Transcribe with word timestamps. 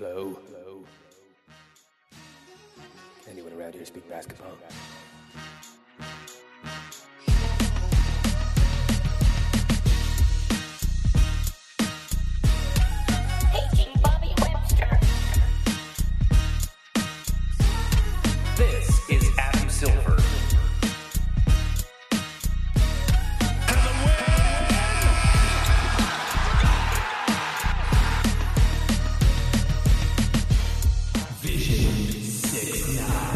Hello. 0.00 0.34
Hello. 0.48 0.82
Anyone 3.30 3.52
around 3.52 3.74
here 3.74 3.84
speak 3.84 4.08
basketball? 4.08 4.56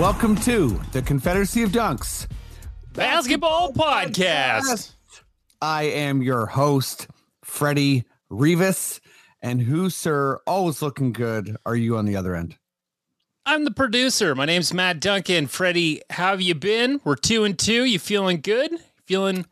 Welcome 0.05 0.36
to 0.42 0.78
the 0.92 1.00
Confederacy 1.00 1.62
of 1.62 1.70
Dunks. 1.70 2.27
Basketball 2.92 3.72
podcast. 3.72 4.92
I 5.62 5.84
am 5.84 6.20
your 6.20 6.44
host, 6.44 7.08
Freddie 7.42 8.05
Rivas. 8.28 9.00
And 9.41 9.62
who, 9.62 9.88
sir, 9.88 10.41
always 10.46 10.83
looking 10.83 11.14
good, 11.14 11.56
are 11.64 11.74
you 11.74 11.96
on 11.96 12.05
the 12.05 12.16
other 12.16 12.34
end? 12.36 12.58
I'm 13.46 13.64
the 13.64 13.70
producer. 13.70 14.34
My 14.34 14.44
name's 14.44 14.74
Matt 14.74 15.00
Duncan. 15.00 15.46
Freddie, 15.46 16.02
how 16.11 16.33
have 16.33 16.42
you 16.42 16.55
been? 16.55 17.00
We're 17.02 17.16
two 17.16 17.44
and 17.44 17.58
two. 17.58 17.86
You 17.86 17.98
feeling 17.98 18.42
good? 18.42 18.72
Feeling 19.06 19.46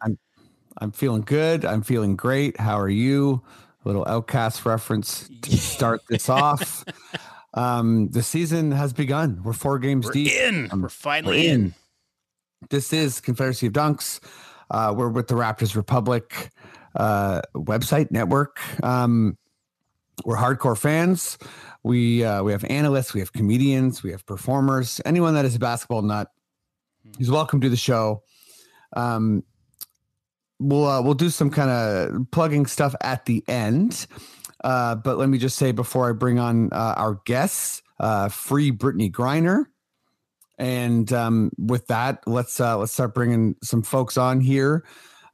I'm 0.77 0.93
feeling 0.93 1.23
good. 1.23 1.65
I'm 1.65 1.81
feeling 1.81 2.15
great. 2.15 2.61
How 2.61 2.79
are 2.79 2.91
you? 2.91 3.41
A 3.87 3.89
little 3.89 4.07
outcast 4.07 4.67
reference 4.67 5.31
to 5.45 5.57
start 5.57 6.03
this 6.11 6.29
off. 6.29 6.85
Um, 7.55 8.09
the 8.11 8.23
season 8.23 8.73
has 8.73 8.93
begun. 8.93 9.43
We're 9.43 9.53
four 9.53 9.79
games 9.79 10.07
we're 10.07 10.13
deep. 10.13 10.33
in. 10.33 10.69
Um, 10.73 10.83
We're 10.83 10.89
finally 10.89 11.39
We're 11.49 11.55
in. 11.55 11.61
in. 11.67 11.75
This 12.71 12.93
is 12.93 13.21
Confederacy 13.21 13.67
of 13.67 13.73
Dunks. 13.73 14.21
Uh, 14.71 14.95
we're 14.97 15.09
with 15.09 15.29
the 15.29 15.35
Raptors 15.35 15.75
Republic 15.77 16.51
uh, 16.95 17.43
website 17.55 18.11
network. 18.11 18.59
Um, 18.85 19.37
we're 20.25 20.37
hardcore 20.37 20.79
fans. 20.79 21.37
We 21.83 22.25
uh, 22.25 22.43
we 22.45 22.53
have 22.53 22.65
analysts, 22.65 23.13
we 23.13 23.21
have 23.21 23.33
comedians, 23.33 24.03
we 24.03 24.13
have 24.13 24.25
performers. 24.25 25.01
Anyone 25.05 25.35
that 25.35 25.45
is 25.45 25.57
a 25.57 25.59
basketball 25.59 26.03
nut 26.03 26.29
is 27.19 27.31
welcome 27.31 27.61
to 27.61 27.69
the 27.69 27.77
show. 27.77 28.23
Um, 28.95 29.43
we'll 30.61 30.87
uh, 30.87 31.03
we'll 31.03 31.15
do 31.15 31.29
some 31.29 31.51
kind 31.51 31.71
of 31.71 32.31
plugging 32.31 32.67
stuff 32.67 32.95
at 33.01 33.25
the 33.27 33.43
end. 33.49 34.07
Uh, 34.63 34.95
but 34.95 35.19
let 35.19 35.29
me 35.29 35.39
just 35.39 35.57
say 35.57 35.73
before 35.73 36.09
I 36.09 36.13
bring 36.13 36.39
on 36.39 36.73
uh, 36.73 36.95
our 36.97 37.21
guests, 37.25 37.83
uh, 37.99 38.29
free 38.29 38.71
Brittney 38.71 39.11
Griner. 39.11 39.67
And 40.59 41.13
um, 41.13 41.51
with 41.59 41.89
that, 41.89 42.23
let's 42.27 42.61
uh, 42.61 42.79
let's 42.79 42.93
start 42.93 43.15
bringing 43.15 43.57
some 43.63 43.83
folks 43.83 44.17
on 44.17 44.41
here. 44.41 44.85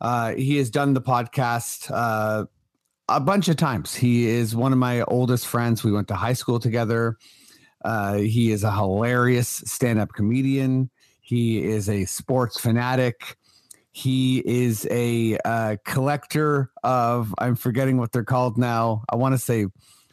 Uh, 0.01 0.33
he 0.33 0.57
has 0.57 0.71
done 0.71 0.95
the 0.95 1.03
podcast 1.03 1.91
a 3.11 3.21
bunch 3.21 3.49
of 3.49 3.57
times. 3.57 3.95
He 3.95 4.29
is 4.29 4.55
one 4.55 4.73
of 4.73 4.79
my 4.79 5.03
oldest 5.03 5.47
friends. 5.47 5.85
We 5.85 5.93
went 5.93 6.09
to 6.09 6.15
high 6.15 6.35
school 6.35 6.61
together. 6.61 7.19
He 8.17 8.53
is 8.53 8.65
a 8.65 8.73
hilarious 8.73 9.49
stand-up 9.67 10.13
comedian. 10.13 10.91
He 11.21 11.63
is 11.63 11.89
a 11.91 12.05
sports 12.07 12.59
fanatic. 12.59 13.37
He 13.93 14.43
is 14.47 14.87
a 14.91 15.39
uh, 15.45 15.77
collector 15.85 16.71
of 16.83 17.35
I'm 17.39 17.57
forgetting 17.57 17.99
what 17.99 18.13
they're 18.13 18.25
called 18.25 18.59
now. 18.59 19.05
I 19.09 19.17
want 19.17 19.35
to 19.35 19.39
say 19.39 19.67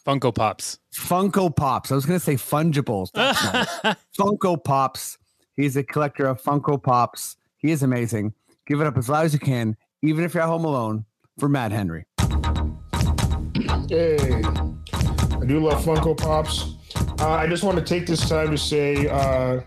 Funko 0.06 0.34
Pops. 0.34 0.80
Funko 0.94 1.56
Pops. 1.56 1.92
I 1.92 1.96
was 1.96 2.06
going 2.06 2.20
to 2.20 2.24
say 2.24 2.36
fungibles. 2.36 3.10
That's. 3.14 4.00
Funko 4.18 4.64
Pops. 4.64 5.18
He's 5.56 5.76
a 5.76 5.84
collector 5.84 6.26
of 6.26 6.42
Funko 6.42 6.82
Pops. 6.82 7.38
He 7.58 7.72
is 7.72 7.84
amazing. 7.84 8.34
Give 8.68 8.82
it 8.82 8.88
up 8.88 8.98
as 8.98 9.10
loud 9.10 9.26
as 9.26 9.34
you 9.34 9.40
can, 9.40 9.76
even 10.02 10.24
if 10.24 10.34
you're 10.34 10.44
at 10.44 10.50
home 10.50 10.66
alone, 10.66 11.06
for 11.40 11.50
Matt 11.50 11.72
Henry. 11.72 12.06
Hey, 13.90 14.18
I 15.46 15.46
do 15.46 15.60
love 15.60 15.84
Funko 15.84 16.18
Pops. 16.18 16.76
Uh, 17.20 17.30
I 17.30 17.48
just 17.48 17.64
want 17.64 17.78
to 17.78 17.84
take 17.84 18.06
this 18.06 18.28
time 18.28 18.52
to 18.52 18.58
say, 18.58 19.08
uh, 19.08 19.62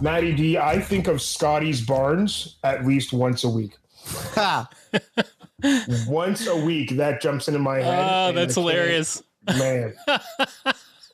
Matty 0.00 0.34
D, 0.34 0.58
I 0.58 0.80
think 0.80 1.06
of 1.08 1.20
Scottie's 1.20 1.80
Barnes 1.84 2.56
at 2.64 2.86
least 2.86 3.12
once 3.12 3.44
a 3.44 3.48
week. 3.48 3.72
Once 6.06 6.46
a 6.46 6.56
week, 6.56 6.90
that 6.96 7.20
jumps 7.20 7.48
into 7.48 7.58
my 7.58 7.78
head. 7.80 7.98
Oh, 7.98 8.32
that's 8.32 8.56
I 8.56 8.60
can't- 8.62 8.68
hilarious. 8.76 9.22
Man. 9.46 9.94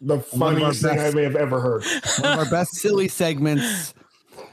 The 0.01 0.17
One 0.19 0.57
of 0.57 0.63
our 0.63 0.73
funniest 0.75 0.83
thing 0.83 0.99
I 1.01 1.11
may 1.13 1.23
have 1.23 1.37
ever 1.37 1.61
heard. 1.61 1.83
One 2.21 2.33
of 2.33 2.39
our 2.41 2.51
best 2.51 2.75
silly 2.75 3.09
segments. 3.09 3.95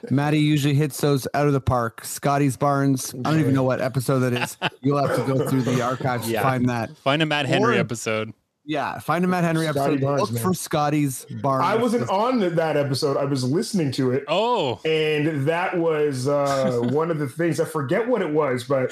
Maddie 0.09 0.39
usually 0.39 0.75
hits 0.75 1.01
those 1.01 1.27
out 1.33 1.45
of 1.47 1.51
the 1.51 1.59
park. 1.59 2.05
Scottie's 2.05 2.55
Barnes. 2.55 3.13
I 3.25 3.31
don't 3.31 3.39
even 3.41 3.53
know 3.53 3.63
what 3.63 3.81
episode 3.81 4.19
that 4.19 4.33
is. 4.33 4.55
You'll 4.81 5.05
have 5.05 5.17
to 5.17 5.23
go 5.25 5.45
through 5.49 5.63
the 5.63 5.81
archives 5.81 6.29
Yeah. 6.29 6.39
to 6.41 6.43
find 6.47 6.69
that. 6.69 6.95
Find 6.99 7.21
a 7.21 7.25
Matt 7.25 7.47
Henry 7.47 7.75
Or- 7.75 7.79
episode. 7.79 8.33
Yeah, 8.63 8.99
find 8.99 9.25
a 9.25 9.27
Matt 9.27 9.43
Henry 9.43 9.65
Scottie 9.67 9.93
episode. 9.95 10.01
Barnes, 10.01 10.21
Look 10.21 10.31
man. 10.33 10.43
for 10.43 10.53
Scottie's 10.53 11.25
Barnes. 11.41 11.65
I 11.65 11.75
wasn't 11.75 12.07
on 12.09 12.39
that 12.55 12.77
episode. 12.77 13.17
I 13.17 13.25
was 13.25 13.43
listening 13.43 13.91
to 13.93 14.11
it. 14.11 14.23
Oh, 14.27 14.79
and 14.85 15.47
that 15.47 15.77
was 15.79 16.27
uh, 16.27 16.79
one 16.91 17.09
of 17.09 17.17
the 17.17 17.27
things 17.27 17.59
I 17.59 17.65
forget 17.65 18.07
what 18.07 18.21
it 18.21 18.29
was, 18.31 18.63
but 18.63 18.91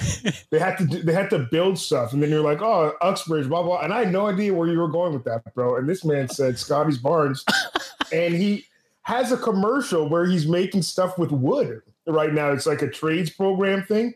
they 0.50 0.58
had 0.58 0.78
to 0.80 0.86
do, 0.88 1.04
they 1.04 1.14
had 1.14 1.30
to 1.30 1.48
build 1.52 1.78
stuff, 1.78 2.14
and 2.14 2.22
then 2.24 2.32
you're 2.32 2.42
like, 2.42 2.62
oh, 2.64 2.94
Uxbridge, 3.02 3.48
blah 3.48 3.62
blah, 3.62 3.82
and 3.82 3.94
I 3.94 4.00
had 4.00 4.12
no 4.12 4.26
idea 4.28 4.54
where 4.56 4.68
you 4.68 4.80
were 4.80 4.88
going 4.88 5.14
with 5.14 5.24
that, 5.26 5.44
bro. 5.54 5.76
And 5.78 5.88
this 5.88 6.04
man 6.04 6.30
said 6.30 6.58
Scottie's 6.58 6.98
Barnes, 6.98 7.46
and 8.12 8.34
he 8.34 8.66
has 9.04 9.32
a 9.32 9.38
commercial 9.38 10.10
where 10.10 10.26
he's 10.26 10.48
making 10.48 10.82
stuff 10.82 11.18
with 11.20 11.32
wood 11.32 11.82
right 12.08 12.34
now. 12.34 12.52
It's 12.52 12.66
like 12.66 12.82
a 12.82 12.90
trades 12.90 13.30
program 13.30 13.84
thing. 13.84 14.14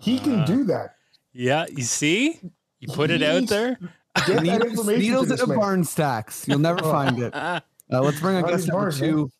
He 0.00 0.18
can 0.18 0.40
Uh, 0.40 0.44
do 0.46 0.64
that. 0.64 0.94
yeah. 1.34 1.66
You 1.70 1.82
see? 1.82 2.40
You 2.80 2.88
put 2.88 3.10
it 3.10 3.22
out 3.22 3.48
there. 3.48 3.76
Get 4.26 4.36
that 4.36 4.42
Needles, 4.42 4.70
information 4.70 5.00
needles 5.00 5.22
in 5.24 5.28
this 5.30 5.40
a 5.42 5.46
man. 5.46 5.58
barn 5.58 5.84
stacks. 5.84 6.46
You'll 6.48 6.58
never 6.58 6.80
find 6.80 7.18
it. 7.20 7.34
Uh, 7.90 8.02
let's 8.02 8.20
bring 8.20 8.36
on 8.36 8.42
Scottie's 8.42 8.66
guest 8.66 8.68
number 8.68 8.80
Barnes, 8.82 9.00
man. 9.00 9.10
two. 9.10 9.30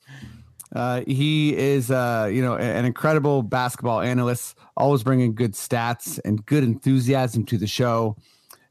Uh, 0.74 1.02
he 1.06 1.54
is, 1.54 1.90
uh, 1.90 2.30
you 2.32 2.40
know, 2.40 2.56
an 2.56 2.86
incredible 2.86 3.42
basketball 3.42 4.00
analyst, 4.00 4.56
always 4.74 5.02
bringing 5.02 5.34
good 5.34 5.52
stats 5.52 6.18
and 6.24 6.46
good 6.46 6.64
enthusiasm 6.64 7.44
to 7.44 7.58
the 7.58 7.66
show. 7.66 8.16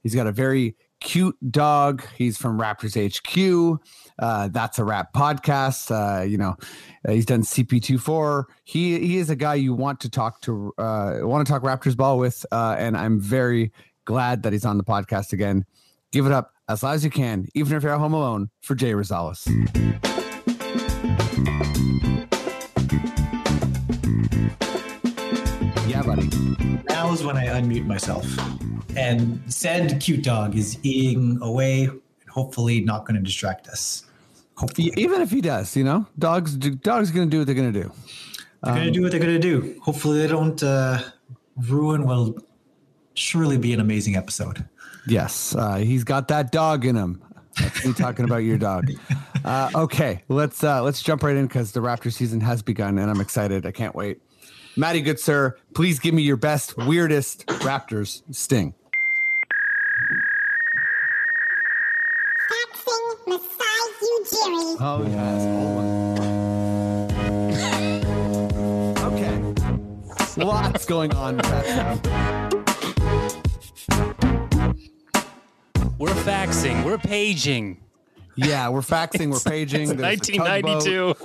He's 0.01 0.15
got 0.15 0.25
a 0.25 0.31
very 0.31 0.75
cute 0.99 1.37
dog. 1.51 2.03
He's 2.15 2.37
from 2.39 2.59
Raptors 2.59 2.95
HQ. 2.97 3.79
Uh, 4.17 4.47
that's 4.51 4.79
a 4.79 4.83
rap 4.83 5.13
podcast. 5.13 5.91
Uh, 5.91 6.23
you 6.23 6.39
know, 6.39 6.55
uh, 7.07 7.11
he's 7.11 7.25
done 7.27 7.43
CP24. 7.43 8.45
He 8.63 8.99
he 8.99 9.17
is 9.17 9.29
a 9.29 9.35
guy 9.35 9.53
you 9.55 9.75
want 9.75 9.99
to 9.99 10.09
talk 10.09 10.41
to, 10.41 10.73
uh, 10.79 11.19
want 11.21 11.45
to 11.45 11.51
talk 11.53 11.61
Raptors 11.61 11.95
ball 11.95 12.17
with, 12.17 12.45
uh, 12.51 12.75
and 12.79 12.97
I'm 12.97 13.19
very 13.19 13.71
glad 14.05 14.41
that 14.43 14.53
he's 14.53 14.65
on 14.65 14.77
the 14.77 14.83
podcast 14.83 15.33
again. 15.33 15.65
Give 16.17 16.25
it 16.25 16.31
up 16.31 16.51
as 16.67 16.81
loud 16.81 16.93
as 16.93 17.03
you 17.03 17.11
can, 17.11 17.47
even 17.53 17.77
if 17.77 17.83
you're 17.83 17.93
at 17.93 17.99
home 17.99 18.15
alone, 18.15 18.49
for 18.61 18.73
Jay 18.73 18.93
Rosales. 18.93 19.45
Yeah, 25.87 26.01
buddy. 26.01 26.27
Now 26.89 27.13
is 27.13 27.23
when 27.23 27.37
I 27.37 27.45
unmute 27.45 27.85
myself. 27.85 28.25
And 28.95 29.39
said 29.45 30.01
cute 30.01 30.23
dog 30.23 30.55
is 30.55 30.79
eating 30.81 31.37
away 31.43 31.83
and 31.83 32.29
hopefully 32.31 32.81
not 32.81 33.05
going 33.05 33.17
to 33.17 33.21
distract 33.21 33.67
us. 33.67 34.03
Hopefully. 34.55 34.91
Even 34.97 35.21
if 35.21 35.29
he 35.29 35.39
does, 35.39 35.77
you 35.77 35.83
know, 35.83 36.07
dogs 36.17 36.57
dogs 36.57 37.11
gonna 37.11 37.27
do 37.27 37.37
what 37.37 37.45
they're 37.45 37.53
gonna 37.53 37.71
do. 37.71 37.91
They're 38.63 38.73
going 38.73 38.87
to 38.87 38.91
do 38.91 39.03
what 39.03 39.11
they're 39.11 39.19
going 39.19 39.39
to 39.39 39.39
do. 39.39 39.79
Hopefully 39.83 40.17
they 40.17 40.27
don't 40.27 40.63
uh, 40.63 40.99
ruin 41.67 42.07
what 42.07 42.17
will 42.17 42.37
surely 43.13 43.59
be 43.59 43.71
an 43.71 43.79
amazing 43.79 44.15
episode. 44.15 44.67
Yes, 45.07 45.55
uh, 45.55 45.75
he's 45.75 46.03
got 46.03 46.27
that 46.29 46.51
dog 46.51 46.85
in 46.85 46.95
him. 46.95 47.23
That's 47.59 47.85
me 47.85 47.93
talking 47.93 48.25
about 48.25 48.37
your 48.37 48.57
dog. 48.57 48.89
Uh, 49.45 49.69
okay, 49.75 50.23
let's 50.27 50.61
uh, 50.61 50.83
let's 50.83 51.01
jump 51.01 51.23
right 51.23 51.37
in 51.37 51.47
because 51.47 51.71
the 51.71 51.79
Raptor 51.79 52.11
season 52.11 52.41
has 52.41 52.61
begun, 52.61 52.97
and 52.97 53.09
I'm 53.09 53.21
excited. 53.21 53.65
I 53.65 53.71
can't 53.71 53.95
wait. 53.95 54.19
Matty, 54.75 54.99
good 54.99 55.21
sir, 55.21 55.55
please 55.73 55.99
give 55.99 56.13
me 56.13 56.21
your 56.21 56.35
best, 56.35 56.75
weirdest 56.75 57.45
Raptors 57.45 58.23
sting. 58.35 58.73
Foxy 62.49 63.29
Massage 63.29 64.01
you, 64.01 64.25
Jerry. 64.29 64.75
Oh 64.79 65.05
yes, 65.07 65.43
hold 65.55 65.77
on. 68.99 69.13
Okay, 69.13 70.43
lots 70.43 70.85
going 70.85 71.13
on. 71.15 72.43
We're 75.97 76.09
faxing. 76.09 76.85
We're 76.85 76.99
paging. 76.99 77.81
Yeah, 78.35 78.69
we're 78.69 78.81
faxing, 78.81 79.31
we're 79.31 79.39
paging. 79.39 79.87
There's 79.87 79.99
a 79.99 80.35
1992. 80.35 81.15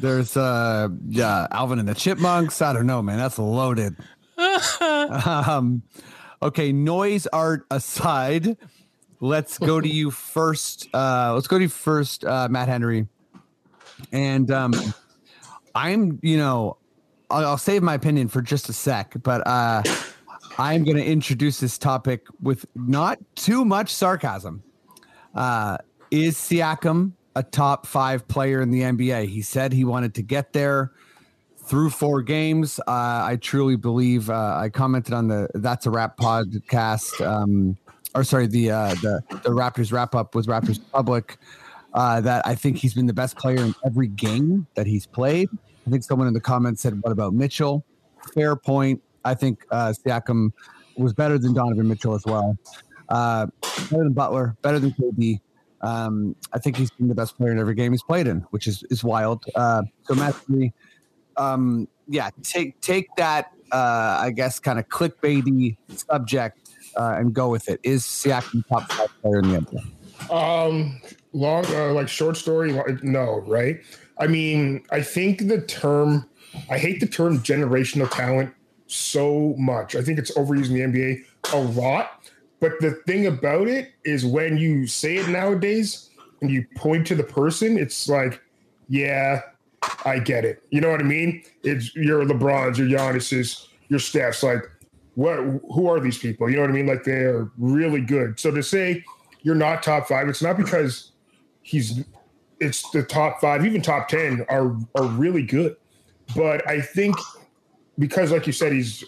There's 0.00 0.36
uh, 0.36 0.88
yeah, 1.06 1.46
Alvin 1.52 1.78
and 1.78 1.88
the 1.88 1.94
Chipmunks. 1.94 2.60
I 2.60 2.72
don't 2.72 2.86
know, 2.86 3.00
man. 3.00 3.18
That's 3.18 3.38
loaded. 3.38 3.96
um, 4.80 5.84
okay, 6.42 6.72
noise 6.72 7.28
art 7.28 7.64
aside, 7.70 8.56
let's 9.20 9.56
go 9.58 9.80
to 9.80 9.88
you 9.88 10.10
first. 10.10 10.88
Uh, 10.92 11.34
let's 11.34 11.46
go 11.46 11.58
to 11.58 11.64
you 11.64 11.70
first, 11.70 12.24
uh, 12.24 12.48
Matt 12.50 12.66
Henry. 12.66 13.06
And 14.10 14.50
um, 14.50 14.74
I'm, 15.76 16.18
you 16.22 16.38
know, 16.38 16.76
I'll, 17.30 17.46
I'll 17.46 17.58
save 17.58 17.84
my 17.84 17.94
opinion 17.94 18.26
for 18.26 18.42
just 18.42 18.68
a 18.68 18.72
sec, 18.72 19.14
but 19.22 19.46
uh, 19.46 19.84
I'm 20.62 20.84
going 20.84 20.96
to 20.96 21.04
introduce 21.04 21.58
this 21.58 21.76
topic 21.76 22.24
with 22.40 22.66
not 22.76 23.18
too 23.34 23.64
much 23.64 23.92
sarcasm. 23.92 24.62
Uh, 25.34 25.78
is 26.12 26.36
Siakam 26.36 27.14
a 27.34 27.42
top 27.42 27.84
five 27.84 28.28
player 28.28 28.60
in 28.60 28.70
the 28.70 28.82
NBA? 28.82 29.26
He 29.26 29.42
said 29.42 29.72
he 29.72 29.84
wanted 29.84 30.14
to 30.14 30.22
get 30.22 30.52
there 30.52 30.92
through 31.64 31.90
four 31.90 32.22
games. 32.22 32.78
Uh, 32.86 33.24
I 33.26 33.38
truly 33.40 33.74
believe. 33.74 34.30
Uh, 34.30 34.56
I 34.56 34.68
commented 34.68 35.12
on 35.12 35.26
the 35.26 35.48
That's 35.54 35.86
a 35.86 35.90
Wrap 35.90 36.16
podcast, 36.16 37.26
um, 37.26 37.76
or 38.14 38.22
sorry, 38.22 38.46
the 38.46 38.70
uh, 38.70 38.94
the 39.02 39.20
the 39.30 39.50
Raptors 39.50 39.92
wrap 39.92 40.14
up 40.14 40.36
with 40.36 40.46
Raptors 40.46 40.78
Public. 40.92 41.38
Uh, 41.92 42.20
that 42.20 42.46
I 42.46 42.54
think 42.54 42.76
he's 42.76 42.94
been 42.94 43.06
the 43.06 43.12
best 43.12 43.36
player 43.36 43.58
in 43.58 43.74
every 43.84 44.06
game 44.06 44.68
that 44.74 44.86
he's 44.86 45.06
played. 45.06 45.48
I 45.88 45.90
think 45.90 46.04
someone 46.04 46.28
in 46.28 46.34
the 46.34 46.40
comments 46.40 46.82
said, 46.82 47.02
"What 47.02 47.10
about 47.10 47.34
Mitchell?" 47.34 47.84
Fair 48.32 48.54
point. 48.54 49.02
I 49.24 49.34
think 49.34 49.64
uh, 49.70 49.92
Siakam 50.04 50.52
was 50.96 51.12
better 51.12 51.38
than 51.38 51.54
Donovan 51.54 51.88
Mitchell 51.88 52.14
as 52.14 52.24
well. 52.24 52.56
Uh, 53.08 53.46
better 53.90 54.04
than 54.04 54.12
Butler, 54.12 54.56
better 54.62 54.78
than 54.78 54.92
KD. 54.92 55.40
Um, 55.80 56.36
I 56.52 56.58
think 56.58 56.76
he's 56.76 56.90
been 56.90 57.08
the 57.08 57.14
best 57.14 57.36
player 57.36 57.50
in 57.50 57.58
every 57.58 57.74
game 57.74 57.92
he's 57.92 58.02
played 58.02 58.26
in, 58.26 58.40
which 58.50 58.66
is 58.66 58.84
is 58.90 59.02
wild. 59.02 59.44
Uh, 59.54 59.82
so 60.04 60.14
Matt, 60.14 60.36
um, 61.36 61.88
yeah, 62.08 62.30
take 62.42 62.80
take 62.80 63.08
that. 63.16 63.52
Uh, 63.72 64.18
I 64.20 64.30
guess 64.30 64.58
kind 64.60 64.78
of 64.78 64.88
clickbaity 64.88 65.78
subject 65.88 66.70
uh, 66.96 67.14
and 67.16 67.32
go 67.32 67.48
with 67.48 67.68
it. 67.68 67.80
Is 67.82 68.04
Siakam 68.04 68.66
top 68.68 68.90
five 68.92 69.08
player 69.22 69.38
in 69.38 69.50
the 69.50 69.58
NBA? 69.60 70.30
Um, 70.30 71.00
long, 71.32 71.64
uh, 71.66 71.92
like 71.92 72.08
short 72.08 72.36
story. 72.36 72.78
No, 73.02 73.42
right? 73.46 73.80
I 74.18 74.26
mean, 74.26 74.84
I 74.90 75.02
think 75.02 75.48
the 75.48 75.62
term. 75.62 76.28
I 76.70 76.76
hate 76.76 77.00
the 77.00 77.06
term 77.06 77.38
generational 77.38 78.10
talent 78.10 78.54
so 78.92 79.54
much. 79.58 79.96
I 79.96 80.02
think 80.02 80.18
it's 80.18 80.30
overused 80.32 80.70
in 80.70 80.92
the 80.92 80.98
NBA 80.98 81.24
a 81.52 81.60
lot. 81.60 82.30
But 82.60 82.72
the 82.80 82.92
thing 83.06 83.26
about 83.26 83.66
it 83.66 83.92
is 84.04 84.24
when 84.24 84.56
you 84.56 84.86
say 84.86 85.16
it 85.16 85.28
nowadays 85.28 86.10
and 86.40 86.50
you 86.50 86.64
point 86.76 87.06
to 87.08 87.14
the 87.14 87.24
person, 87.24 87.76
it's 87.76 88.08
like, 88.08 88.40
yeah, 88.88 89.40
I 90.04 90.18
get 90.20 90.44
it. 90.44 90.62
You 90.70 90.80
know 90.80 90.90
what 90.90 91.00
I 91.00 91.04
mean? 91.04 91.42
It's 91.64 91.94
your 91.96 92.24
LeBrons, 92.24 92.78
your 92.78 92.86
Giannis's, 92.86 93.68
your 93.88 93.98
Steph's. 93.98 94.42
Like, 94.42 94.62
what? 95.14 95.38
Who 95.38 95.88
are 95.88 96.00
these 96.00 96.18
people? 96.18 96.48
You 96.48 96.56
know 96.56 96.62
what 96.62 96.70
I 96.70 96.74
mean? 96.74 96.86
Like 96.86 97.04
they're 97.04 97.50
really 97.58 98.00
good. 98.00 98.38
So 98.38 98.50
to 98.50 98.62
say 98.62 99.04
you're 99.42 99.54
not 99.54 99.82
top 99.82 100.08
five, 100.08 100.28
it's 100.28 100.42
not 100.42 100.56
because 100.56 101.12
he's. 101.62 102.04
It's 102.60 102.88
the 102.90 103.02
top 103.02 103.40
five, 103.40 103.66
even 103.66 103.82
top 103.82 104.08
ten 104.08 104.46
are 104.48 104.76
are 104.94 105.06
really 105.06 105.42
good. 105.42 105.76
But 106.36 106.66
I 106.68 106.80
think 106.80 107.16
because, 107.98 108.30
like 108.30 108.46
you 108.46 108.52
said, 108.52 108.72
he's 108.72 109.04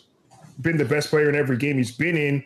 been 0.61 0.77
the 0.77 0.85
best 0.85 1.11
player 1.11 1.29
in 1.29 1.35
every 1.35 1.57
game 1.57 1.77
he's 1.77 1.93
been 1.93 2.17
in. 2.17 2.45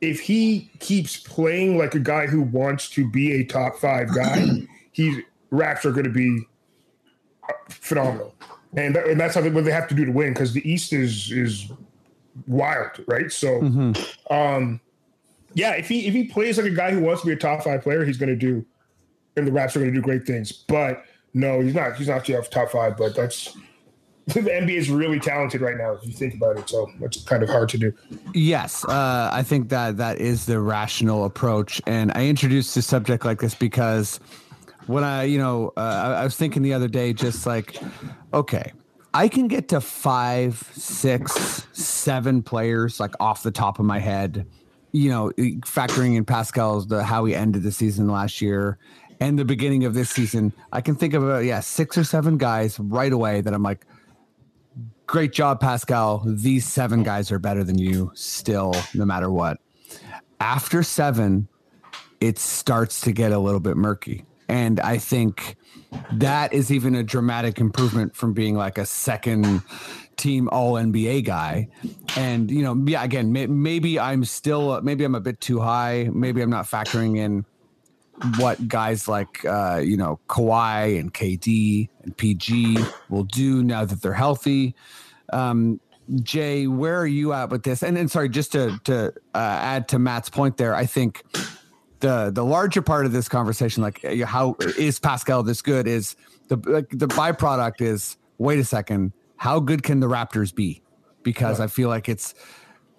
If 0.00 0.20
he 0.20 0.70
keeps 0.78 1.16
playing 1.16 1.78
like 1.78 1.94
a 1.94 2.00
guy 2.00 2.26
who 2.26 2.42
wants 2.42 2.90
to 2.90 3.10
be 3.10 3.32
a 3.32 3.44
top 3.44 3.76
five 3.76 4.14
guy, 4.14 4.46
he's 4.92 5.22
Raps 5.50 5.86
are 5.86 5.92
going 5.92 6.04
to 6.04 6.10
be 6.10 6.40
phenomenal, 7.68 8.34
and, 8.76 8.94
that, 8.96 9.06
and 9.06 9.18
that's 9.18 9.34
how 9.34 9.40
they, 9.40 9.48
what 9.48 9.64
they 9.64 9.70
have 9.70 9.88
to 9.88 9.94
do 9.94 10.04
to 10.04 10.10
win 10.10 10.32
because 10.32 10.52
the 10.52 10.68
East 10.68 10.92
is 10.92 11.30
is 11.30 11.70
wild, 12.46 12.90
right? 13.06 13.30
So, 13.30 13.60
um, 14.30 14.80
yeah, 15.54 15.72
if 15.72 15.88
he 15.88 16.06
if 16.06 16.14
he 16.14 16.24
plays 16.24 16.58
like 16.58 16.66
a 16.66 16.74
guy 16.74 16.90
who 16.90 17.00
wants 17.00 17.22
to 17.22 17.28
be 17.28 17.32
a 17.32 17.36
top 17.36 17.62
five 17.62 17.82
player, 17.82 18.04
he's 18.04 18.18
going 18.18 18.28
to 18.28 18.36
do, 18.36 18.66
and 19.36 19.46
the 19.46 19.52
Raps 19.52 19.76
are 19.76 19.78
going 19.78 19.92
to 19.92 19.96
do 19.96 20.02
great 20.02 20.26
things. 20.26 20.52
But 20.52 21.04
no, 21.32 21.60
he's 21.60 21.74
not. 21.74 21.96
He's 21.96 22.08
not 22.08 22.26
top 22.50 22.70
five. 22.70 22.96
But 22.96 23.14
that's 23.14 23.56
the 24.26 24.40
NBA 24.40 24.76
is 24.76 24.90
really 24.90 25.20
talented 25.20 25.60
right 25.60 25.76
now 25.76 25.92
if 25.92 26.04
you 26.04 26.12
think 26.12 26.34
about 26.34 26.58
it. 26.58 26.68
So 26.68 26.90
it's 27.00 27.22
kind 27.22 27.42
of 27.42 27.48
hard 27.48 27.68
to 27.70 27.78
do. 27.78 27.92
Yes, 28.34 28.84
uh, 28.84 29.30
I 29.32 29.42
think 29.44 29.68
that 29.68 29.96
that 29.98 30.18
is 30.18 30.46
the 30.46 30.60
rational 30.60 31.24
approach, 31.24 31.80
and 31.86 32.10
I 32.14 32.26
introduced 32.26 32.76
a 32.76 32.82
subject 32.82 33.24
like 33.24 33.40
this 33.40 33.54
because 33.54 34.18
when 34.86 35.04
I, 35.04 35.24
you 35.24 35.38
know, 35.38 35.72
uh, 35.76 35.80
I, 35.80 36.20
I 36.20 36.24
was 36.24 36.36
thinking 36.36 36.62
the 36.62 36.74
other 36.74 36.88
day, 36.88 37.12
just 37.12 37.46
like, 37.46 37.76
okay, 38.34 38.72
I 39.14 39.28
can 39.28 39.46
get 39.46 39.68
to 39.68 39.80
five, 39.80 40.70
six, 40.74 41.66
seven 41.72 42.42
players 42.42 42.98
like 42.98 43.14
off 43.20 43.42
the 43.44 43.52
top 43.52 43.78
of 43.78 43.86
my 43.86 44.00
head, 44.00 44.46
you 44.92 45.08
know, 45.08 45.30
factoring 45.64 46.16
in 46.16 46.24
Pascal's 46.24 46.88
the 46.88 47.04
how 47.04 47.24
he 47.24 47.34
ended 47.34 47.62
the 47.62 47.72
season 47.72 48.08
last 48.08 48.42
year 48.42 48.78
and 49.20 49.38
the 49.38 49.44
beginning 49.44 49.84
of 49.84 49.94
this 49.94 50.10
season. 50.10 50.52
I 50.72 50.80
can 50.80 50.96
think 50.96 51.14
of 51.14 51.22
about 51.22 51.44
yeah 51.44 51.60
six 51.60 51.96
or 51.96 52.04
seven 52.04 52.38
guys 52.38 52.78
right 52.80 53.12
away 53.12 53.40
that 53.40 53.54
I'm 53.54 53.62
like 53.62 53.86
great 55.06 55.32
job, 55.32 55.60
Pascal. 55.60 56.22
These 56.26 56.66
seven 56.66 57.02
guys 57.02 57.30
are 57.32 57.38
better 57.38 57.64
than 57.64 57.78
you 57.78 58.10
still, 58.14 58.74
no 58.94 59.04
matter 59.04 59.30
what. 59.30 59.58
After 60.40 60.82
seven, 60.82 61.48
it 62.20 62.38
starts 62.38 63.00
to 63.02 63.12
get 63.12 63.32
a 63.32 63.38
little 63.38 63.60
bit 63.60 63.76
murky. 63.76 64.24
And 64.48 64.80
I 64.80 64.98
think 64.98 65.56
that 66.12 66.52
is 66.52 66.70
even 66.70 66.94
a 66.94 67.02
dramatic 67.02 67.58
improvement 67.58 68.14
from 68.14 68.32
being 68.32 68.54
like 68.54 68.78
a 68.78 68.86
second 68.86 69.62
team 70.16 70.48
all 70.50 70.74
NBA 70.74 71.24
guy. 71.24 71.68
And, 72.16 72.50
you 72.50 72.62
know, 72.62 72.80
yeah, 72.86 73.02
again, 73.02 73.32
may, 73.32 73.46
maybe 73.46 73.98
I'm 73.98 74.24
still, 74.24 74.80
maybe 74.82 75.04
I'm 75.04 75.14
a 75.14 75.20
bit 75.20 75.40
too 75.40 75.60
high. 75.60 76.08
Maybe 76.12 76.42
I'm 76.42 76.50
not 76.50 76.66
factoring 76.66 77.16
in 77.18 77.44
what 78.38 78.68
guys 78.68 79.08
like 79.08 79.44
uh, 79.44 79.80
you 79.82 79.96
know 79.96 80.18
Kawhi 80.28 80.98
and 80.98 81.12
KD 81.12 81.88
and 82.02 82.16
PG 82.16 82.78
will 83.08 83.24
do 83.24 83.62
now 83.62 83.84
that 83.84 84.02
they're 84.02 84.12
healthy. 84.12 84.74
Um, 85.32 85.80
Jay, 86.22 86.66
where 86.66 86.98
are 87.00 87.06
you 87.06 87.32
at 87.32 87.50
with 87.50 87.64
this? 87.64 87.82
And 87.82 87.96
then, 87.96 88.08
sorry, 88.08 88.28
just 88.28 88.52
to 88.52 88.78
to 88.84 89.12
uh, 89.34 89.38
add 89.38 89.88
to 89.88 89.98
Matt's 89.98 90.30
point 90.30 90.56
there, 90.56 90.74
I 90.74 90.86
think 90.86 91.22
the 92.00 92.30
the 92.32 92.44
larger 92.44 92.82
part 92.82 93.06
of 93.06 93.12
this 93.12 93.28
conversation, 93.28 93.82
like 93.82 94.04
uh, 94.04 94.24
how 94.24 94.56
is 94.78 94.98
Pascal 94.98 95.42
this 95.42 95.62
good, 95.62 95.86
is 95.86 96.16
the 96.48 96.56
like 96.66 96.90
the 96.90 97.08
byproduct 97.08 97.80
is 97.80 98.16
wait 98.38 98.58
a 98.58 98.64
second, 98.64 99.12
how 99.36 99.60
good 99.60 99.82
can 99.82 100.00
the 100.00 100.08
Raptors 100.08 100.54
be? 100.54 100.82
Because 101.22 101.58
I 101.58 101.66
feel 101.66 101.88
like 101.88 102.08
it's 102.08 102.34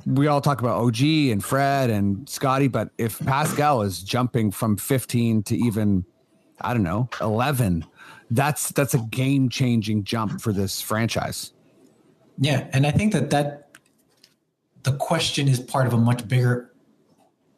we 0.06 0.28
all 0.28 0.42
talk 0.42 0.62
about 0.62 0.82
OG 0.82 1.02
and 1.02 1.44
Fred 1.44 1.90
and 1.90 2.28
Scottie, 2.30 2.68
but 2.68 2.92
if 2.98 3.20
Pascal 3.26 3.82
is 3.82 4.02
jumping 4.02 4.52
from 4.52 4.78
15 4.78 5.44
to 5.44 5.58
even, 5.58 6.06
I 6.62 6.74
don't 6.74 6.84
know, 6.84 7.10
11, 7.22 7.86
that's 8.32 8.70
that's 8.72 8.94
a 8.94 9.00
game 9.00 9.50
changing 9.50 10.04
jump 10.04 10.42
for 10.42 10.52
this 10.52 10.82
franchise. 10.82 11.54
Yeah, 12.38 12.68
and 12.74 12.86
I 12.86 12.92
think 12.92 13.14
that 13.14 13.30
that 13.32 13.70
the 14.84 14.94
question 14.94 15.48
is 15.48 15.60
part 15.60 15.88
of 15.88 15.94
a 15.94 15.98
much 15.98 16.28
bigger 16.28 16.72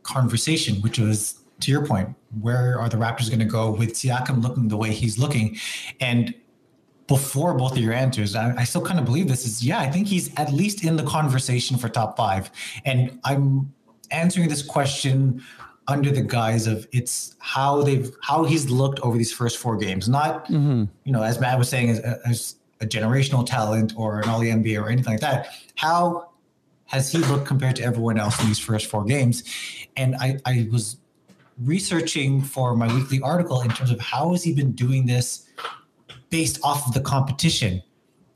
conversation, 0.03 0.75
which 0.81 0.99
was 0.99 1.39
to 1.61 1.71
your 1.71 1.85
point, 1.85 2.15
where 2.39 2.79
are 2.79 2.89
the 2.89 2.97
Raptors 2.97 3.27
going 3.27 3.39
to 3.39 3.45
go 3.45 3.71
with 3.71 3.93
Siakam 3.93 4.41
looking 4.41 4.67
the 4.67 4.77
way 4.77 4.91
he's 4.91 5.17
looking? 5.19 5.57
And 5.99 6.33
before 7.09 7.55
both 7.55 7.73
of 7.73 7.79
your 7.79 7.91
answers, 7.91 8.35
I, 8.35 8.55
I 8.55 8.63
still 8.63 8.85
kind 8.85 8.99
of 8.99 9.05
believe 9.05 9.27
this 9.27 9.45
is 9.45 9.65
yeah, 9.65 9.79
I 9.79 9.89
think 9.89 10.07
he's 10.07 10.33
at 10.35 10.53
least 10.53 10.85
in 10.85 10.95
the 10.95 11.03
conversation 11.03 11.77
for 11.77 11.89
top 11.89 12.15
five. 12.15 12.51
And 12.85 13.19
I'm 13.25 13.73
answering 14.11 14.47
this 14.47 14.61
question 14.61 15.43
under 15.87 16.11
the 16.11 16.21
guise 16.21 16.67
of 16.67 16.87
it's 16.93 17.35
how 17.39 17.81
they've 17.81 18.15
how 18.21 18.45
he's 18.45 18.69
looked 18.69 18.99
over 18.99 19.17
these 19.17 19.33
first 19.33 19.57
four 19.57 19.75
games, 19.75 20.07
not 20.07 20.45
mm-hmm. 20.45 20.85
you 21.03 21.11
know 21.11 21.23
as 21.23 21.41
Matt 21.41 21.57
was 21.57 21.67
saying 21.67 21.89
as, 21.89 21.99
as 21.99 22.55
a 22.79 22.85
generational 22.85 23.45
talent 23.45 23.93
or 23.97 24.19
an 24.19 24.29
all 24.29 24.39
NBA 24.39 24.81
or 24.81 24.87
anything 24.87 25.11
like 25.11 25.21
that. 25.21 25.49
How 25.75 26.29
has 26.85 27.11
he 27.11 27.17
looked 27.17 27.45
compared 27.45 27.75
to 27.77 27.83
everyone 27.83 28.19
else 28.19 28.39
in 28.39 28.47
these 28.47 28.59
first 28.59 28.85
four 28.85 29.03
games? 29.03 29.43
And 29.97 30.15
I, 30.15 30.39
I 30.45 30.67
was 30.71 30.97
researching 31.63 32.41
for 32.41 32.75
my 32.75 32.87
weekly 32.93 33.19
article 33.21 33.61
in 33.61 33.69
terms 33.69 33.91
of 33.91 33.99
how 33.99 34.31
has 34.31 34.43
he 34.43 34.53
been 34.53 34.71
doing 34.71 35.05
this 35.05 35.47
based 36.29 36.59
off 36.63 36.87
of 36.87 36.93
the 36.93 37.01
competition. 37.01 37.81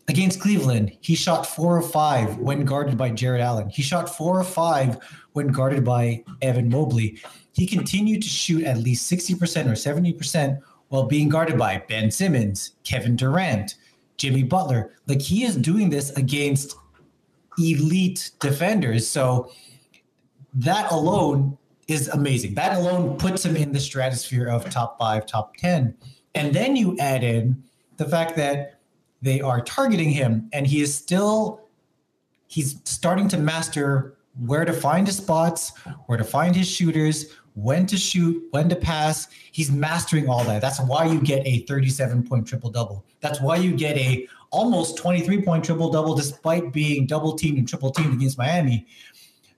against 0.09 0.41
Cleveland, 0.41 0.97
he 0.99 1.15
shot 1.15 1.45
four 1.45 1.77
of 1.77 1.89
five 1.89 2.37
when 2.37 2.65
guarded 2.65 2.97
by 2.97 3.09
Jarrett 3.09 3.41
Allen. 3.41 3.69
He 3.69 3.81
shot 3.81 4.09
four 4.09 4.41
of 4.41 4.47
five 4.47 4.97
when 5.31 5.47
guarded 5.47 5.85
by 5.85 6.23
Evan 6.41 6.67
Mobley. 6.67 7.21
He 7.53 7.65
continued 7.65 8.21
to 8.21 8.27
shoot 8.27 8.65
at 8.65 8.79
least 8.79 9.09
60% 9.09 9.37
or 9.67 9.73
70% 9.73 10.59
while 10.89 11.03
being 11.03 11.29
guarded 11.29 11.57
by 11.57 11.83
Ben 11.87 12.11
Simmons, 12.11 12.75
Kevin 12.83 13.15
Durant, 13.15 13.75
Jimmy 14.17 14.43
Butler. 14.43 14.93
Like 15.07 15.21
he 15.21 15.43
is 15.43 15.55
doing 15.55 15.89
this 15.89 16.11
against 16.11 16.75
elite 17.57 18.31
defenders. 18.39 19.07
So 19.07 19.51
that 20.53 20.91
alone 20.91 21.57
is 21.87 22.07
amazing. 22.09 22.55
That 22.55 22.77
alone 22.77 23.17
puts 23.17 23.45
him 23.45 23.55
in 23.55 23.71
the 23.71 23.79
stratosphere 23.79 24.47
of 24.47 24.69
top 24.69 24.97
five, 24.99 25.25
top 25.25 25.55
10. 25.57 25.95
And 26.35 26.53
then 26.53 26.75
you 26.75 26.97
add 26.99 27.23
in 27.23 27.63
the 28.03 28.09
fact 28.09 28.35
that 28.35 28.79
they 29.21 29.39
are 29.41 29.61
targeting 29.61 30.09
him 30.09 30.49
and 30.51 30.67
he 30.67 30.81
is 30.81 30.93
still 30.93 31.61
he's 32.47 32.79
starting 32.83 33.27
to 33.29 33.37
master 33.37 34.17
where 34.45 34.65
to 34.65 34.73
find 34.73 35.07
his 35.07 35.17
spots 35.17 35.71
where 36.07 36.17
to 36.17 36.23
find 36.23 36.55
his 36.55 36.67
shooters 36.67 37.33
when 37.55 37.85
to 37.85 37.97
shoot 37.97 38.43
when 38.51 38.67
to 38.67 38.75
pass. 38.75 39.27
He's 39.51 39.71
mastering 39.71 40.27
all 40.27 40.43
that. 40.45 40.59
That's 40.59 40.81
why 40.81 41.05
you 41.05 41.21
get 41.21 41.45
a 41.45 41.59
37 41.59 42.27
point 42.27 42.47
triple 42.47 42.71
double 42.71 43.05
that's 43.23 43.39
why 43.41 43.55
you 43.55 43.73
get 43.73 43.97
a 43.97 44.27
almost 44.51 44.97
23 44.97 45.41
point 45.41 45.65
triple 45.65 45.89
double 45.89 46.13
despite 46.13 46.71
being 46.71 47.07
double 47.07 47.33
teamed 47.33 47.57
and 47.57 47.67
triple 47.67 47.89
teamed 47.89 48.13
against 48.13 48.37
miami. 48.37 48.85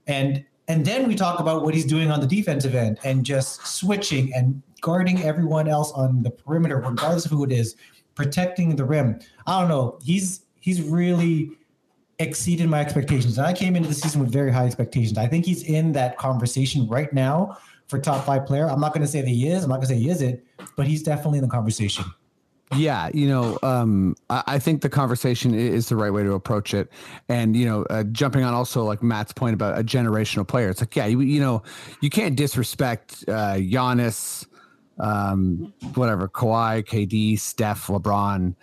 And 0.07 0.45
and 0.67 0.85
then 0.85 1.07
we 1.07 1.15
talk 1.15 1.39
about 1.39 1.63
what 1.63 1.73
he's 1.73 1.85
doing 1.85 2.09
on 2.09 2.21
the 2.21 2.27
defensive 2.27 2.75
end 2.75 2.99
and 3.03 3.25
just 3.25 3.67
switching 3.67 4.33
and 4.33 4.61
guarding 4.81 5.21
everyone 5.23 5.67
else 5.67 5.91
on 5.91 6.23
the 6.23 6.29
perimeter 6.29 6.77
regardless 6.77 7.25
of 7.25 7.31
who 7.31 7.43
it 7.43 7.51
is 7.51 7.75
protecting 8.15 8.75
the 8.75 8.85
rim. 8.85 9.19
I 9.45 9.59
don't 9.59 9.69
know. 9.69 9.99
He's 10.03 10.41
he's 10.59 10.81
really 10.81 11.51
exceeded 12.19 12.69
my 12.69 12.79
expectations. 12.79 13.37
And 13.37 13.45
I 13.45 13.53
came 13.53 13.75
into 13.75 13.89
the 13.89 13.95
season 13.95 14.21
with 14.21 14.31
very 14.31 14.51
high 14.51 14.65
expectations. 14.65 15.17
I 15.17 15.27
think 15.27 15.45
he's 15.45 15.63
in 15.63 15.91
that 15.93 16.17
conversation 16.17 16.87
right 16.87 17.11
now 17.13 17.57
for 17.87 17.99
top 17.99 18.25
five 18.25 18.45
player. 18.45 18.69
I'm 18.69 18.79
not 18.79 18.93
going 18.93 19.05
to 19.05 19.07
say 19.07 19.21
that 19.21 19.27
he 19.27 19.47
is. 19.47 19.63
I'm 19.63 19.69
not 19.69 19.77
going 19.77 19.89
to 19.89 19.93
say 19.93 19.99
he 19.99 20.09
isn't, 20.09 20.41
but 20.75 20.87
he's 20.87 21.03
definitely 21.03 21.39
in 21.39 21.43
the 21.43 21.51
conversation. 21.51 22.05
Yeah, 22.75 23.09
you 23.13 23.27
know, 23.27 23.59
um, 23.61 24.15
I, 24.29 24.43
I 24.47 24.59
think 24.59 24.81
the 24.81 24.89
conversation 24.89 25.53
is 25.53 25.87
the 25.87 25.95
right 25.95 26.11
way 26.11 26.23
to 26.23 26.33
approach 26.33 26.73
it, 26.73 26.89
and 27.29 27.55
you 27.55 27.65
know, 27.65 27.83
uh, 27.91 28.03
jumping 28.05 28.43
on 28.43 28.55
also 28.55 28.83
like 28.83 29.03
Matt's 29.03 29.31
point 29.31 29.53
about 29.53 29.77
a 29.79 29.83
generational 29.83 30.47
player. 30.47 30.69
It's 30.69 30.81
like, 30.81 30.95
yeah, 30.95 31.05
you, 31.05 31.21
you 31.21 31.39
know, 31.39 31.61
you 32.01 32.09
can't 32.09 32.35
disrespect 32.35 33.23
uh, 33.27 33.55
Giannis, 33.57 34.47
um, 34.99 35.73
whatever, 35.95 36.27
Kawhi, 36.27 36.83
KD, 36.83 37.39
Steph, 37.39 37.87
LeBron, 37.87 38.55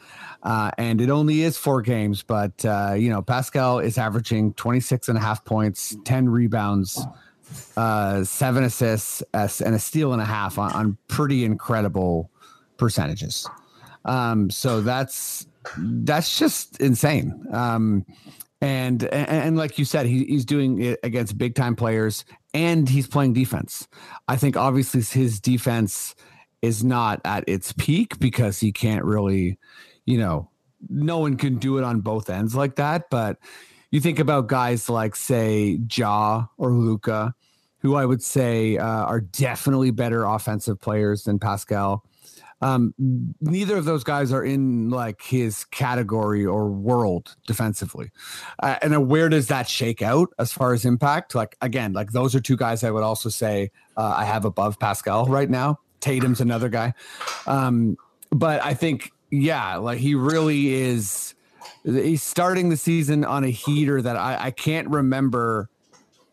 uh, 0.43 0.71
and 0.79 1.01
it 1.01 1.11
only 1.11 1.43
is 1.43 1.57
four 1.57 1.83
games, 1.83 2.23
but 2.23 2.65
uh, 2.65 2.95
you 2.97 3.11
know, 3.11 3.23
Pascal 3.23 3.79
is 3.79 3.99
averaging 3.99 4.55
26 4.55 5.09
and 5.09 5.19
a 5.19 5.21
half 5.21 5.45
points, 5.45 5.97
10 6.05 6.29
rebounds, 6.29 7.05
uh, 7.77 8.25
seven 8.25 8.65
assists, 8.65 9.23
and 9.33 9.75
a 9.75 9.79
steal 9.79 10.13
and 10.13 10.23
a 10.23 10.27
half 10.27 10.59
on, 10.59 10.73
on 10.73 10.97
pretty 11.09 11.45
incredible 11.45 12.31
percentages. 12.77 13.49
Um, 14.05 14.51
so 14.51 14.81
that's 14.81 15.47
that's 15.77 16.39
just 16.39 16.81
insane. 16.81 17.47
Um, 17.53 18.05
and, 18.61 19.03
and 19.05 19.29
and 19.29 19.57
like 19.57 19.79
you 19.79 19.85
said, 19.85 20.07
he, 20.07 20.25
he's 20.25 20.45
doing 20.45 20.81
it 20.81 21.01
against 21.03 21.37
big 21.37 21.55
time 21.55 21.77
players, 21.77 22.25
and 22.55 22.89
he's 22.89 23.07
playing 23.07 23.33
defense. 23.33 23.89
I 24.29 24.37
think 24.37 24.57
obviously 24.57 25.03
his 25.03 25.41
defense 25.41 26.15
is 26.61 26.85
not 26.85 27.21
at 27.25 27.45
its 27.49 27.73
peak 27.73 28.19
because 28.19 28.61
he 28.61 28.73
can't 28.73 29.05
really, 29.05 29.59
you 30.07 30.19
know, 30.19 30.49
no 30.89 31.19
one 31.19 31.37
can 31.37 31.59
do 31.59 31.79
it 31.79 31.85
on 31.85 32.01
both 32.01 32.31
ends 32.31 32.55
like 32.55 32.77
that. 32.77 33.11
But 33.11 33.39
you 33.91 34.01
think 34.01 34.19
about 34.19 34.47
guys 34.47 34.89
like 34.89 35.17
say 35.17 35.79
Ja 35.91 36.47
or 36.57 36.73
Luka, 36.73 37.35
who 37.79 37.97
I 37.97 38.07
would 38.07 38.23
say 38.23 38.79
uh, 38.79 38.87
are 38.87 39.21
definitely 39.21 39.91
better 39.91 40.25
offensive 40.25 40.81
players 40.81 41.25
than 41.25 41.39
Pascal. 41.39 42.05
Um, 42.63 42.95
neither 43.41 43.77
of 43.77 43.85
those 43.85 44.05
guys 44.05 44.33
are 44.33 44.45
in 44.45 44.89
like 44.89 45.21
his 45.21 45.65
category 45.65 46.47
or 46.47 46.69
world 46.69 47.35
defensively. 47.47 48.11
Uh, 48.63 48.77
and 48.83 49.09
where 49.09 49.29
does 49.29 49.49
that 49.49 49.69
shake 49.69 50.01
out 50.01 50.29
as 50.39 50.53
far 50.53 50.73
as 50.73 50.85
impact? 50.85 51.35
Like 51.35 51.57
again, 51.61 51.93
like 51.93 52.13
those 52.13 52.35
are 52.35 52.41
two 52.41 52.57
guys 52.57 52.85
I 52.85 52.91
would 52.91 53.03
also 53.03 53.29
say 53.29 53.71
uh, 53.97 54.15
I 54.17 54.25
have 54.25 54.45
above 54.45 54.79
Pascal 54.79 55.27
right 55.27 55.51
now. 55.51 55.81
Tatum's 56.01 56.41
another 56.41 56.69
guy, 56.69 56.95
um, 57.47 57.97
but 58.31 58.63
I 58.65 58.75
think 58.75 59.13
yeah, 59.31 59.77
like 59.77 59.99
he 59.99 60.15
really 60.15 60.75
is. 60.75 61.35
He's 61.85 62.23
starting 62.23 62.69
the 62.69 62.77
season 62.77 63.25
on 63.25 63.45
a 63.45 63.49
heater 63.49 64.03
that 64.03 64.17
I, 64.17 64.37
I 64.47 64.51
can't 64.51 64.89
remember 64.89 65.69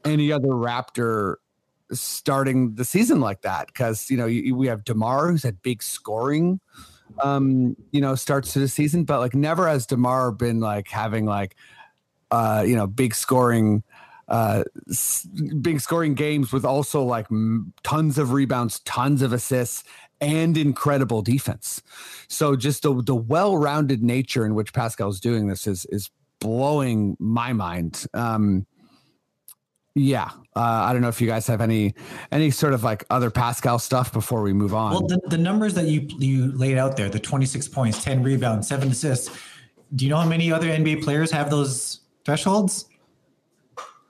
any 0.05 0.31
other 0.31 0.49
Raptor 0.49 1.35
starting 1.91 2.75
the 2.75 2.85
season 2.85 3.19
like 3.19 3.41
that 3.41 3.67
because 3.67 4.09
you 4.09 4.17
know 4.17 4.25
you, 4.25 4.55
we 4.55 4.67
have 4.67 4.83
Demar 4.83 5.29
who's 5.29 5.43
had 5.43 5.61
big 5.61 5.81
scoring 5.81 6.59
um 7.23 7.75
you 7.91 7.99
know 7.99 8.15
starts 8.15 8.53
to 8.53 8.59
the 8.59 8.67
season 8.67 9.03
but 9.03 9.19
like 9.19 9.33
never 9.33 9.67
has 9.67 9.85
Demar 9.85 10.31
been 10.31 10.59
like 10.59 10.87
having 10.87 11.25
like 11.25 11.55
uh 12.31 12.63
you 12.65 12.75
know 12.75 12.85
big 12.85 13.15
scoring 13.15 13.83
uh 14.27 14.63
big 15.61 15.81
scoring 15.81 16.13
games 16.13 16.51
with 16.53 16.63
also 16.63 17.03
like 17.03 17.27
tons 17.83 18.17
of 18.17 18.31
rebounds 18.31 18.79
tons 18.81 19.21
of 19.21 19.33
assists 19.33 19.83
and 20.21 20.57
incredible 20.57 21.21
defense. 21.21 21.81
So 22.27 22.55
just 22.55 22.83
the, 22.83 23.01
the 23.01 23.15
well-rounded 23.15 24.03
nature 24.03 24.45
in 24.45 24.53
which 24.55 24.73
Pascal's 24.73 25.19
doing 25.19 25.47
this 25.47 25.67
is 25.67 25.85
is 25.85 26.09
blowing 26.39 27.17
my 27.19 27.53
mind. 27.53 28.05
Um 28.13 28.65
yeah, 29.99 30.29
uh, 30.55 30.59
I 30.59 30.93
don't 30.93 31.01
know 31.01 31.09
if 31.09 31.19
you 31.19 31.27
guys 31.27 31.45
have 31.47 31.61
any 31.61 31.93
any 32.31 32.51
sort 32.51 32.73
of 32.73 32.83
like 32.83 33.03
other 33.09 33.29
Pascal 33.29 33.79
stuff 33.79 34.13
before 34.13 34.41
we 34.41 34.53
move 34.53 34.73
on. 34.73 34.91
Well, 34.91 35.07
the, 35.07 35.21
the 35.27 35.37
numbers 35.37 35.73
that 35.73 35.87
you 35.87 36.07
you 36.17 36.51
laid 36.53 36.77
out 36.77 36.95
there, 36.95 37.09
the 37.09 37.19
26 37.19 37.67
points, 37.67 38.03
10 38.03 38.23
rebounds, 38.23 38.67
seven 38.67 38.89
assists. 38.89 39.37
Do 39.95 40.05
you 40.05 40.09
know 40.09 40.17
how 40.17 40.27
many 40.27 40.51
other 40.51 40.67
NBA 40.67 41.03
players 41.03 41.31
have 41.31 41.49
those 41.49 42.01
thresholds? 42.23 42.85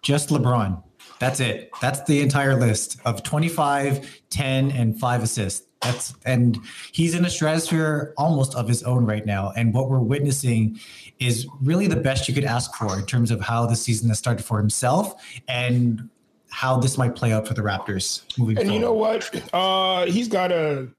Just 0.01 0.29
LeBron. 0.29 0.83
That's 1.19 1.39
it. 1.39 1.71
That's 1.81 2.03
the 2.03 2.21
entire 2.21 2.55
list 2.55 2.99
of 3.05 3.23
25, 3.23 4.21
10, 4.29 4.71
and 4.71 4.97
five 4.99 5.23
assists. 5.23 5.67
That's 5.81 6.13
and 6.25 6.57
he's 6.91 7.15
in 7.15 7.23
a 7.23 7.29
stratosphere 7.29 8.13
almost 8.17 8.53
of 8.55 8.67
his 8.67 8.83
own 8.83 9.05
right 9.05 9.25
now. 9.25 9.53
And 9.55 9.73
what 9.73 9.89
we're 9.89 9.99
witnessing 9.99 10.79
is 11.19 11.47
really 11.61 11.87
the 11.87 11.95
best 11.95 12.27
you 12.27 12.33
could 12.33 12.43
ask 12.43 12.75
for 12.75 12.97
in 12.99 13.05
terms 13.05 13.31
of 13.31 13.39
how 13.39 13.65
the 13.65 13.75
season 13.75 14.09
has 14.09 14.19
started 14.19 14.43
for 14.43 14.57
himself 14.57 15.23
and 15.47 16.09
how 16.49 16.77
this 16.77 16.97
might 16.97 17.15
play 17.15 17.31
out 17.31 17.47
for 17.47 17.53
the 17.53 17.61
Raptors 17.61 18.23
moving 18.37 18.57
And 18.57 18.67
forward. 18.67 18.73
you 18.73 18.79
know 18.81 18.93
what? 18.93 19.43
Uh, 19.53 20.05
he's 20.11 20.27
got 20.27 20.47
to 20.49 20.89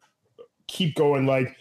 keep 0.66 0.94
going. 0.94 1.26
Like, 1.26 1.56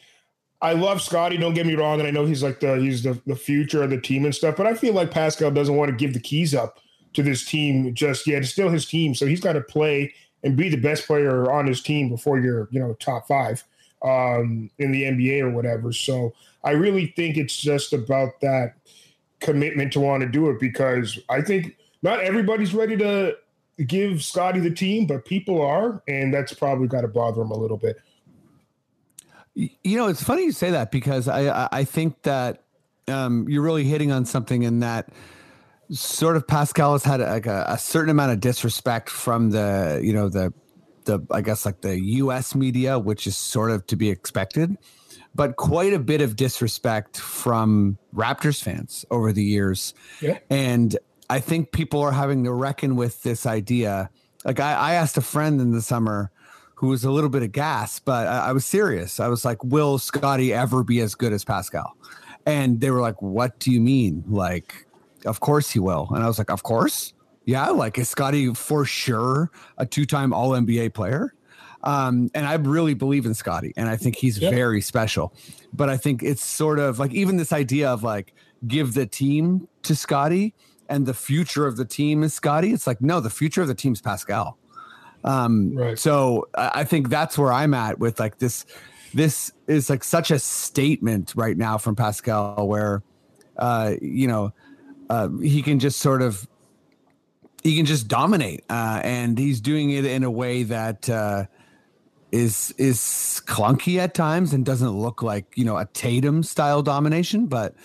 I 0.62 0.74
love 0.74 1.02
Scottie. 1.02 1.38
Don't 1.38 1.54
get 1.54 1.66
me 1.66 1.76
wrong, 1.76 2.00
and 2.00 2.08
I 2.08 2.12
know 2.12 2.26
he's 2.26 2.44
like 2.44 2.60
the 2.60 2.76
he's 2.76 3.04
the 3.04 3.20
the 3.26 3.36
future 3.36 3.82
of 3.84 3.90
the 3.90 4.00
team 4.00 4.26
and 4.26 4.36
stuff. 4.36 4.56
But 4.56 4.68
I 4.68 4.74
feel 4.74 4.94
like 4.94 5.10
Pascal 5.12 5.52
doesn't 5.52 5.76
want 5.76 5.90
to 5.90 5.96
give 5.96 6.14
the 6.14 6.20
keys 6.20 6.54
up 6.54 6.80
to 7.14 7.24
this 7.24 7.46
team 7.46 7.94
just 7.96 8.28
yet. 8.28 8.44
It's 8.44 8.52
still 8.52 8.70
his 8.70 8.86
team, 8.86 9.16
so 9.16 9.26
he's 9.26 9.40
got 9.40 9.54
to 9.54 9.62
play 9.62 10.14
and 10.44 10.56
be 10.56 10.70
the 10.70 10.78
best 10.78 11.06
player 11.08 11.52
on 11.52 11.68
his 11.68 11.82
team 11.82 12.10
before 12.10 12.40
you're 12.40 12.68
you 12.72 12.80
know 12.80 12.94
top 12.94 13.28
five 13.28 13.64
um, 14.04 14.70
in 14.78 14.92
the 14.92 15.04
NBA 15.04 15.42
or 15.42 15.50
whatever. 15.50 15.92
So 15.92 16.34
I 16.64 16.72
really 16.72 17.08
think 17.16 17.38
it's 17.38 17.58
just 17.58 17.94
about 17.94 18.40
that 18.42 18.76
commitment 19.40 19.94
to 19.94 20.00
want 20.00 20.22
to 20.22 20.30
do 20.30 20.50
it 20.50 20.60
because 20.60 21.20
I 21.30 21.42
think 21.42 21.76
not 22.02 22.20
everybody's 22.22 22.74
ready 22.74 22.98
to 22.98 23.36
give 23.86 24.24
Scottie 24.24 24.60
the 24.60 24.72
team, 24.72 25.06
but 25.06 25.26
people 25.26 25.62
are, 25.62 26.02
and 26.08 26.34
that's 26.34 26.54
probably 26.54 26.88
got 26.88 27.02
to 27.02 27.08
bother 27.08 27.42
him 27.42 27.52
a 27.52 27.58
little 27.58 27.78
bit. 27.78 27.98
You 29.56 29.98
know, 29.98 30.08
it's 30.08 30.24
funny 30.24 30.44
you 30.44 30.52
say 30.52 30.72
that 30.72 30.92
because 30.92 31.28
I 31.28 31.68
I- 31.72 31.84
think 31.84 32.22
that 32.22 32.64
um, 33.08 33.50
you're 33.50 33.64
really 33.64 33.84
hitting 33.84 34.12
on 34.12 34.26
something 34.26 34.64
in 34.64 34.80
that 34.82 35.10
sort 35.92 36.36
of 36.36 36.48
Pascal 36.48 36.94
has 36.94 37.04
had 37.04 37.20
like 37.20 37.46
a, 37.46 37.66
a 37.68 37.78
certain 37.78 38.10
amount 38.10 38.32
of 38.32 38.40
disrespect 38.40 39.10
from 39.10 39.50
the 39.52 40.00
you 40.04 40.14
know 40.14 40.30
the 40.30 40.54
the 41.06 41.20
I 41.32 41.42
guess 41.42 41.66
like 41.66 41.82
the 41.82 42.00
U.S. 42.00 42.56
media, 42.56 43.00
which 43.00 43.28
is 43.28 43.36
sort 43.36 43.72
of 43.72 43.86
to 43.88 43.96
be 43.96 44.10
expected, 44.10 44.78
but 45.36 45.56
quite 45.56 45.94
a 45.94 46.00
bit 46.00 46.22
of 46.22 46.36
disrespect 46.36 47.18
from 47.18 47.98
Raptors 48.14 48.64
fans 48.64 49.06
over 49.10 49.32
the 49.32 49.44
years. 49.44 49.94
Yeah. 50.22 50.40
And 50.50 50.98
I 51.30 51.40
think 51.40 51.72
people 51.72 52.02
are 52.02 52.12
having 52.12 52.44
to 52.44 52.54
reckon 52.54 52.96
with 52.96 53.24
this 53.24 53.46
idea. 53.46 54.10
Like 54.46 54.60
I, 54.60 54.74
I 54.74 54.94
asked 54.94 55.18
a 55.18 55.22
friend 55.22 55.60
in 55.60 55.72
the 55.72 55.82
summer 55.82 56.32
who 56.76 56.88
was 56.88 57.04
a 57.04 57.12
little 57.12 57.30
bit 57.30 57.44
of 57.44 57.52
gas, 57.52 58.00
but 58.00 58.28
I, 58.28 58.50
I 58.50 58.52
was 58.52 58.66
serious. 58.66 59.20
I 59.20 59.28
was 59.28 59.44
like, 59.44 59.64
"Will 59.64 59.98
Scottie 59.98 60.54
ever 60.54 60.84
be 60.84 61.02
as 61.02 61.16
good 61.16 61.34
as 61.34 61.44
Pascal?" 61.44 61.96
And 62.46 62.80
they 62.80 62.90
were 62.90 63.02
like, 63.02 63.22
"What 63.22 63.60
do 63.60 63.72
you 63.72 63.82
mean?" 63.82 64.24
Like, 64.28 64.86
of 65.26 65.40
course 65.40 65.70
he 65.72 65.80
will. 65.80 66.08
And 66.14 66.24
I 66.24 66.28
was 66.28 66.38
like, 66.38 66.50
"Of 66.52 66.64
course." 66.64 67.14
Yeah, 67.46 67.70
like 67.70 67.98
is 67.98 68.10
Scottie 68.10 68.54
for 68.54 68.86
sure 68.86 69.50
a 69.78 69.86
two-time 69.86 70.34
All 70.34 70.52
NBA 70.52 70.94
player? 70.94 71.34
Um, 71.84 72.30
and 72.36 72.46
I 72.46 72.56
really 72.56 72.94
believe 72.94 73.26
in 73.26 73.34
Scottie, 73.34 73.74
and 73.78 73.88
I 73.90 73.96
think 73.96 74.18
he's 74.18 74.38
Yep. 74.38 74.54
very 74.54 74.82
special. 74.82 75.34
But 75.74 75.90
I 75.90 75.98
think 75.98 76.22
it's 76.24 76.44
sort 76.44 76.78
of 76.80 77.00
like 77.00 77.14
even 77.14 77.38
this 77.38 77.54
idea 77.54 77.90
of 77.90 78.04
like 78.04 78.34
give 78.68 78.94
the 78.94 79.06
team 79.06 79.68
to 79.84 79.96
Scottie 79.96 80.54
and 80.90 81.06
the 81.06 81.14
future 81.14 81.66
of 81.66 81.78
the 81.78 81.86
team 81.86 82.22
is 82.24 82.34
Scottie. 82.34 82.74
It's 82.74 82.86
like, 82.86 83.02
no, 83.02 83.20
the 83.22 83.30
future 83.30 83.62
of 83.62 83.68
the 83.70 83.76
team's 83.76 84.02
Pascal. 84.02 84.58
Um, 85.24 85.74
Right. 85.76 85.98
so 86.00 86.48
I 86.56 86.72
I 86.82 86.84
think 86.84 87.10
that's 87.10 87.38
where 87.38 87.52
I'm 87.54 87.74
at 87.74 88.00
with 88.00 88.20
like 88.20 88.38
this. 88.40 88.66
This 89.14 89.52
is 89.68 89.90
like 89.90 90.04
such 90.04 90.30
a 90.32 90.38
statement 90.40 91.34
right 91.36 91.58
now 91.58 91.78
from 91.78 91.96
Pascal, 91.96 92.68
where 92.68 93.02
uh, 93.58 93.94
you 94.02 94.28
know 94.28 94.54
uh, 95.10 95.30
he 95.42 95.62
can 95.62 95.80
just 95.80 96.00
sort 96.00 96.22
of 96.22 96.48
he 97.64 97.76
can 97.76 97.86
just 97.86 98.08
dominate, 98.08 98.64
uh, 98.70 99.02
and 99.04 99.38
he's 99.38 99.60
doing 99.60 99.90
it 99.90 100.06
in 100.06 100.24
a 100.24 100.32
way 100.32 100.64
that 100.64 101.10
uh, 101.10 101.46
is 102.32 102.74
is 102.78 102.98
clunky 103.46 103.98
at 103.98 104.14
times 104.14 104.54
and 104.54 104.66
doesn't 104.66 104.92
look 104.92 105.22
like 105.24 105.58
you 105.58 105.66
know 105.66 105.78
a 105.78 105.86
Tatum 105.86 106.44
style 106.44 106.82
domination, 106.82 107.48
but 107.48 107.76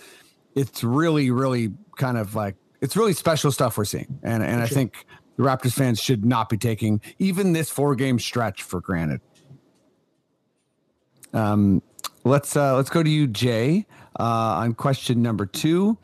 it's 0.55 0.83
really 0.83 1.31
really 1.31 1.73
kind 1.97 2.17
of 2.17 2.35
like 2.35 2.55
it's 2.81 2.95
really 2.95 3.13
special 3.13 3.51
stuff 3.51 3.77
we're 3.77 3.85
seeing, 3.85 4.19
and 4.23 4.43
and 4.43 4.61
I 4.61 4.67
think 4.67 5.05
the 5.37 5.43
Raptors 5.43 5.73
fans 5.73 5.99
should 5.99 6.25
not 6.25 6.49
be 6.49 6.57
taking 6.57 7.01
even 7.19 7.53
this 7.53 7.69
four 7.69 7.95
game 7.95 8.19
stretch 8.19 8.63
for 8.63 8.79
granted. 8.79 9.21
Um, 11.33 11.81
let's 12.23 12.55
uh, 12.55 12.75
let's 12.75 12.89
go 12.89 13.03
to 13.03 13.09
you, 13.09 13.27
Jay, 13.27 13.85
uh, 14.19 14.23
on 14.23 14.73
question 14.73 15.21
number 15.21 15.45
two. 15.45 15.97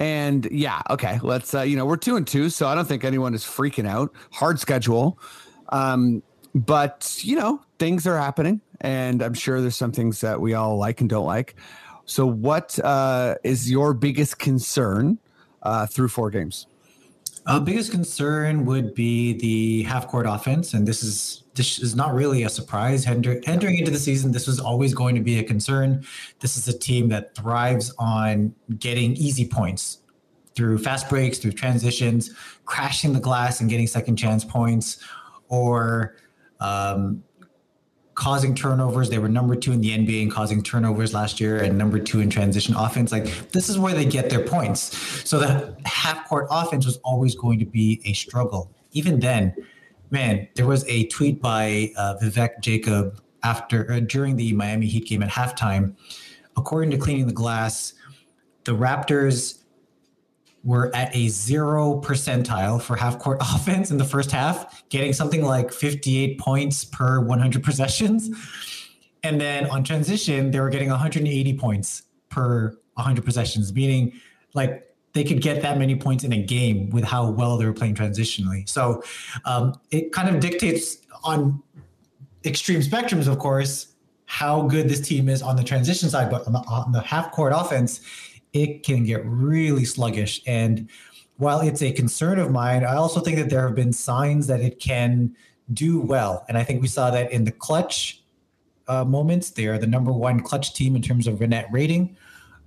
And 0.00 0.48
yeah, 0.50 0.82
okay, 0.90 1.20
let's 1.22 1.54
uh, 1.54 1.62
you 1.62 1.76
know 1.76 1.86
we're 1.86 1.96
two 1.96 2.16
and 2.16 2.26
two, 2.26 2.50
so 2.50 2.66
I 2.66 2.74
don't 2.74 2.86
think 2.86 3.04
anyone 3.04 3.34
is 3.34 3.44
freaking 3.44 3.86
out. 3.86 4.12
Hard 4.32 4.58
schedule, 4.58 5.18
um, 5.68 6.22
but 6.54 7.18
you 7.22 7.36
know 7.36 7.60
things 7.78 8.06
are 8.06 8.18
happening, 8.18 8.60
and 8.80 9.22
I'm 9.22 9.34
sure 9.34 9.60
there's 9.60 9.76
some 9.76 9.92
things 9.92 10.20
that 10.20 10.40
we 10.40 10.54
all 10.54 10.78
like 10.78 11.00
and 11.00 11.08
don't 11.08 11.26
like. 11.26 11.54
So, 12.06 12.26
what 12.26 12.78
uh, 12.80 13.36
is 13.44 13.70
your 13.70 13.94
biggest 13.94 14.38
concern 14.38 15.18
uh, 15.62 15.86
through 15.86 16.08
four 16.08 16.30
games? 16.30 16.66
Uh, 17.46 17.60
biggest 17.60 17.90
concern 17.90 18.64
would 18.64 18.94
be 18.94 19.34
the 19.34 19.82
half 19.84 20.08
court 20.08 20.26
offense, 20.28 20.74
and 20.74 20.88
this 20.88 21.02
is 21.02 21.43
this 21.54 21.78
is 21.78 21.94
not 21.94 22.14
really 22.14 22.42
a 22.42 22.48
surprise. 22.48 23.06
Enter, 23.06 23.40
entering 23.46 23.78
into 23.78 23.90
the 23.90 23.98
season, 23.98 24.32
this 24.32 24.46
was 24.46 24.58
always 24.58 24.92
going 24.92 25.14
to 25.14 25.20
be 25.20 25.38
a 25.38 25.44
concern. 25.44 26.04
This 26.40 26.56
is 26.56 26.66
a 26.68 26.76
team 26.76 27.08
that 27.10 27.34
thrives 27.34 27.94
on 27.98 28.54
getting 28.78 29.14
easy 29.14 29.46
points 29.46 29.98
through 30.54 30.78
fast 30.78 31.08
breaks, 31.08 31.38
through 31.38 31.52
transitions, 31.52 32.30
crashing 32.64 33.12
the 33.12 33.20
glass 33.20 33.60
and 33.60 33.70
getting 33.70 33.86
second 33.86 34.16
chance 34.16 34.44
points, 34.44 34.98
or 35.48 36.16
um, 36.60 37.22
causing 38.14 38.54
turnovers. 38.54 39.10
They 39.10 39.18
were 39.18 39.28
number 39.28 39.54
two 39.54 39.72
in 39.72 39.80
the 39.80 39.90
NBA 39.90 40.22
in 40.22 40.30
causing 40.30 40.62
turnovers 40.62 41.14
last 41.14 41.40
year 41.40 41.62
and 41.62 41.76
number 41.76 41.98
two 41.98 42.20
in 42.20 42.30
transition 42.30 42.74
offense. 42.74 43.12
Like 43.12 43.24
this 43.50 43.68
is 43.68 43.78
where 43.78 43.94
they 43.94 44.04
get 44.04 44.30
their 44.30 44.44
points. 44.44 44.96
So 45.28 45.38
the 45.38 45.76
half 45.84 46.28
court 46.28 46.46
offense 46.50 46.86
was 46.86 46.98
always 47.04 47.34
going 47.34 47.58
to 47.58 47.66
be 47.66 48.00
a 48.04 48.12
struggle. 48.12 48.72
Even 48.92 49.18
then, 49.20 49.54
man, 50.14 50.48
there 50.54 50.66
was 50.66 50.86
a 50.88 51.06
tweet 51.08 51.42
by 51.42 51.90
uh, 51.98 52.14
Vivek 52.22 52.60
Jacob 52.60 53.20
after 53.42 53.90
uh, 53.92 54.00
during 54.00 54.36
the 54.36 54.52
Miami 54.54 54.86
Heat 54.86 55.06
game 55.06 55.22
at 55.22 55.28
halftime. 55.28 55.94
According 56.56 56.92
to 56.92 56.96
Cleaning 56.96 57.26
the 57.26 57.32
Glass, 57.32 57.92
the 58.62 58.72
Raptors 58.72 59.64
were 60.62 60.94
at 60.94 61.14
a 61.14 61.28
zero 61.28 62.00
percentile 62.00 62.80
for 62.80 62.96
half 62.96 63.18
court 63.18 63.38
offense 63.42 63.90
in 63.90 63.98
the 63.98 64.04
first 64.04 64.30
half, 64.30 64.88
getting 64.88 65.12
something 65.12 65.42
like 65.42 65.72
58 65.72 66.38
points 66.38 66.84
per 66.84 67.20
100 67.20 67.62
possessions. 67.62 68.30
And 69.24 69.40
then 69.40 69.66
on 69.66 69.82
transition, 69.82 70.52
they 70.52 70.60
were 70.60 70.70
getting 70.70 70.90
180 70.90 71.58
points 71.58 72.04
per 72.30 72.78
100 72.94 73.24
possessions, 73.24 73.74
meaning 73.74 74.12
like 74.54 74.93
they 75.14 75.24
could 75.24 75.40
get 75.40 75.62
that 75.62 75.78
many 75.78 75.96
points 75.96 76.24
in 76.24 76.32
a 76.32 76.42
game 76.42 76.90
with 76.90 77.04
how 77.04 77.30
well 77.30 77.56
they 77.56 77.64
were 77.64 77.72
playing 77.72 77.94
transitionally. 77.94 78.68
So 78.68 79.02
um, 79.44 79.80
it 79.90 80.12
kind 80.12 80.28
of 80.28 80.40
dictates 80.40 80.98
on 81.22 81.62
extreme 82.44 82.80
spectrums, 82.80 83.26
of 83.26 83.38
course, 83.38 83.94
how 84.26 84.62
good 84.62 84.88
this 84.88 85.00
team 85.00 85.28
is 85.28 85.40
on 85.40 85.56
the 85.56 85.64
transition 85.64 86.10
side, 86.10 86.30
but 86.30 86.46
on 86.46 86.52
the, 86.52 86.58
on 86.60 86.92
the 86.92 87.00
half 87.00 87.30
court 87.30 87.52
offense, 87.54 88.00
it 88.52 88.82
can 88.82 89.04
get 89.04 89.24
really 89.24 89.84
sluggish. 89.84 90.42
And 90.46 90.88
while 91.36 91.60
it's 91.60 91.82
a 91.82 91.92
concern 91.92 92.38
of 92.38 92.50
mine, 92.50 92.84
I 92.84 92.96
also 92.96 93.20
think 93.20 93.38
that 93.38 93.50
there 93.50 93.66
have 93.66 93.74
been 93.74 93.92
signs 93.92 94.46
that 94.48 94.60
it 94.60 94.80
can 94.80 95.34
do 95.72 96.00
well. 96.00 96.44
And 96.48 96.58
I 96.58 96.64
think 96.64 96.82
we 96.82 96.88
saw 96.88 97.10
that 97.10 97.32
in 97.32 97.44
the 97.44 97.52
clutch 97.52 98.22
uh, 98.88 99.04
moments. 99.04 99.50
They 99.50 99.66
are 99.66 99.78
the 99.78 99.86
number 99.86 100.12
one 100.12 100.40
clutch 100.40 100.74
team 100.74 100.96
in 100.96 101.02
terms 101.02 101.26
of 101.26 101.40
net 101.40 101.68
rating. 101.72 102.16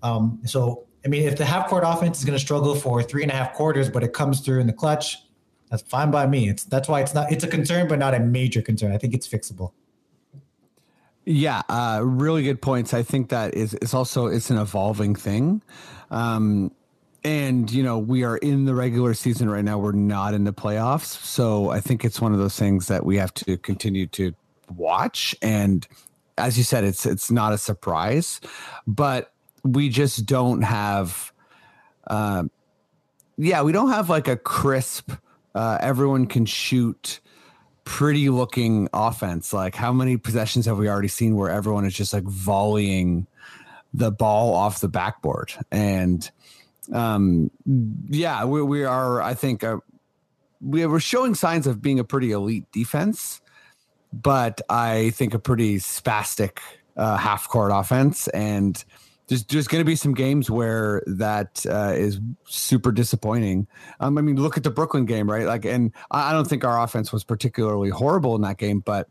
Um, 0.02 0.39
so, 0.45 0.87
I 1.08 1.10
mean, 1.10 1.24
if 1.24 1.38
the 1.38 1.46
half 1.46 1.70
court 1.70 1.86
offense 1.88 2.20
is 2.20 2.26
going 2.26 2.38
to 2.38 2.43
struggle 2.43 2.76
for 2.76 3.02
three 3.02 3.24
and 3.24 3.32
a 3.32 3.34
half 3.34 3.54
quarters, 3.54 3.89
but 3.89 4.04
it 4.04 4.12
comes 4.12 4.41
through 4.41 4.60
in 4.60 4.67
the 4.67 4.74
clutch, 4.74 5.24
that's 5.70 5.82
fine 5.84 6.12
by 6.12 6.28
me. 6.28 6.50
It's 6.50 6.65
that's 6.65 6.89
why 6.89 7.00
it's 7.00 7.13
not 7.13 7.32
it's 7.32 7.46
a 7.46 7.48
concern, 7.48 7.88
but 7.88 7.98
not 7.98 8.13
a 8.13 8.20
major 8.20 8.62
concern. 8.62 8.91
I 8.91 8.98
think 8.98 9.13
it's 9.13 9.26
fixable. 9.26 9.72
Yeah, 11.24 11.62
uh, 11.70 12.02
really 12.04 12.43
good 12.43 12.62
points. 12.62 12.93
I 12.93 13.04
think 13.04 13.30
that 13.30 13.56
is 13.56 13.74
it's 13.76 13.93
also 13.93 14.28
it's 14.28 14.50
an 14.50 14.58
evolving 14.58 15.15
thing. 15.15 15.62
Um, 16.12 16.72
and 17.24 17.72
you 17.72 17.84
know 17.84 17.98
we 17.98 18.26
are 18.26 18.36
in 18.38 18.65
the 18.65 18.76
regular 18.76 19.13
season 19.13 19.50
right 19.50 19.63
now 19.63 19.78
we're 19.78 19.91
not 19.93 20.34
in 20.34 20.43
the 20.43 20.54
playoffs 20.54 21.20
so 21.26 21.72
i 21.72 21.82
think 21.82 22.06
it's 22.06 22.22
one 22.22 22.32
of 22.32 22.38
those 22.38 22.56
things 22.58 22.88
that 22.88 23.06
we 23.06 23.17
have 23.17 23.34
to 23.34 23.58
continue 23.58 24.06
to 24.06 24.34
watch 24.76 25.36
and 25.41 25.88
as 26.38 26.60
you 26.60 26.63
said 26.63 26.84
it's 26.84 27.08
it's 27.08 27.32
not 27.32 27.52
a 27.52 27.58
surprise 27.58 28.39
but 28.86 29.34
we 29.73 29.89
just 29.89 30.25
don't 30.25 30.62
have 30.62 31.32
uh, 32.08 32.43
yeah 33.38 33.62
we 33.62 33.71
don't 33.71 33.89
have 33.89 34.10
like 34.10 34.27
a 34.27 34.38
crisp 34.38 35.12
uh, 35.56 35.77
everyone 35.82 36.27
can 36.27 36.45
shoot 36.45 37.19
pretty 37.84 38.30
looking 38.30 38.88
offense. 38.93 39.53
Like 39.53 39.73
how 39.73 39.91
many 39.91 40.17
possessions 40.17 40.65
have 40.65 40.77
we 40.77 40.89
already 40.89 41.08
seen 41.08 41.36
where 41.36 41.49
everyone 41.49 41.86
is 41.86 41.95
just 41.95 42.13
like 42.13 42.25
volleying 42.25 43.25
the 43.93 44.12
ball 44.12 44.53
off 44.53 44.82
the 44.82 44.89
backboard? 44.89 45.53
And 45.71 46.30
um 46.93 47.51
yeah 48.08 48.45
we, 48.45 48.62
we 48.62 48.86
are 48.86 49.21
i 49.21 49.34
think 49.34 49.62
uh, 49.62 49.75
we 50.62 50.86
were 50.86 51.01
showing 51.01 51.36
signs 51.36 51.67
of 51.67 51.82
being 51.82 51.99
a 51.99 52.03
pretty 52.06 52.32
elite 52.32 52.63
defense 52.71 53.41
but 54.13 54.62
i 54.69 55.10
think 55.10 55.34
a 55.34 55.39
pretty 55.39 55.80
spastic 55.80 56.60
uh, 56.97 57.15
half 57.15 57.47
court 57.47 57.71
offense. 57.73 58.27
And 58.30 58.84
there's 59.28 59.44
there's 59.46 59.68
going 59.68 59.82
to 59.82 59.86
be 59.86 59.96
some 59.96 60.13
games 60.13 60.50
where 60.50 61.04
that 61.06 61.66
uh, 61.70 61.94
is 61.96 62.20
super 62.46 62.92
disappointing. 62.92 63.68
Um, 64.00 64.18
I 64.18 64.22
mean, 64.22 64.42
look 64.42 64.58
at 64.58 64.63
the 64.63 64.72
Brooklyn 64.72 65.06
game, 65.06 65.30
right? 65.30 65.46
Like, 65.46 65.66
and 65.66 65.92
I 66.12 66.30
I 66.30 66.34
don't 66.34 66.48
think 66.48 66.63
our 66.63 66.82
offense 66.82 67.12
was 67.12 67.24
particularly 67.24 67.90
horrible 67.90 68.36
in 68.36 68.42
that 68.42 68.58
game, 68.58 68.80
but 68.80 69.08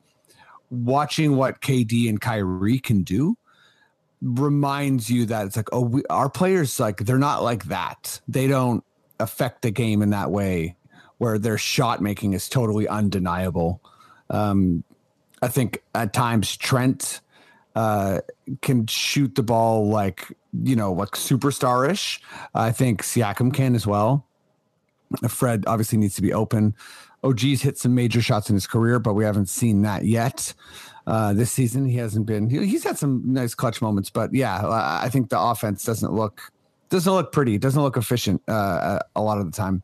watching 0.70 1.37
what 1.37 1.61
KD 1.61 2.09
and 2.09 2.20
Kyrie 2.20 2.79
can 2.79 3.02
do 3.02 3.37
reminds 4.22 5.11
you 5.11 5.26
that 5.26 5.46
it's 5.46 5.57
like, 5.57 5.68
oh, 5.72 5.83
we, 5.83 6.02
our 6.09 6.31
players 6.31 6.81
like 6.81 6.98
they're 6.98 7.18
not 7.18 7.42
like 7.42 7.64
that. 7.64 8.20
They 8.26 8.46
don't 8.46 8.83
affect 9.20 9.62
the 9.62 9.70
game 9.70 10.00
in 10.00 10.11
that 10.11 10.31
way, 10.31 10.76
where 11.18 11.38
their 11.38 11.59
shot 11.59 12.00
making 12.00 12.33
is 12.33 12.48
totally 12.48 12.88
undeniable. 12.88 13.83
Um, 14.31 14.83
I 15.42 15.48
think 15.48 15.83
at 15.94 16.14
times 16.14 16.57
Trent 16.57 17.20
uh, 17.76 18.20
can 18.62 18.86
shoot 18.88 19.34
the 19.36 19.42
ball 19.44 19.88
like 19.88 20.32
you 20.64 20.74
know 20.74 20.92
like 20.92 21.10
superstarish. 21.10 22.18
I 22.54 22.72
think 22.72 23.02
Siakam 23.02 23.54
can 23.54 23.74
as 23.76 23.86
well. 23.86 24.26
Fred 25.28 25.64
obviously 25.68 25.98
needs 25.98 26.16
to 26.16 26.22
be 26.22 26.32
open. 26.32 26.74
OG's 27.22 27.62
hit 27.62 27.78
some 27.78 27.94
major 27.94 28.20
shots 28.20 28.50
in 28.50 28.54
his 28.54 28.66
career, 28.66 28.98
but 28.98 29.14
we 29.14 29.24
haven't 29.24 29.48
seen 29.48 29.82
that 29.82 30.04
yet. 30.04 30.52
Uh, 31.06 31.32
this 31.32 31.52
season, 31.52 31.84
he 31.86 31.96
hasn't 31.96 32.26
been. 32.26 32.50
he- 32.50 32.66
He's 32.66 32.82
had 32.84 32.98
some 32.98 33.22
nice 33.24 33.54
clutch 33.54 33.80
moments, 33.80 34.10
but 34.10 34.34
yeah, 34.34 34.60
I 34.68 35.08
think 35.08 35.30
the 35.30 35.38
offense 35.40 35.84
doesn't 35.84 36.12
look 36.12 36.50
doesn't 36.88 37.12
look 37.12 37.32
pretty. 37.32 37.58
Doesn't 37.58 37.80
look 37.82 37.96
efficient 37.96 38.42
uh, 38.48 38.98
a 39.14 39.22
lot 39.22 39.38
of 39.38 39.44
the 39.46 39.52
time. 39.52 39.82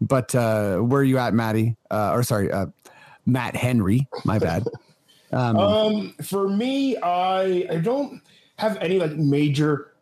But 0.00 0.34
uh, 0.34 0.78
where 0.78 1.00
are 1.00 1.04
you 1.04 1.18
at, 1.18 1.34
Maddie? 1.34 1.76
Uh, 1.90 2.12
or 2.12 2.22
sorry, 2.24 2.50
uh, 2.50 2.66
Matt 3.26 3.54
Henry. 3.56 4.06
My 4.24 4.38
bad. 4.38 4.66
Um, 5.32 5.56
Um, 5.56 6.14
for 6.22 6.48
me, 6.48 6.96
I 6.98 7.66
I 7.70 7.76
don't 7.76 8.20
have 8.56 8.76
any 8.78 8.98
like 8.98 9.12
major 9.12 9.92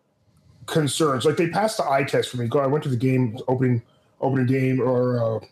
concerns. 0.66 1.24
Like 1.24 1.36
they 1.36 1.48
passed 1.48 1.76
the 1.76 1.88
eye 1.88 2.04
test 2.04 2.30
for 2.30 2.36
me. 2.36 2.48
Go, 2.48 2.58
I 2.58 2.66
went 2.66 2.82
to 2.84 2.90
the 2.90 2.96
game 2.96 3.38
opening 3.48 3.82
opening 4.20 4.46
game 4.46 4.80
or 4.80 5.18
uh, 5.22 5.46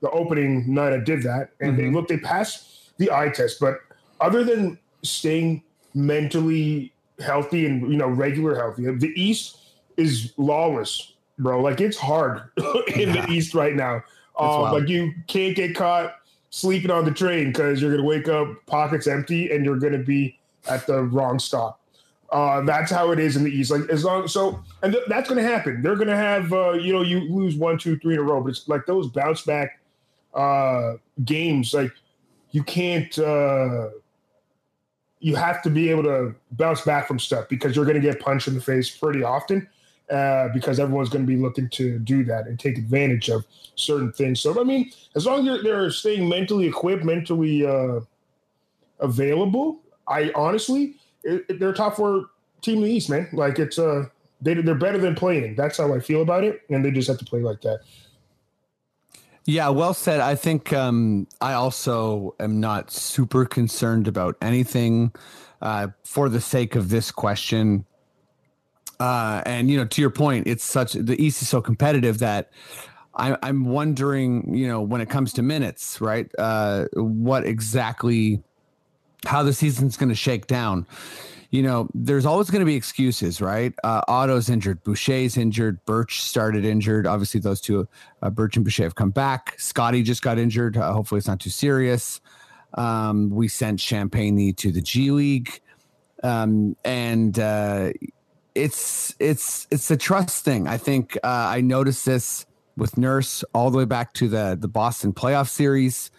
the 0.00 0.10
opening 0.10 0.72
night. 0.72 0.92
I 0.92 0.98
did 0.98 1.22
that, 1.24 1.50
and 1.60 1.78
they 1.78 1.90
look 1.90 2.08
they 2.08 2.18
passed 2.18 2.96
the 2.98 3.10
eye 3.10 3.28
test. 3.28 3.60
But 3.60 3.80
other 4.20 4.44
than 4.44 4.78
staying 5.02 5.62
mentally 5.94 6.92
healthy 7.20 7.66
and 7.66 7.90
you 7.90 7.96
know 7.96 8.08
regular 8.08 8.54
healthy, 8.54 8.84
the 8.84 9.12
East 9.20 9.58
is 9.96 10.32
lawless, 10.36 11.14
bro. 11.38 11.60
Like 11.60 11.80
it's 11.80 11.96
hard 11.96 12.42
in 12.94 13.12
the 13.12 13.26
East 13.30 13.54
right 13.54 13.74
now. 13.74 14.02
Um, 14.38 14.72
like 14.72 14.88
you 14.88 15.14
can't 15.28 15.56
get 15.56 15.74
caught 15.74 16.16
sleeping 16.50 16.90
on 16.90 17.04
the 17.04 17.10
train 17.10 17.48
because 17.48 17.80
you're 17.80 17.90
gonna 17.90 18.06
wake 18.06 18.28
up 18.28 18.48
pockets 18.66 19.06
empty 19.06 19.50
and 19.50 19.64
you're 19.64 19.78
gonna 19.78 19.98
be 19.98 20.38
at 20.68 20.86
the 20.86 21.02
wrong 21.02 21.38
stop. 21.38 21.80
Uh, 22.30 22.60
that's 22.62 22.90
how 22.90 23.12
it 23.12 23.18
is 23.18 23.36
in 23.36 23.44
the 23.44 23.50
East. 23.50 23.70
Like 23.70 23.88
as 23.88 24.04
long 24.04 24.26
so, 24.26 24.62
and 24.82 24.92
th- 24.92 25.04
that's 25.08 25.28
going 25.28 25.42
to 25.42 25.48
happen. 25.48 25.80
They're 25.80 25.94
going 25.94 26.08
to 26.08 26.16
have 26.16 26.52
uh, 26.52 26.72
you 26.72 26.92
know 26.92 27.02
you 27.02 27.20
lose 27.20 27.54
one, 27.54 27.78
two, 27.78 27.98
three 27.98 28.14
in 28.14 28.20
a 28.20 28.22
row, 28.22 28.40
but 28.40 28.50
it's 28.50 28.68
like 28.68 28.84
those 28.86 29.08
bounce 29.08 29.42
back 29.42 29.80
uh, 30.34 30.94
games. 31.24 31.72
Like 31.72 31.92
you 32.50 32.62
can't. 32.62 33.16
Uh, 33.18 33.90
you 35.20 35.34
have 35.34 35.62
to 35.62 35.70
be 35.70 35.88
able 35.88 36.02
to 36.02 36.34
bounce 36.52 36.82
back 36.82 37.08
from 37.08 37.18
stuff 37.18 37.48
because 37.48 37.74
you're 37.74 37.86
going 37.86 38.00
to 38.00 38.02
get 38.02 38.20
punched 38.20 38.48
in 38.48 38.54
the 38.54 38.60
face 38.60 38.90
pretty 38.90 39.22
often. 39.22 39.66
Uh, 40.08 40.48
because 40.54 40.78
everyone's 40.78 41.08
going 41.08 41.24
to 41.24 41.26
be 41.26 41.36
looking 41.36 41.68
to 41.68 41.98
do 41.98 42.22
that 42.22 42.46
and 42.46 42.60
take 42.60 42.78
advantage 42.78 43.28
of 43.28 43.44
certain 43.74 44.12
things. 44.12 44.40
So 44.40 44.60
I 44.60 44.62
mean, 44.62 44.92
as 45.16 45.26
long 45.26 45.40
as 45.40 45.44
they're, 45.44 45.62
they're 45.64 45.90
staying 45.90 46.28
mentally 46.28 46.66
equipped, 46.68 47.04
mentally 47.04 47.66
uh, 47.66 48.00
available, 49.00 49.80
I 50.06 50.30
honestly 50.34 50.94
it, 51.24 51.44
it- 51.48 51.58
they're 51.58 51.72
top 51.72 51.96
four 51.96 52.26
team 52.62 52.78
in 52.78 52.84
the 52.84 52.90
East, 52.90 53.10
man. 53.10 53.28
Like 53.32 53.58
it's 53.58 53.78
uh 53.78 54.04
they 54.40 54.54
they're 54.54 54.74
better 54.76 54.98
than 54.98 55.14
playing. 55.16 55.56
That's 55.56 55.78
how 55.78 55.92
I 55.92 56.00
feel 56.00 56.22
about 56.22 56.44
it, 56.44 56.62
and 56.70 56.84
they 56.84 56.90
just 56.92 57.08
have 57.08 57.18
to 57.18 57.24
play 57.24 57.40
like 57.40 57.62
that. 57.62 57.80
Yeah, 59.44 59.68
well 59.68 59.94
said. 59.94 60.20
I 60.20 60.34
think 60.34 60.72
um, 60.72 61.28
I 61.40 61.52
also 61.52 62.34
am 62.40 62.58
not 62.60 62.90
super 62.90 63.44
concerned 63.44 64.08
about 64.08 64.36
anything 64.42 65.12
uh, 65.62 65.88
for 66.04 66.28
the 66.28 66.40
sake 66.40 66.74
of 66.74 66.88
this 66.88 67.12
question. 67.12 67.86
Uh, 68.98 69.42
and 69.46 69.70
you 69.70 69.76
know, 69.76 69.84
to 69.84 70.00
your 70.00 70.10
point, 70.10 70.46
it's 70.46 70.64
such 70.64 70.94
the 70.94 71.22
East 71.22 71.42
is 71.42 71.48
so 71.48 71.60
competitive 71.60 72.18
that 72.18 72.50
I, 73.14 73.36
I'm 73.42 73.64
wondering, 73.64 74.54
you 74.54 74.68
know, 74.68 74.80
when 74.80 75.00
it 75.00 75.08
comes 75.08 75.32
to 75.34 75.42
minutes, 75.42 76.00
right? 76.00 76.30
Uh, 76.38 76.86
what 76.94 77.44
exactly 77.44 78.42
how 79.26 79.42
the 79.42 79.52
season's 79.52 79.96
going 79.96 80.08
to 80.08 80.14
shake 80.14 80.46
down. 80.46 80.86
You 81.50 81.62
know, 81.62 81.88
there's 81.94 82.26
always 82.26 82.50
going 82.50 82.60
to 82.60 82.66
be 82.66 82.74
excuses, 82.74 83.40
right? 83.40 83.72
Uh, 83.84 84.02
Otto's 84.08 84.50
injured, 84.50 84.82
Boucher's 84.82 85.36
injured, 85.36 85.84
Birch 85.86 86.20
started 86.22 86.64
injured. 86.64 87.06
Obviously, 87.06 87.40
those 87.40 87.60
two, 87.60 87.88
uh, 88.20 88.30
Birch 88.30 88.56
and 88.56 88.64
Boucher, 88.64 88.82
have 88.82 88.96
come 88.96 89.10
back. 89.10 89.54
Scottie 89.58 90.02
just 90.02 90.22
got 90.22 90.38
injured. 90.38 90.76
Uh, 90.76 90.92
hopefully, 90.92 91.18
it's 91.18 91.28
not 91.28 91.40
too 91.40 91.50
serious. 91.50 92.20
Um, 92.74 93.30
we 93.30 93.48
sent 93.48 93.78
Champagnie 93.78 94.56
to 94.56 94.72
the 94.72 94.80
G 94.80 95.10
League, 95.12 95.60
um, 96.22 96.76
and 96.84 97.38
uh, 97.38 97.92
it's 98.56 99.14
it's 99.20 99.66
it's 99.70 99.90
a 99.90 99.96
trust 99.96 100.44
thing. 100.44 100.66
I 100.66 100.78
think 100.78 101.16
uh, 101.18 101.28
I 101.56 101.60
noticed 101.60 102.06
this 102.06 102.46
with 102.76 102.96
Nurse 102.98 103.44
all 103.54 103.70
the 103.70 103.78
way 103.78 103.84
back 103.84 104.12
to 104.14 104.28
the 104.28 104.56
the 104.58 104.68
Boston 104.68 105.12
playoff 105.12 105.48
series. 105.48 106.10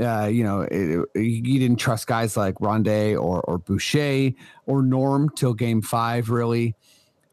Uh, 0.00 0.26
you 0.26 0.44
know, 0.44 0.60
it, 0.62 1.08
it- 1.14 1.20
you 1.20 1.58
didn't 1.58 1.78
trust 1.78 2.06
guys 2.06 2.36
like 2.36 2.54
Rondae 2.56 3.12
or 3.14 3.40
or 3.42 3.58
Boucher 3.58 4.32
or 4.66 4.82
Norm 4.82 5.30
till 5.30 5.54
Game 5.54 5.80
Five, 5.82 6.30
really. 6.30 6.74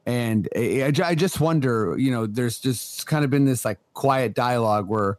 And 0.08 0.48
I, 0.56 0.92
I 1.04 1.16
just 1.16 1.42
wonder, 1.42 1.96
you 1.98 2.12
know, 2.12 2.28
there's 2.28 2.60
just 2.60 3.08
kind 3.08 3.26
of 3.26 3.32
been 3.32 3.46
this 3.46 3.66
like 3.66 3.80
quiet 3.96 4.36
dialogue 4.36 4.88
where 4.88 5.18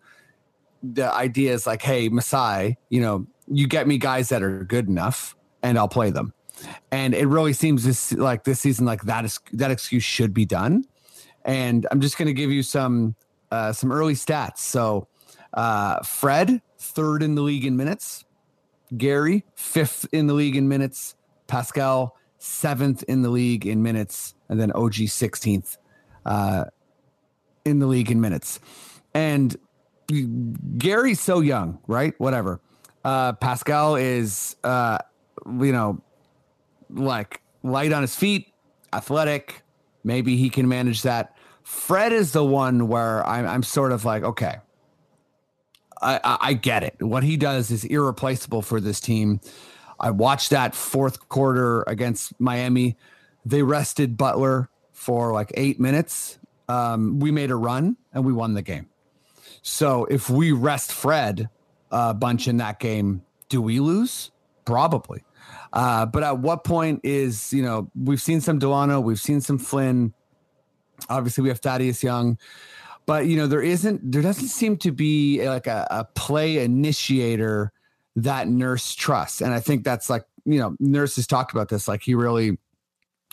the 0.83 1.13
idea 1.13 1.53
is 1.55 1.67
like, 1.67 1.83
hey, 1.83 2.09
Masai, 2.09 2.77
you 2.89 3.01
know, 3.01 3.27
you 3.49 3.67
get 3.67 3.89
me 3.89 3.99
guys 3.99 4.29
that 4.29 4.45
are 4.45 4.63
good 4.63 4.87
enough, 4.89 5.35
and 5.63 5.77
I'll 5.77 5.89
play 5.89 6.11
them. 6.11 6.33
And 6.91 7.15
it 7.15 7.27
really 7.27 7.53
seems 7.53 7.85
this 7.85 8.13
like 8.13 8.45
this 8.45 8.61
season, 8.61 8.87
like 8.87 9.03
that 9.03 9.25
is 9.25 9.39
that 9.53 9.71
excuse 9.71 10.05
should 10.05 10.33
be 10.33 10.45
done. 10.45 10.85
And 11.45 11.87
I'm 11.91 12.01
just 12.01 12.19
going 12.19 12.27
to 12.27 12.35
give 12.35 12.51
you 12.51 12.63
some 12.63 13.15
uh, 13.51 13.73
some 13.73 13.93
early 13.93 14.15
stats. 14.15 14.59
So, 14.59 15.09
uh, 15.55 16.03
Fred 16.03 16.61
third 16.79 17.23
in 17.23 17.35
the 17.35 17.43
league 17.43 17.65
in 17.65 17.77
minutes, 17.77 18.25
Gary 18.97 19.45
fifth 19.55 20.07
in 20.13 20.27
the 20.27 20.35
league 20.35 20.57
in 20.57 20.69
minutes, 20.69 21.15
Pascal 21.47 22.17
seventh 22.39 23.03
in 23.05 23.23
the 23.23 23.31
league 23.31 23.67
in 23.67 23.83
minutes, 23.83 24.35
and 24.49 24.61
then 24.61 24.73
OG 24.73 24.95
16th 24.95 25.79
uh, 26.25 26.65
in 27.65 27.79
the 27.79 27.87
league 27.87 28.11
in 28.11 28.21
minutes. 28.21 28.61
And 29.15 29.57
Gary's 30.79 31.21
so 31.21 31.41
young, 31.41 31.79
right? 31.87 32.15
Whatever. 32.19 32.61
Uh, 33.05 33.33
Pascal 33.33 33.97
is, 33.97 34.57
uh, 34.65 34.99
you 35.47 35.73
know, 35.73 36.01
like 36.97 37.41
light 37.63 37.93
on 37.93 38.03
his 38.03 38.15
feet, 38.15 38.53
athletic. 38.93 39.63
Maybe 40.05 40.37
he 40.37 40.51
can 40.51 40.69
manage 40.69 41.03
that. 41.03 41.37
Fred 41.63 42.13
is 42.13 42.33
the 42.33 42.45
one 42.45 42.89
where 42.89 43.27
I'm, 43.27 43.47
I'm 43.47 43.63
sort 43.63 43.93
of 43.93 44.05
like, 44.05 44.23
okay, 44.23 44.57
I, 46.01 46.21
I, 46.23 46.39
I 46.41 46.53
get 46.53 46.83
it. 46.83 46.97
What 47.01 47.25
he 47.25 47.37
does 47.37 47.71
is 47.71 47.85
irreplaceable 47.85 48.63
for 48.63 48.81
this 48.81 49.01
team. 49.01 49.41
I 49.99 50.11
watched 50.11 50.51
that 50.51 50.75
fourth 50.75 51.29
quarter 51.29 51.83
against 51.87 52.39
Miami. 52.39 52.97
They 53.45 53.63
rested 53.63 54.17
Butler 54.17 54.69
for 54.93 55.33
like 55.33 55.51
eight 55.55 55.81
minutes. 55.81 56.39
Um, 56.69 57.21
we 57.21 57.31
made 57.31 57.51
a 57.51 57.57
run 57.57 57.97
and 58.13 58.25
we 58.25 58.33
won 58.33 58.55
the 58.55 58.63
game. 58.63 58.89
So 59.63 60.05
if 60.05 60.31
we 60.31 60.53
rest 60.53 60.93
Fred 60.93 61.49
a 61.91 62.15
bunch 62.15 62.47
in 62.47 62.59
that 62.59 62.79
game, 62.79 63.23
do 63.49 63.61
we 63.61 63.81
lose? 63.81 64.31
Probably. 64.65 65.23
Uh, 65.73 66.07
but 66.07 66.23
at 66.23 66.39
what 66.39 66.65
point 66.65 67.01
is, 67.05 67.53
you 67.53 67.63
know, 67.63 67.91
we've 67.95 68.21
seen 68.21 68.41
some 68.41 68.59
Dalano, 68.59 69.03
we've 69.03 69.21
seen 69.21 69.41
some 69.41 69.59
Flynn. 69.59 70.15
Obviously, 71.09 71.43
we 71.43 71.49
have 71.49 71.59
Thaddeus 71.59 72.03
Young, 72.03 72.39
but, 73.05 73.27
you 73.27 73.37
know, 73.37 73.47
there 73.47 73.63
isn't, 73.63 74.11
there 74.11 74.23
doesn't 74.23 74.49
seem 74.49 74.79
to 74.79 74.91
be 74.91 75.47
like 75.47 75.67
a, 75.67 75.87
a 75.91 76.05
play 76.05 76.59
initiator 76.59 77.73
that 78.17 78.49
Nurse 78.49 78.95
trusts. 78.95 79.43
And 79.43 79.53
I 79.53 79.61
think 79.61 79.85
that's 79.85 80.09
like, 80.09 80.25
you 80.47 80.59
know, 80.59 80.75
Nurse 80.81 81.17
has 81.17 81.27
talked 81.27 81.53
about 81.53 81.69
this. 81.69 81.87
Like 81.87 82.03
he 82.03 82.15
really, 82.15 82.57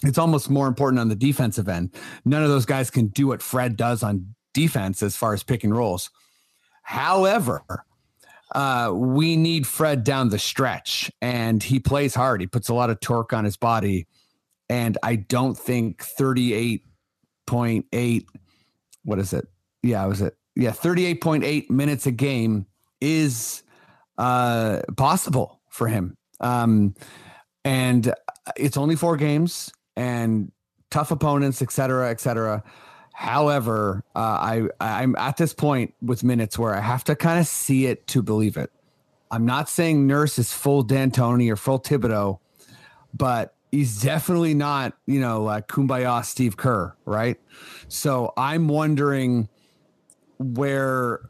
it's 0.03 0.17
almost 0.17 0.49
more 0.49 0.67
important 0.67 0.99
on 0.99 1.07
the 1.07 1.15
defensive 1.15 1.69
end. 1.69 1.95
None 2.25 2.43
of 2.43 2.49
those 2.49 2.65
guys 2.65 2.91
can 2.91 3.07
do 3.07 3.27
what 3.27 3.41
Fred 3.41 3.77
does 3.77 4.03
on 4.03 4.35
defense 4.53 5.01
as 5.01 5.15
far 5.15 5.33
as 5.33 5.41
pick 5.41 5.63
and 5.63 5.75
rolls. 5.75 6.09
However, 6.81 7.63
uh, 8.53 8.91
we 8.93 9.35
need 9.35 9.67
Fred 9.67 10.03
down 10.03 10.29
the 10.29 10.39
stretch, 10.39 11.11
and 11.21 11.61
he 11.61 11.79
plays 11.79 12.15
hard. 12.15 12.41
He 12.41 12.47
puts 12.47 12.69
a 12.69 12.73
lot 12.73 12.89
of 12.89 12.99
torque 12.99 13.33
on 13.33 13.43
his 13.43 13.57
body, 13.57 14.07
and 14.69 14.97
I 15.03 15.15
don't 15.17 15.57
think 15.57 16.01
thirty-eight 16.03 16.85
point 17.45 17.85
eight. 17.91 18.27
What 19.03 19.19
is 19.19 19.33
it? 19.33 19.47
Yeah, 19.81 20.05
was 20.05 20.21
it? 20.21 20.37
Yeah, 20.55 20.71
thirty-eight 20.71 21.21
point 21.21 21.43
eight 21.43 21.69
minutes 21.69 22.05
a 22.05 22.11
game 22.11 22.67
is 23.01 23.63
uh, 24.17 24.81
possible 24.95 25.61
for 25.69 25.87
him. 25.87 26.15
Um, 26.39 26.95
and 27.65 28.13
it's 28.55 28.77
only 28.77 28.95
four 28.95 29.17
games 29.17 29.71
and 29.95 30.51
tough 30.91 31.11
opponents, 31.11 31.61
et 31.61 31.71
cetera, 31.71 32.09
et 32.09 32.19
cetera. 32.19 32.63
However, 33.13 34.03
uh, 34.15 34.19
I 34.19 34.67
I'm 34.81 35.15
at 35.15 35.37
this 35.37 35.53
point 35.53 35.93
with 36.01 36.23
minutes 36.23 36.57
where 36.57 36.75
I 36.75 36.81
have 36.81 37.03
to 37.05 37.15
kind 37.15 37.39
of 37.39 37.47
see 37.47 37.85
it 37.85 38.05
to 38.07 38.21
believe 38.21 38.57
it. 38.57 38.71
I'm 39.31 39.45
not 39.45 39.69
saying 39.69 40.05
Nurse 40.05 40.37
is 40.37 40.51
full 40.51 40.83
D'Antoni 40.83 41.51
or 41.51 41.55
full 41.55 41.79
Thibodeau, 41.79 42.39
but 43.13 43.55
he's 43.71 44.01
definitely 44.01 44.55
not 44.55 44.97
you 45.05 45.21
know 45.21 45.43
like 45.43 45.67
Kumbaya 45.67 46.25
Steve 46.25 46.57
Kerr, 46.57 46.95
right? 47.05 47.39
So 47.87 48.33
I'm 48.35 48.67
wondering 48.67 49.47
where 50.39 51.21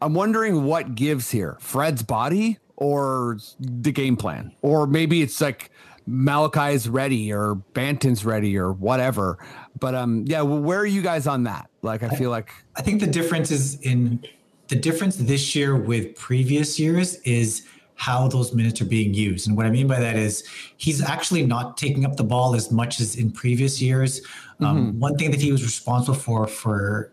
I'm 0.00 0.14
wondering 0.14 0.64
what 0.64 0.94
gives 0.94 1.32
here, 1.32 1.56
Fred's 1.60 2.04
body 2.04 2.58
or 2.76 3.38
the 3.58 3.90
game 3.90 4.16
plan, 4.16 4.52
or 4.62 4.86
maybe 4.86 5.22
it's 5.22 5.40
like 5.40 5.70
Malachi's 6.08 6.88
ready 6.88 7.32
or 7.32 7.54
Banton's 7.54 8.24
ready 8.24 8.56
or 8.56 8.72
whatever. 8.72 9.38
But 9.82 9.96
um, 9.96 10.24
yeah, 10.28 10.42
well, 10.42 10.60
where 10.60 10.78
are 10.78 10.86
you 10.86 11.02
guys 11.02 11.26
on 11.26 11.42
that? 11.42 11.68
Like, 11.82 12.04
I 12.04 12.10
feel 12.10 12.30
like 12.30 12.52
I 12.76 12.82
think 12.82 13.00
the 13.00 13.06
difference 13.08 13.50
is 13.50 13.80
in 13.80 14.24
the 14.68 14.76
difference 14.76 15.16
this 15.16 15.56
year 15.56 15.74
with 15.74 16.14
previous 16.14 16.78
years 16.78 17.16
is 17.22 17.66
how 17.96 18.28
those 18.28 18.54
minutes 18.54 18.80
are 18.80 18.84
being 18.84 19.12
used. 19.12 19.48
And 19.48 19.56
what 19.56 19.66
I 19.66 19.70
mean 19.70 19.88
by 19.88 19.98
that 19.98 20.14
is 20.14 20.44
he's 20.76 21.02
actually 21.02 21.44
not 21.44 21.76
taking 21.76 22.04
up 22.04 22.14
the 22.14 22.22
ball 22.22 22.54
as 22.54 22.70
much 22.70 23.00
as 23.00 23.16
in 23.16 23.32
previous 23.32 23.82
years. 23.82 24.22
Um, 24.60 25.00
One 25.00 25.16
thing 25.16 25.32
that 25.32 25.40
he 25.40 25.50
was 25.50 25.64
responsible 25.64 26.16
for 26.16 26.46
for 26.46 27.12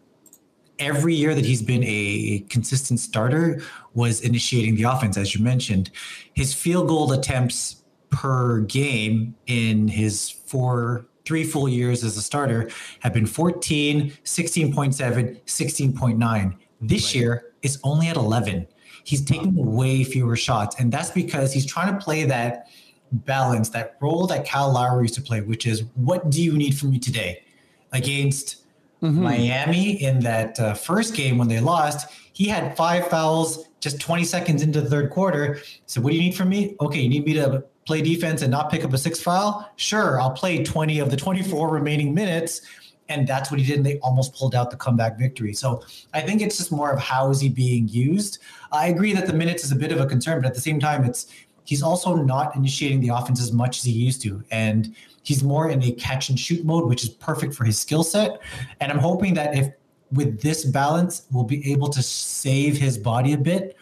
every 0.77 1.15
year 1.15 1.33
that 1.33 1.45
he's 1.45 1.63
been 1.63 1.83
a 1.83 2.45
consistent 2.49 2.99
starter 2.99 3.63
was 3.95 4.21
initiating 4.21 4.75
the 4.75 4.83
offense, 4.83 5.17
as 5.17 5.33
you 5.33 5.43
mentioned. 5.43 5.89
His 6.35 6.53
field 6.53 6.87
goal 6.87 7.13
attempts 7.13 7.83
per 8.11 8.61
game 8.61 9.33
in 9.47 9.87
his 9.87 10.29
four 10.29 11.08
three 11.29 11.43
full 11.43 11.69
years 11.69 12.03
as 12.03 12.17
a 12.17 12.21
starter 12.21 12.69
have 13.01 13.13
been 13.13 13.27
14 13.27 14.11
16.7 14.23 15.41
16.9 15.45 16.55
this 16.81 17.13
year 17.13 17.53
it's 17.61 17.77
only 17.83 18.07
at 18.07 18.15
11 18.15 18.67
he's 19.03 19.23
taking 19.23 19.53
way 19.53 20.03
fewer 20.03 20.35
shots 20.35 20.75
and 20.79 20.91
that's 20.91 21.11
because 21.11 21.53
he's 21.53 21.67
trying 21.67 21.93
to 21.93 22.03
play 22.03 22.25
that 22.25 22.67
balance 23.11 23.69
that 23.69 23.95
role 24.01 24.27
that 24.27 24.47
Kyle 24.47 24.71
Lowry 24.73 25.03
used 25.03 25.13
to 25.15 25.21
play 25.21 25.41
which 25.41 25.65
is 25.65 25.83
what 25.95 26.29
do 26.29 26.41
you 26.41 26.57
need 26.57 26.77
from 26.77 26.91
me 26.91 26.99
today? 26.99 27.43
Against 27.91 28.65
Miami 29.01 30.03
in 30.03 30.19
that 30.19 30.59
uh, 30.59 30.73
first 30.73 31.15
game 31.15 31.37
when 31.37 31.47
they 31.47 31.59
lost, 31.59 32.11
he 32.33 32.47
had 32.47 32.75
five 32.75 33.07
fouls 33.07 33.65
just 33.79 33.99
20 33.99 34.23
seconds 34.25 34.61
into 34.61 34.81
the 34.81 34.89
third 34.89 35.09
quarter. 35.09 35.59
So, 35.85 36.01
what 36.01 36.11
do 36.11 36.17
you 36.17 36.21
need 36.21 36.35
from 36.35 36.49
me? 36.49 36.75
Okay, 36.81 36.99
you 36.99 37.09
need 37.09 37.25
me 37.25 37.33
to 37.33 37.63
play 37.89 38.03
defense 38.03 38.43
and 38.43 38.51
not 38.51 38.69
pick 38.69 38.85
up 38.85 38.93
a 38.93 38.97
six 38.99 39.19
foul, 39.19 39.67
sure, 39.75 40.21
I'll 40.21 40.29
play 40.29 40.63
20 40.63 40.99
of 40.99 41.09
the 41.09 41.17
24 41.17 41.69
remaining 41.69 42.13
minutes. 42.13 42.61
And 43.07 43.27
that's 43.27 43.49
what 43.49 43.59
he 43.59 43.65
did. 43.65 43.77
And 43.77 43.85
they 43.85 43.97
almost 44.01 44.35
pulled 44.35 44.53
out 44.53 44.69
the 44.69 44.77
comeback 44.77 45.17
victory. 45.17 45.55
So 45.55 45.83
I 46.13 46.21
think 46.21 46.43
it's 46.43 46.57
just 46.57 46.71
more 46.71 46.91
of 46.91 46.99
how 46.99 47.31
is 47.31 47.41
he 47.41 47.49
being 47.49 47.87
used. 47.87 48.37
I 48.71 48.89
agree 48.89 49.11
that 49.13 49.25
the 49.25 49.33
minutes 49.33 49.63
is 49.63 49.71
a 49.71 49.75
bit 49.75 49.91
of 49.91 49.99
a 49.99 50.05
concern, 50.05 50.39
but 50.39 50.49
at 50.49 50.53
the 50.53 50.61
same 50.61 50.79
time, 50.79 51.03
it's 51.03 51.33
he's 51.63 51.81
also 51.81 52.15
not 52.15 52.55
initiating 52.55 52.99
the 52.99 53.09
offense 53.09 53.41
as 53.41 53.51
much 53.51 53.79
as 53.79 53.85
he 53.85 53.91
used 53.91 54.21
to. 54.21 54.43
And 54.51 54.95
he's 55.23 55.43
more 55.43 55.71
in 55.71 55.81
a 55.81 55.91
catch 55.93 56.29
and 56.29 56.39
shoot 56.39 56.63
mode, 56.63 56.87
which 56.87 57.01
is 57.01 57.09
perfect 57.09 57.55
for 57.55 57.63
his 57.63 57.79
skill 57.79 58.03
set. 58.03 58.39
And 58.81 58.91
I'm 58.91 58.99
hoping 58.99 59.33
that 59.33 59.57
if 59.57 59.73
with 60.11 60.43
this 60.43 60.63
balance, 60.63 61.23
we'll 61.31 61.43
be 61.43 61.71
able 61.71 61.89
to 61.89 62.03
save 62.03 62.77
his 62.77 62.99
body 62.99 63.33
a 63.33 63.37
bit 63.37 63.75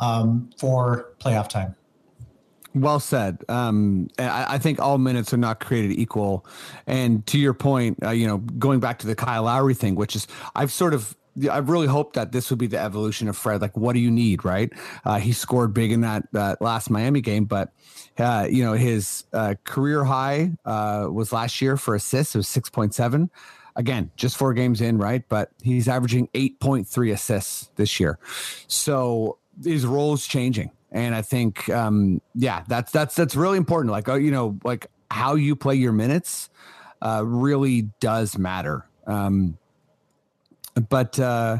um, 0.00 0.50
for 0.58 1.14
playoff 1.18 1.48
time. 1.48 1.74
Well 2.74 2.98
said. 2.98 3.44
Um, 3.48 4.08
I, 4.18 4.54
I, 4.54 4.58
think 4.58 4.80
all 4.80 4.98
minutes 4.98 5.32
are 5.32 5.38
not 5.38 5.60
created 5.60 5.92
equal. 5.92 6.44
And 6.86 7.24
to 7.28 7.38
your 7.38 7.54
point, 7.54 8.02
uh, 8.02 8.10
you 8.10 8.26
know, 8.26 8.38
going 8.38 8.80
back 8.80 8.98
to 9.00 9.06
the 9.06 9.14
Kyle 9.14 9.44
Lowry 9.44 9.74
thing, 9.74 9.94
which 9.94 10.16
is 10.16 10.26
I've 10.56 10.72
sort 10.72 10.92
of 10.92 11.16
I've 11.50 11.68
really 11.68 11.86
hoped 11.86 12.14
that 12.14 12.32
this 12.32 12.50
would 12.50 12.58
be 12.58 12.66
the 12.66 12.78
evolution 12.78 13.28
of 13.28 13.36
Fred. 13.36 13.60
Like, 13.60 13.76
what 13.76 13.94
do 13.94 14.00
you 14.00 14.10
need, 14.10 14.44
right? 14.44 14.72
Uh, 15.04 15.18
he 15.18 15.32
scored 15.32 15.74
big 15.74 15.92
in 15.92 16.02
that 16.02 16.26
that 16.32 16.60
last 16.60 16.90
Miami 16.90 17.20
game, 17.20 17.44
but 17.44 17.72
uh, 18.18 18.46
you 18.50 18.64
know 18.64 18.74
his 18.74 19.24
uh, 19.32 19.54
career 19.64 20.04
high 20.04 20.52
uh, 20.64 21.08
was 21.10 21.32
last 21.32 21.60
year 21.60 21.76
for 21.76 21.94
assists. 21.94 22.34
It 22.34 22.38
was 22.38 22.48
six 22.48 22.70
point 22.70 22.94
seven. 22.94 23.30
Again, 23.76 24.12
just 24.14 24.36
four 24.36 24.54
games 24.54 24.80
in, 24.80 24.98
right? 24.98 25.24
But 25.28 25.50
he's 25.62 25.88
averaging 25.88 26.28
eight 26.34 26.60
point 26.60 26.86
three 26.86 27.10
assists 27.10 27.70
this 27.76 27.98
year. 27.98 28.18
So 28.68 29.38
his 29.62 29.84
role 29.86 30.14
is 30.14 30.26
changing 30.26 30.70
and 30.94 31.12
I 31.12 31.22
think, 31.22 31.68
um, 31.68 32.22
yeah, 32.36 32.62
that's 32.68 32.92
that's 32.92 33.16
that's 33.16 33.34
really 33.34 33.58
important. 33.58 33.90
Like, 33.90 34.08
uh, 34.08 34.14
you 34.14 34.30
know, 34.30 34.58
like 34.62 34.86
how 35.10 35.34
you 35.34 35.56
play 35.56 35.74
your 35.74 35.92
minutes 35.92 36.48
uh, 37.02 37.22
really 37.26 37.90
does 37.98 38.38
matter. 38.38 38.86
Um, 39.06 39.58
but 40.88 41.18
uh, 41.18 41.58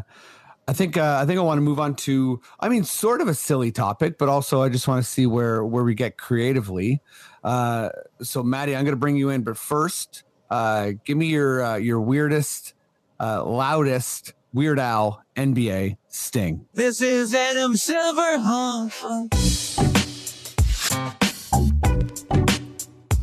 I 0.68 0.72
think 0.72 0.96
uh, 0.96 1.18
I 1.20 1.26
think 1.26 1.40
I 1.40 1.42
want 1.42 1.58
to 1.58 1.62
move 1.62 1.80
on 1.80 1.96
to, 1.96 2.40
I 2.60 2.68
mean, 2.68 2.84
sort 2.84 3.20
of 3.20 3.26
a 3.26 3.34
silly 3.34 3.72
topic, 3.72 4.18
but 4.18 4.28
also 4.28 4.62
I 4.62 4.68
just 4.68 4.86
want 4.86 5.04
to 5.04 5.10
see 5.10 5.26
where 5.26 5.64
where 5.64 5.82
we 5.82 5.94
get 5.94 6.16
creatively. 6.16 7.02
Uh, 7.42 7.90
so, 8.22 8.44
Maddie, 8.44 8.76
I'm 8.76 8.84
going 8.84 8.92
to 8.92 9.00
bring 9.00 9.16
you 9.16 9.30
in, 9.30 9.42
but 9.42 9.56
first, 9.56 10.22
uh, 10.48 10.92
give 11.04 11.18
me 11.18 11.26
your 11.26 11.62
uh, 11.62 11.76
your 11.76 12.00
weirdest, 12.00 12.74
uh, 13.18 13.44
loudest 13.44 14.32
Weird 14.52 14.78
Al 14.78 15.24
NBA 15.34 15.96
Sting. 16.14 16.64
This 16.72 17.00
is 17.02 17.34
Adam 17.34 17.76
Silver. 17.76 18.20
I 18.20 19.26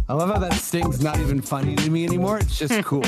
love 0.10 0.30
how 0.30 0.40
that 0.40 0.54
Sting's 0.56 1.02
not 1.02 1.18
even 1.20 1.42
funny 1.42 1.78
to 1.78 1.90
me 1.90 2.04
anymore. 2.04 2.40
It's 2.40 2.60
just 2.60 2.84
cool. 2.84 3.06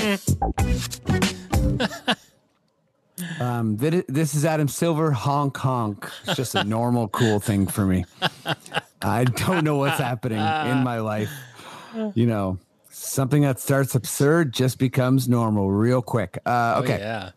um, 3.41 3.75
this 3.75 4.33
is 4.33 4.45
Adam 4.45 4.69
Silver, 4.69 5.11
honk 5.11 5.57
honk. 5.57 6.09
It's 6.27 6.37
just 6.37 6.55
a 6.55 6.63
normal, 6.63 7.09
cool 7.09 7.41
thing 7.41 7.67
for 7.67 7.85
me. 7.85 8.05
I 9.01 9.25
don't 9.25 9.65
know 9.65 9.75
what's 9.75 9.99
happening 9.99 10.37
in 10.39 10.81
my 10.85 11.01
life. 11.01 11.29
You 12.15 12.25
know, 12.25 12.57
something 12.89 13.41
that 13.41 13.59
starts 13.59 13.95
absurd 13.95 14.53
just 14.53 14.79
becomes 14.79 15.27
normal 15.27 15.69
real 15.69 16.01
quick. 16.01 16.37
Uh, 16.45 16.79
okay. 16.83 16.95
Oh, 16.95 16.99
yeah. 16.99 17.31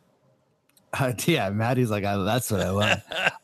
Uh, 0.99 1.13
yeah, 1.27 1.51
Maddie's 1.51 1.91
like, 1.91 2.05
oh, 2.05 2.25
that's 2.25 2.51
what 2.51 2.61
I 2.61 2.73
want. 2.73 3.01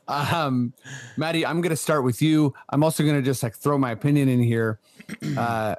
um, 0.09 0.73
Maddie, 1.17 1.47
I'm 1.47 1.61
gonna 1.61 1.77
start 1.77 2.05
with 2.05 2.23
you. 2.23 2.55
I'm 2.69 2.83
also 2.83 3.05
gonna 3.05 3.23
just 3.23 3.43
like 3.43 3.55
throw 3.55 3.79
my 3.79 3.91
opinion 3.91 4.29
in 4.29 4.43
here. 4.43 4.79
Uh, 5.37 5.75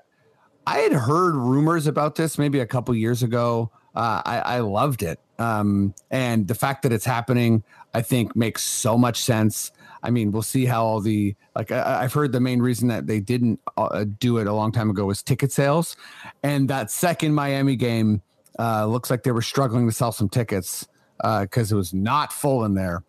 I 0.68 0.80
had 0.80 0.94
heard 0.94 1.36
rumors 1.36 1.88
about 1.88 2.16
this 2.16 2.38
maybe 2.38 2.60
a 2.60 2.66
couple 2.66 2.94
years 2.96 3.24
ago. 3.24 3.72
Uh, 3.96 4.22
I, 4.26 4.40
I 4.40 4.60
loved 4.60 5.02
it, 5.04 5.20
um, 5.40 5.94
and 6.12 6.48
the 6.48 6.56
fact 6.56 6.84
that 6.84 6.92
it's 6.92 7.06
happening, 7.06 7.64
I 7.94 8.02
think, 8.02 8.36
makes 8.36 8.64
so 8.64 8.98
much 8.98 9.22
sense. 9.22 9.72
I 10.02 10.10
mean, 10.10 10.32
we'll 10.32 10.42
see 10.42 10.66
how 10.66 10.86
all 10.86 11.00
the 11.00 11.36
like. 11.56 11.72
I, 11.72 12.04
have 12.04 12.14
heard 12.14 12.32
the 12.32 12.40
main 12.40 12.62
reason 12.62 12.88
that 12.90 13.08
they 13.08 13.20
didn't 13.20 13.60
uh, 13.78 14.06
do 14.20 14.38
it 14.38 14.48
a 14.48 14.54
long 14.54 14.72
time 14.72 14.90
ago 14.90 15.06
was 15.06 15.24
ticket 15.24 15.52
sales, 15.52 15.96
and 16.44 16.70
that 16.70 16.92
second 16.92 17.34
Miami 17.34 17.76
game 17.76 18.22
uh, 18.60 18.86
looks 18.86 19.10
like 19.10 19.24
they 19.24 19.32
were 19.32 19.42
struggling 19.42 19.88
to 19.88 19.94
sell 19.94 20.12
some 20.12 20.30
tickets 20.30 20.88
because 21.18 21.72
uh, 21.72 21.76
it 21.76 21.78
was 21.78 21.94
not 21.94 22.34
full 22.34 22.64
in 22.66 22.74
there. 22.74 23.04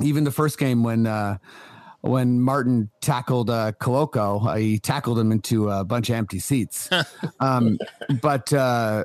Even 0.00 0.24
the 0.24 0.30
first 0.30 0.58
game 0.58 0.82
when 0.82 1.06
uh, 1.06 1.38
when 2.00 2.40
Martin 2.40 2.90
tackled 3.00 3.50
uh, 3.50 3.72
Koloko, 3.72 4.46
uh, 4.46 4.54
he 4.56 4.78
tackled 4.78 5.18
him 5.18 5.32
into 5.32 5.68
a 5.70 5.84
bunch 5.84 6.08
of 6.08 6.16
empty 6.16 6.38
seats. 6.38 6.88
um, 7.40 7.78
but 8.22 8.52
uh, 8.52 9.04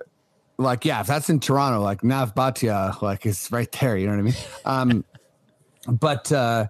like, 0.57 0.85
yeah, 0.85 1.01
if 1.01 1.07
that's 1.07 1.29
in 1.29 1.39
Toronto, 1.39 1.81
like 1.81 2.03
Nav 2.03 2.35
Bhatia, 2.35 3.01
like 3.01 3.25
is 3.25 3.51
right 3.51 3.71
there. 3.71 3.97
You 3.97 4.07
know 4.07 4.13
what 4.13 4.19
I 4.19 4.23
mean? 4.23 4.33
Um, 4.65 5.05
but 5.87 6.31
uh, 6.31 6.67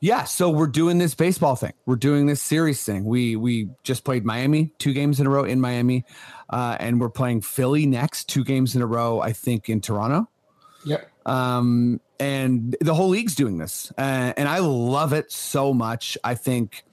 yeah, 0.00 0.24
so 0.24 0.48
we're 0.50 0.66
doing 0.66 0.98
this 0.98 1.14
baseball 1.14 1.56
thing. 1.56 1.74
We're 1.86 1.96
doing 1.96 2.26
this 2.26 2.40
series 2.40 2.82
thing. 2.84 3.04
We 3.04 3.36
we 3.36 3.68
just 3.84 4.04
played 4.04 4.24
Miami 4.24 4.72
two 4.78 4.92
games 4.92 5.20
in 5.20 5.26
a 5.26 5.30
row 5.30 5.44
in 5.44 5.60
Miami, 5.60 6.04
uh, 6.50 6.76
and 6.80 7.00
we're 7.00 7.10
playing 7.10 7.42
Philly 7.42 7.86
next 7.86 8.28
two 8.28 8.44
games 8.44 8.74
in 8.74 8.82
a 8.82 8.86
row. 8.86 9.20
I 9.20 9.32
think 9.32 9.68
in 9.68 9.80
Toronto. 9.80 10.28
Yep. 10.84 11.10
Um, 11.26 12.00
and 12.20 12.76
the 12.80 12.94
whole 12.94 13.08
league's 13.08 13.34
doing 13.34 13.58
this, 13.58 13.92
uh, 13.98 14.32
and 14.36 14.48
I 14.48 14.58
love 14.58 15.12
it 15.12 15.30
so 15.30 15.72
much. 15.74 16.16
I 16.24 16.34
think 16.34 16.84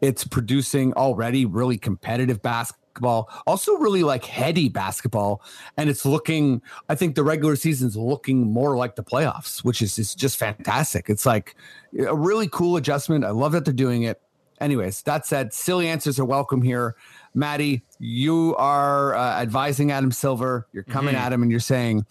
it's 0.00 0.24
producing 0.24 0.92
already 0.94 1.46
really 1.46 1.78
competitive 1.78 2.42
basketball, 2.42 3.30
also 3.46 3.76
really 3.76 4.02
like 4.02 4.24
heady 4.24 4.68
basketball, 4.68 5.42
and 5.76 5.88
it's 5.88 6.04
looking. 6.04 6.60
I 6.88 6.94
think 6.96 7.14
the 7.14 7.24
regular 7.24 7.56
season's 7.56 7.96
looking 7.96 8.52
more 8.52 8.76
like 8.76 8.96
the 8.96 9.04
playoffs, 9.04 9.64
which 9.64 9.80
is 9.80 9.98
is 9.98 10.14
just 10.14 10.36
fantastic. 10.36 11.08
It's 11.08 11.24
like 11.24 11.56
a 11.98 12.14
really 12.14 12.48
cool 12.48 12.76
adjustment. 12.76 13.24
I 13.24 13.30
love 13.30 13.52
that 13.52 13.64
they're 13.64 13.72
doing 13.74 14.02
it. 14.02 14.20
Anyways, 14.60 15.02
that 15.02 15.26
said, 15.26 15.52
silly 15.52 15.88
answers 15.88 16.18
are 16.20 16.24
welcome 16.24 16.62
here. 16.62 16.94
Maddie, 17.34 17.82
you 17.98 18.54
are 18.56 19.14
uh, 19.14 19.40
advising 19.40 19.90
Adam 19.90 20.12
Silver. 20.12 20.68
You're 20.72 20.84
coming 20.84 21.14
Mhm. 21.16 21.18
at 21.20 21.32
him 21.32 21.42
and 21.42 21.50
you're 21.50 21.58
saying, 21.58 22.06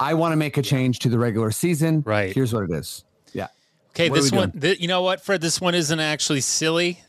I 0.00 0.14
want 0.14 0.32
to 0.32 0.36
make 0.36 0.56
a 0.56 0.62
change 0.62 0.98
to 1.00 1.08
the 1.08 1.18
regular 1.18 1.50
season. 1.50 2.02
Right. 2.06 2.34
Here's 2.34 2.52
what 2.54 2.64
it 2.64 2.70
is. 2.72 3.04
Yeah. 3.32 3.48
Okay, 3.90 4.08
What 4.10 4.16
this 4.22 4.32
one, 4.32 4.50
th- 4.52 4.80
you 4.80 4.88
know 4.88 5.02
what, 5.02 5.20
Fred? 5.20 5.40
This 5.42 5.60
one 5.60 5.74
isn't 5.74 6.00
actually 6.00 6.40
silly. 6.40 7.00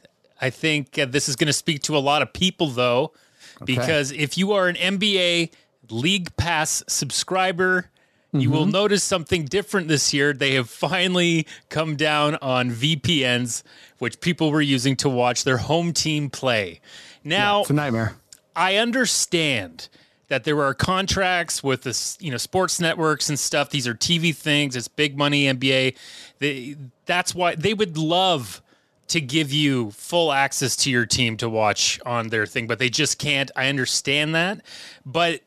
I 0.42 0.50
think 0.50 1.00
uh, 1.00 1.06
this 1.06 1.30
is 1.30 1.36
going 1.36 1.48
to 1.48 1.54
speak 1.54 1.84
to 1.84 1.96
a 1.96 2.00
lot 2.00 2.22
of 2.22 2.34
people, 2.34 2.68
though, 2.68 3.14
because 3.64 4.12
if 4.12 4.38
you 4.38 4.52
are 4.54 4.68
an 4.68 4.76
NBA 4.76 5.52
League 5.90 6.36
Pass 6.36 6.84
subscriber, 6.88 7.86
you 8.34 8.50
will 8.50 8.62
Mm-hmm. 8.64 8.72
notice 8.72 9.04
something 9.04 9.46
different 9.46 9.88
this 9.88 10.14
year. 10.14 10.34
They 10.34 10.54
have 10.56 10.70
finally 10.70 11.46
come 11.70 11.96
down 11.96 12.36
on 12.42 12.72
VPNs, 12.72 13.62
which 14.00 14.20
people 14.22 14.52
were 14.52 14.62
using 14.62 14.96
to 14.98 15.10
watch 15.10 15.44
their 15.44 15.58
home 15.58 15.94
team 15.94 16.30
play. 16.30 16.80
Now, 17.24 17.62
It's 17.62 17.70
a 17.70 17.74
nightmare. 17.74 18.16
I 18.56 18.78
understand 18.78 19.90
that 20.32 20.46
there 20.46 20.64
are 20.64 20.74
contracts 20.74 21.62
with 21.62 21.82
the 21.82 22.18
you 22.22 22.32
know 22.32 22.38
sports 22.38 22.80
networks 22.80 23.28
and 23.28 23.38
stuff. 23.38 23.70
These 23.70 23.86
are 23.86 23.94
TV 23.94 24.34
things. 24.34 24.78
It's 24.78 24.88
big 24.88 25.18
money 25.18 25.44
NBA. 25.44 25.98
They, 26.40 26.78
that's 27.06 27.36
why 27.36 27.56
they 27.56 27.74
would 27.74 27.98
love 27.98 28.62
to 29.10 29.20
give 29.20 29.52
you 29.52 29.92
full 29.92 30.32
access 30.32 30.78
to 30.78 30.90
your 30.90 31.06
team 31.06 31.36
to 31.36 31.50
watch 31.50 32.00
on 32.06 32.30
their 32.30 32.46
thing, 32.46 32.66
but 32.66 32.80
they 32.80 32.88
just 32.88 33.20
can't. 33.20 33.52
I 33.58 33.68
understand 33.68 34.34
that, 34.34 34.62
but 35.06 35.42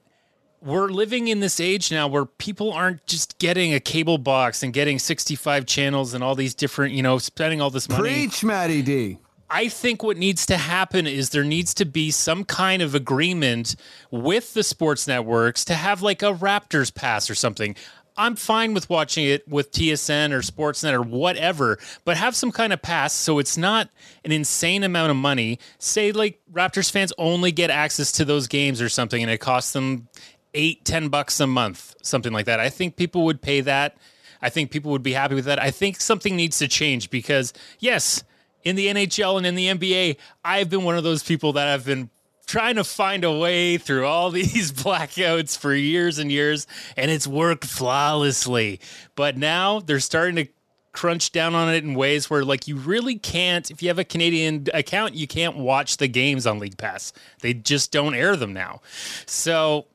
we're 0.60 0.88
living 0.88 1.28
in 1.28 1.40
this 1.40 1.60
age 1.60 1.90
now 1.90 2.06
where 2.06 2.26
people 2.26 2.70
aren't 2.70 3.06
just 3.06 3.38
getting 3.38 3.72
a 3.72 3.80
cable 3.80 4.18
box 4.18 4.62
and 4.62 4.74
getting 4.74 4.98
65 4.98 5.64
channels 5.64 6.12
and 6.12 6.22
all 6.22 6.34
these 6.34 6.54
different, 6.54 6.92
you 6.92 7.02
know, 7.02 7.16
spending 7.16 7.62
all 7.62 7.70
this 7.70 7.88
money. 7.88 8.02
Preach, 8.02 8.44
Matty 8.44 8.82
D. 8.82 9.18
I 9.54 9.68
think 9.68 10.02
what 10.02 10.16
needs 10.16 10.46
to 10.46 10.56
happen 10.56 11.06
is 11.06 11.30
there 11.30 11.44
needs 11.44 11.74
to 11.74 11.84
be 11.84 12.10
some 12.10 12.44
kind 12.44 12.82
of 12.82 12.96
agreement 12.96 13.76
with 14.10 14.52
the 14.52 14.64
sports 14.64 15.06
networks 15.06 15.64
to 15.66 15.74
have 15.74 16.02
like 16.02 16.22
a 16.22 16.34
Raptors 16.34 16.92
pass 16.92 17.30
or 17.30 17.36
something. 17.36 17.76
I'm 18.16 18.34
fine 18.34 18.74
with 18.74 18.90
watching 18.90 19.26
it 19.26 19.46
with 19.46 19.70
TSN 19.70 20.32
or 20.32 20.40
Sportsnet 20.40 20.92
or 20.92 21.02
whatever, 21.02 21.78
but 22.04 22.16
have 22.16 22.34
some 22.34 22.50
kind 22.50 22.72
of 22.72 22.82
pass 22.82 23.12
so 23.12 23.38
it's 23.38 23.56
not 23.56 23.90
an 24.24 24.32
insane 24.32 24.82
amount 24.82 25.12
of 25.12 25.16
money. 25.16 25.60
Say 25.78 26.10
like 26.10 26.40
Raptors 26.52 26.90
fans 26.90 27.12
only 27.16 27.52
get 27.52 27.70
access 27.70 28.10
to 28.10 28.24
those 28.24 28.48
games 28.48 28.82
or 28.82 28.88
something 28.88 29.22
and 29.22 29.30
it 29.30 29.38
costs 29.38 29.72
them 29.72 30.08
eight, 30.54 30.84
ten 30.84 31.10
bucks 31.10 31.38
a 31.38 31.46
month, 31.46 31.94
something 32.02 32.32
like 32.32 32.46
that. 32.46 32.58
I 32.58 32.70
think 32.70 32.96
people 32.96 33.24
would 33.26 33.40
pay 33.40 33.60
that. 33.60 33.98
I 34.42 34.50
think 34.50 34.72
people 34.72 34.90
would 34.90 35.04
be 35.04 35.12
happy 35.12 35.36
with 35.36 35.44
that. 35.44 35.62
I 35.62 35.70
think 35.70 36.00
something 36.00 36.34
needs 36.34 36.58
to 36.58 36.66
change 36.66 37.08
because 37.08 37.52
yes, 37.78 38.24
in 38.64 38.76
the 38.76 38.88
NHL 38.88 39.36
and 39.36 39.46
in 39.46 39.54
the 39.54 39.68
NBA, 39.68 40.16
I've 40.44 40.70
been 40.70 40.84
one 40.84 40.96
of 40.96 41.04
those 41.04 41.22
people 41.22 41.52
that 41.52 41.66
have 41.66 41.84
been 41.84 42.10
trying 42.46 42.76
to 42.76 42.84
find 42.84 43.24
a 43.24 43.32
way 43.32 43.78
through 43.78 44.06
all 44.06 44.30
these 44.32 44.72
blackouts 44.72 45.56
for 45.56 45.74
years 45.74 46.18
and 46.18 46.32
years, 46.32 46.66
and 46.96 47.10
it's 47.10 47.26
worked 47.26 47.64
flawlessly. 47.64 48.80
But 49.14 49.36
now 49.36 49.80
they're 49.80 50.00
starting 50.00 50.36
to 50.36 50.46
crunch 50.92 51.32
down 51.32 51.56
on 51.56 51.74
it 51.74 51.82
in 51.82 51.94
ways 51.94 52.30
where 52.30 52.44
like 52.44 52.68
you 52.68 52.76
really 52.76 53.18
can't 53.18 53.68
if 53.68 53.82
you 53.82 53.88
have 53.88 53.98
a 53.98 54.04
Canadian 54.04 54.68
account, 54.72 55.14
you 55.14 55.26
can't 55.26 55.56
watch 55.56 55.96
the 55.96 56.06
games 56.06 56.46
on 56.46 56.58
League 56.58 56.78
Pass. 56.78 57.12
They 57.40 57.52
just 57.52 57.90
don't 57.90 58.14
air 58.14 58.36
them 58.36 58.52
now. 58.52 58.80
So 59.26 59.86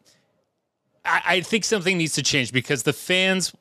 I, 1.05 1.21
I 1.25 1.41
think 1.41 1.63
something 1.63 1.97
needs 1.97 2.13
to 2.15 2.23
change 2.23 2.51
because 2.51 2.83
the 2.83 2.93
fans 2.93 3.53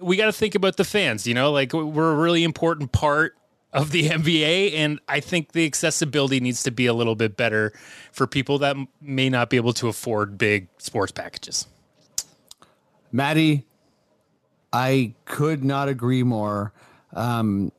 we 0.00 0.16
got 0.16 0.26
to 0.26 0.32
think 0.32 0.54
about 0.54 0.76
the 0.76 0.84
fans, 0.84 1.26
you 1.26 1.34
know, 1.34 1.50
like 1.50 1.72
we're 1.72 2.12
a 2.12 2.16
really 2.16 2.44
important 2.44 2.92
part 2.92 3.34
of 3.72 3.90
the 3.90 4.08
NBA. 4.08 4.74
And 4.74 5.00
I 5.08 5.20
think 5.20 5.52
the 5.52 5.66
accessibility 5.66 6.40
needs 6.40 6.62
to 6.64 6.70
be 6.70 6.86
a 6.86 6.94
little 6.94 7.14
bit 7.14 7.36
better 7.36 7.72
for 8.12 8.26
people 8.26 8.58
that 8.58 8.76
may 9.00 9.28
not 9.28 9.50
be 9.50 9.56
able 9.56 9.72
to 9.74 9.88
afford 9.88 10.38
big 10.38 10.68
sports 10.78 11.12
packages. 11.12 11.66
Maddie, 13.10 13.64
I 14.72 15.14
could 15.24 15.64
not 15.64 15.88
agree 15.88 16.22
more. 16.22 16.72
Um, 17.14 17.72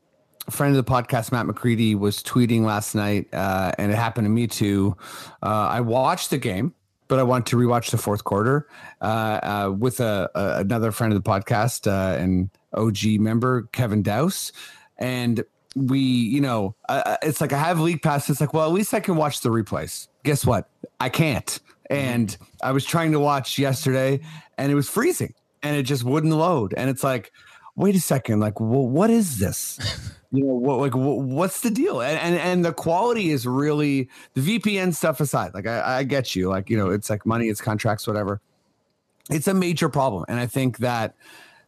a 0.46 0.50
friend 0.50 0.76
of 0.76 0.84
the 0.84 0.90
podcast, 0.90 1.30
Matt 1.30 1.46
McCready, 1.46 1.94
was 1.94 2.22
tweeting 2.22 2.62
last 2.62 2.94
night, 2.94 3.28
uh, 3.32 3.72
and 3.78 3.92
it 3.92 3.94
happened 3.94 4.24
to 4.24 4.30
me 4.30 4.48
too. 4.48 4.96
Uh, 5.42 5.68
I 5.70 5.80
watched 5.80 6.30
the 6.30 6.38
game, 6.38 6.74
but 7.06 7.20
I 7.20 7.22
want 7.22 7.46
to 7.46 7.56
rewatch 7.56 7.90
the 7.90 7.98
fourth 7.98 8.24
quarter 8.24 8.66
uh, 9.00 9.04
uh, 9.04 9.74
with 9.76 10.00
a, 10.00 10.28
a, 10.34 10.60
another 10.60 10.90
friend 10.90 11.12
of 11.12 11.22
the 11.22 11.30
podcast 11.30 11.86
uh, 11.86 12.20
and 12.20 12.50
OG 12.74 13.20
member, 13.20 13.62
Kevin 13.72 14.02
Douse. 14.02 14.50
And 14.98 15.44
we, 15.76 16.00
you 16.00 16.40
know, 16.40 16.74
uh, 16.88 17.16
it's 17.22 17.40
like 17.40 17.52
I 17.52 17.58
have 17.58 17.80
league 17.80 18.02
pass. 18.02 18.28
It's 18.28 18.40
like, 18.40 18.52
well, 18.52 18.66
at 18.66 18.72
least 18.72 18.92
I 18.94 19.00
can 19.00 19.16
watch 19.16 19.40
the 19.40 19.50
replays. 19.50 20.08
Guess 20.24 20.44
what? 20.44 20.68
I 20.98 21.08
can't. 21.08 21.58
And 21.88 22.36
I 22.62 22.72
was 22.72 22.84
trying 22.84 23.12
to 23.12 23.20
watch 23.20 23.58
yesterday, 23.58 24.20
and 24.58 24.70
it 24.70 24.74
was 24.74 24.88
freezing, 24.88 25.34
and 25.62 25.76
it 25.76 25.82
just 25.82 26.04
wouldn't 26.04 26.32
load. 26.32 26.74
And 26.76 26.88
it's 26.88 27.02
like, 27.02 27.32
wait 27.74 27.96
a 27.96 28.00
second, 28.00 28.40
like, 28.40 28.60
well, 28.60 28.86
what 28.86 29.10
is 29.10 29.38
this? 29.38 29.78
you 30.30 30.44
know, 30.44 30.54
what 30.54 30.78
like 30.78 30.92
wh- 30.92 31.26
what's 31.26 31.60
the 31.62 31.70
deal? 31.70 32.00
And, 32.00 32.18
and 32.18 32.36
and 32.36 32.64
the 32.64 32.72
quality 32.72 33.30
is 33.30 33.46
really 33.46 34.08
the 34.34 34.58
VPN 34.58 34.94
stuff 34.94 35.20
aside. 35.20 35.54
Like, 35.54 35.66
I, 35.66 35.98
I 35.98 36.02
get 36.04 36.36
you. 36.36 36.48
Like, 36.48 36.70
you 36.70 36.76
know, 36.76 36.90
it's 36.90 37.10
like 37.10 37.26
money, 37.26 37.48
it's 37.48 37.60
contracts, 37.60 38.06
whatever. 38.06 38.40
It's 39.28 39.48
a 39.48 39.54
major 39.54 39.88
problem, 39.88 40.24
and 40.28 40.38
I 40.38 40.46
think 40.46 40.78
that 40.78 41.14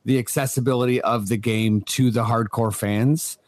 the 0.04 0.18
accessibility 0.18 1.00
of 1.00 1.28
the 1.28 1.36
game 1.36 1.80
to 1.82 2.10
the 2.10 2.24
hardcore 2.24 2.74
fans 2.74 3.38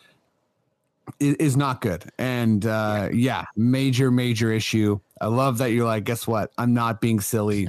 is, 1.21 1.35
is 1.37 1.57
not 1.57 1.81
good. 1.81 2.05
And 2.19 2.65
uh, 2.67 3.09
yeah, 3.13 3.45
major, 3.57 4.11
major 4.11 4.51
issue. 4.53 5.01
I 5.21 5.27
love 5.29 5.59
that 5.59 5.71
you're 5.73 5.87
like, 5.87 6.05
guess 6.05 6.27
what? 6.27 6.51
I'm 6.59 6.75
not 6.75 7.01
being 7.01 7.21
silly. 7.21 7.69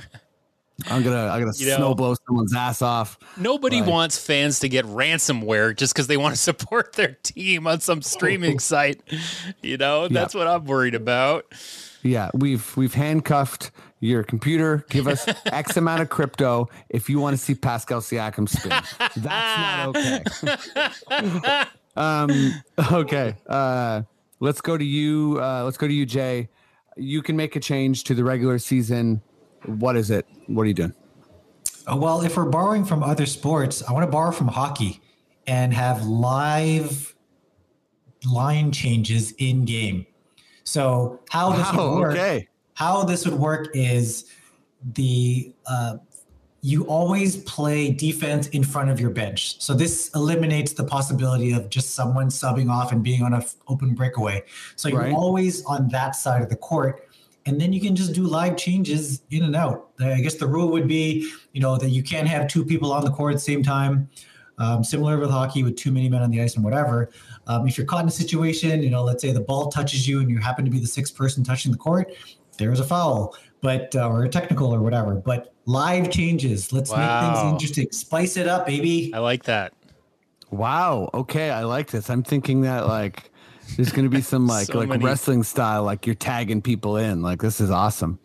I'm 0.87 1.03
gonna, 1.03 1.27
I'm 1.27 1.39
gonna 1.39 1.53
You 1.57 1.67
know- 1.69 1.75
snow 1.77 1.95
blow 1.95 2.15
someone's 2.27 2.53
ass 2.55 2.81
off. 2.81 3.17
Nobody 3.37 3.79
Right. 3.81 3.89
wants 3.89 4.17
fans 4.17 4.59
to 4.59 4.67
get 4.69 4.83
ransomware 4.85 5.75
just 5.75 5.93
because 5.93 6.07
they 6.07 6.17
want 6.17 6.35
to 6.35 6.41
support 6.49 6.93
their 6.93 7.17
team 7.23 7.65
on 7.67 7.79
some 7.79 8.01
streaming 8.01 8.59
site. 8.71 9.01
You 9.61 9.77
know, 9.77 10.07
that's 10.09 10.33
what 10.35 10.47
I'm 10.47 10.65
worried 10.65 10.95
about. 10.95 11.45
Yeah, 12.03 12.29
we've 12.33 12.75
we've 12.77 12.93
handcuffed 12.93 13.71
your 14.01 14.23
computer. 14.23 14.85
Give 14.89 15.07
us 15.07 15.25
X 15.45 15.77
amount 15.77 16.01
of 16.01 16.09
crypto 16.09 16.67
if 16.89 17.09
you 17.09 17.19
want 17.19 17.35
to 17.37 17.41
see 17.43 17.55
Pascal 17.55 18.01
Siakam 18.01 18.47
spin. 18.47 18.69
That's 19.15 19.95
not 19.95 19.95
okay. 19.95 21.63
Um, 21.95 22.53
okay. 22.91 23.35
Uh, 23.47 24.01
let's 24.39 24.61
go 24.61 24.77
to 24.77 24.85
you. 24.85 25.39
Uh, 25.41 25.63
let's 25.63 25.77
go 25.77 25.87
to 25.87 25.93
you, 25.93 26.05
Jay. 26.05 26.49
You 26.97 27.21
can 27.21 27.35
make 27.35 27.55
a 27.55 27.59
change 27.59 28.03
to 28.05 28.13
the 28.15 28.23
regular 28.23 28.57
season. 28.59 29.21
What 29.65 29.95
is 29.95 30.11
it? 30.11 30.25
What 30.47 30.63
are 30.63 30.67
you 30.67 30.73
doing? 30.73 30.93
Uh, 31.91 31.97
Well, 31.97 32.21
if 32.21 32.37
we're 32.37 32.45
borrowing 32.45 32.85
from 32.85 33.03
other 33.03 33.25
sports, 33.25 33.83
I 33.83 33.91
want 33.93 34.05
to 34.05 34.11
borrow 34.11 34.31
from 34.31 34.47
hockey 34.47 35.01
and 35.47 35.73
have 35.73 36.05
live 36.05 37.13
line 38.31 38.71
changes 38.71 39.33
in 39.37 39.65
game. 39.65 40.05
So 40.63 41.19
how 41.29 41.51
this 41.51 41.71
Wow, 41.73 41.93
would 41.93 41.99
work? 41.99 42.11
okay. 42.13 42.47
How 42.73 43.03
this 43.03 43.25
would 43.25 43.39
work 43.39 43.69
is 43.75 44.25
the 44.93 45.53
uh, 45.67 45.97
you 46.65 46.83
always 46.87 47.37
play 47.43 47.91
defense 47.91 48.47
in 48.47 48.63
front 48.63 48.89
of 48.89 48.99
your 48.99 49.11
bench. 49.11 49.61
So 49.61 49.75
this 49.75 50.09
eliminates 50.15 50.73
the 50.73 50.83
possibility 50.83 51.51
of 51.51 51.69
just 51.69 51.93
someone 51.93 52.29
subbing 52.29 52.71
off 52.71 52.91
and 52.91 53.03
being 53.03 53.21
on 53.21 53.35
an 53.35 53.43
open 53.67 53.93
breakaway. 53.93 54.41
So 54.75 54.89
you're 54.89 55.01
Right. 55.01 55.13
always 55.13 55.63
on 55.65 55.89
that 55.89 56.15
side 56.15 56.41
of 56.41 56.49
the 56.49 56.55
court. 56.55 57.07
And 57.45 57.61
then 57.61 57.71
you 57.71 57.79
can 57.79 57.95
just 57.95 58.13
do 58.13 58.23
live 58.23 58.57
changes 58.57 59.21
in 59.29 59.43
and 59.43 59.55
out. 59.55 59.89
I 59.99 60.19
guess 60.21 60.35
the 60.35 60.47
rule 60.47 60.69
would 60.69 60.87
be, 60.87 61.29
you 61.53 61.61
know, 61.61 61.77
that 61.77 61.89
you 61.89 62.01
can't 62.01 62.27
have 62.27 62.47
two 62.47 62.65
people 62.65 62.91
on 62.91 63.05
the 63.05 63.11
court 63.11 63.33
at 63.33 63.35
the 63.35 63.41
same 63.41 63.61
time. 63.61 64.09
Um, 64.57 64.83
similar 64.83 65.19
with 65.19 65.29
hockey, 65.29 65.61
with 65.61 65.75
too 65.75 65.91
many 65.91 66.09
men 66.09 66.23
on 66.23 66.31
the 66.31 66.41
ice 66.41 66.55
and 66.55 66.63
whatever. 66.63 67.11
Um, 67.45 67.67
if 67.67 67.77
you're 67.77 67.85
caught 67.85 68.01
in 68.01 68.07
a 68.07 68.11
situation, 68.11 68.81
you 68.81 68.89
know, 68.89 69.03
let's 69.03 69.21
say 69.21 69.31
the 69.31 69.39
ball 69.39 69.67
touches 69.69 70.07
you 70.07 70.19
and 70.19 70.31
you 70.31 70.39
happen 70.39 70.65
to 70.65 70.71
be 70.71 70.79
the 70.79 70.87
sixth 70.87 71.15
person 71.15 71.43
touching 71.43 71.71
the 71.71 71.77
court, 71.77 72.11
there's 72.57 72.79
a 72.79 72.83
foul, 72.83 73.35
but 73.61 73.95
uh, 73.95 74.07
or 74.07 74.23
a 74.23 74.29
technical 74.29 74.73
or 74.73 74.81
whatever. 74.81 75.13
But 75.13 75.54
live 75.65 76.09
changes, 76.11 76.71
let's 76.73 76.91
make 76.91 76.99
things 76.99 77.39
interesting. 77.51 77.91
Spice 77.91 78.37
it 78.37 78.47
up, 78.47 78.65
baby. 78.65 79.11
I 79.13 79.19
like 79.19 79.43
that. 79.43 79.73
Wow. 80.51 81.09
Okay, 81.13 81.49
I 81.49 81.63
like 81.63 81.91
this. 81.91 82.09
I'm 82.09 82.23
thinking 82.23 82.61
that 82.61 82.87
like 82.87 83.31
there's 83.75 83.91
going 83.91 84.09
to 84.09 84.15
be 84.15 84.21
some 84.21 84.47
like 84.55 84.67
So 84.67 84.77
like 84.79 84.89
many- 84.89 85.03
wrestling 85.05 85.43
style, 85.43 85.83
like 85.83 86.05
you're 86.05 86.15
tagging 86.15 86.61
people 86.61 86.97
in. 86.97 87.21
Like 87.21 87.41
this 87.41 87.59
is 87.59 87.71
awesome. 87.71 88.19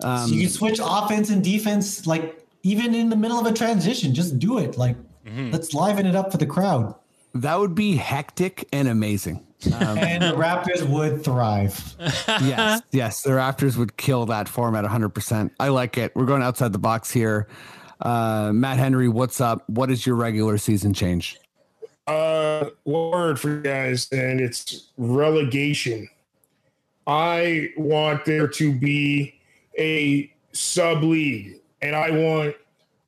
Um, 0.00 0.28
so 0.28 0.34
you 0.34 0.48
switch 0.48 0.80
offense 0.82 1.30
and 1.30 1.42
defense, 1.44 2.06
like 2.06 2.42
even 2.62 2.94
in 2.94 3.10
the 3.10 3.16
middle 3.16 3.38
of 3.38 3.46
a 3.46 3.52
transition. 3.52 4.14
Just 4.14 4.38
do 4.38 4.58
it. 4.58 4.76
Like 4.78 4.96
Mm-hmm. 5.26 5.50
let's 5.50 5.74
liven 5.74 6.06
it 6.06 6.14
up 6.14 6.30
for 6.30 6.38
the 6.38 6.46
crowd. 6.46 6.94
That 7.34 7.58
would 7.58 7.74
be 7.74 7.96
hectic 7.96 8.68
and 8.72 8.86
amazing. 8.86 9.44
Um, 9.72 9.98
And 9.98 10.22
the 10.22 10.34
Raptors 10.34 10.86
would 10.88 11.24
thrive. 11.24 11.96
yes, 12.28 12.82
yes, 12.92 13.22
the 13.22 13.30
Raptors 13.30 13.76
would 13.76 13.96
kill 13.96 14.26
that 14.26 14.48
format 14.48 14.84
100%. 14.84 15.50
I 15.58 15.68
like 15.68 15.96
it. 15.98 16.14
We're 16.14 16.26
going 16.26 16.42
outside 16.42 16.72
the 16.72 16.78
box 16.78 17.10
here. 17.10 17.48
Uh, 18.00 18.52
Matt 18.52 18.78
Henry, 18.78 19.08
what's 19.08 19.40
up? 19.40 19.68
What 19.68 19.90
is 19.90 20.06
your 20.06 20.16
regular 20.16 20.58
season 20.58 20.92
change? 20.92 21.38
Uh, 22.06 22.70
one 22.84 23.10
word 23.10 23.40
for 23.40 23.48
you 23.48 23.62
guys, 23.62 24.08
and 24.12 24.40
it's 24.40 24.90
relegation. 24.96 26.08
I 27.06 27.70
want 27.76 28.24
there 28.24 28.48
to 28.48 28.72
be 28.72 29.34
a 29.78 30.32
sub 30.52 31.02
league, 31.02 31.60
and 31.82 31.96
I 31.96 32.10
want 32.10 32.56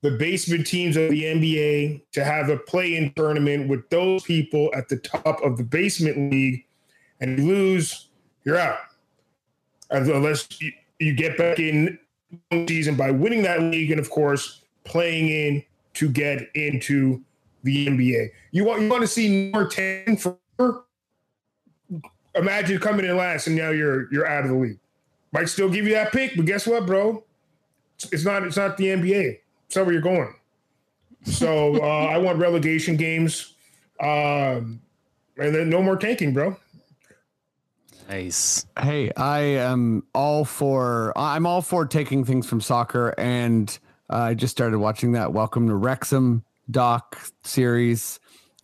the 0.03 0.13
basement 0.13 0.67
teams 0.67 0.97
of 0.97 1.11
the 1.11 1.25
NBA 1.25 2.03
to 2.13 2.25
have 2.25 2.49
a 2.49 2.57
play-in 2.57 3.13
tournament 3.15 3.69
with 3.69 3.89
those 3.91 4.23
people 4.23 4.71
at 4.75 4.89
the 4.89 4.97
top 4.97 5.43
of 5.43 5.57
the 5.57 5.65
basement 5.65 6.31
league, 6.31 6.65
and 7.21 7.39
you 7.39 7.47
lose, 7.47 8.09
you're 8.45 8.59
out. 8.59 8.79
Unless 9.91 10.61
you, 10.61 10.73
you 10.99 11.15
get 11.15 11.37
back 11.37 11.59
in 11.59 11.99
season 12.69 12.95
by 12.95 13.11
winning 13.11 13.43
that 13.43 13.61
league, 13.63 13.91
and 13.91 13.99
of 13.99 14.11
course 14.11 14.63
playing 14.85 15.29
in 15.29 15.65
to 15.95 16.09
get 16.09 16.49
into 16.55 17.23
the 17.65 17.87
NBA. 17.87 18.29
You 18.53 18.65
want 18.65 18.83
you 18.83 18.89
want 18.89 19.03
to 19.03 19.09
see 19.09 19.51
number 19.51 19.69
ten 19.69 20.17
for 20.17 20.39
imagine 22.35 22.79
coming 22.79 23.05
in 23.05 23.17
last 23.17 23.47
and 23.47 23.57
now 23.57 23.71
you're 23.71 24.13
you're 24.13 24.27
out 24.27 24.45
of 24.45 24.51
the 24.51 24.57
league. 24.57 24.79
Might 25.33 25.49
still 25.49 25.69
give 25.69 25.87
you 25.87 25.95
that 25.95 26.13
pick, 26.13 26.37
but 26.37 26.47
guess 26.47 26.67
what, 26.67 26.87
bro? 26.87 27.25
It's 28.13 28.25
not 28.25 28.45
it's 28.45 28.57
not 28.57 28.77
the 28.77 28.87
NBA. 28.87 29.39
It's 29.69 29.77
not 29.77 29.85
where 29.85 29.93
you're 29.93 30.03
going. 30.03 30.35
So 31.25 31.77
uh, 31.83 32.07
I 32.07 32.17
want 32.17 32.39
relegation 32.39 32.97
games, 32.97 33.55
um, 34.01 34.81
and 35.37 35.55
then 35.55 35.69
no 35.69 35.83
more 35.83 35.97
tanking, 35.97 36.33
bro. 36.33 36.57
Nice. 38.09 38.65
Hey, 38.81 39.13
I 39.15 39.41
am 39.41 40.05
all 40.15 40.47
for 40.47 41.13
I'm 41.15 41.45
all 41.45 41.61
for 41.61 41.85
taking 41.85 42.25
things 42.25 42.49
from 42.49 42.63
soccer 42.63 43.15
and 43.19 43.79
uh, 44.09 44.17
I 44.17 44.35
just 44.35 44.51
started 44.51 44.79
watching 44.79 45.13
that 45.13 45.35
Welcome 45.35 45.69
to 45.69 45.75
Wrexham 45.75 46.43
doc 46.71 47.19
series 47.45 48.19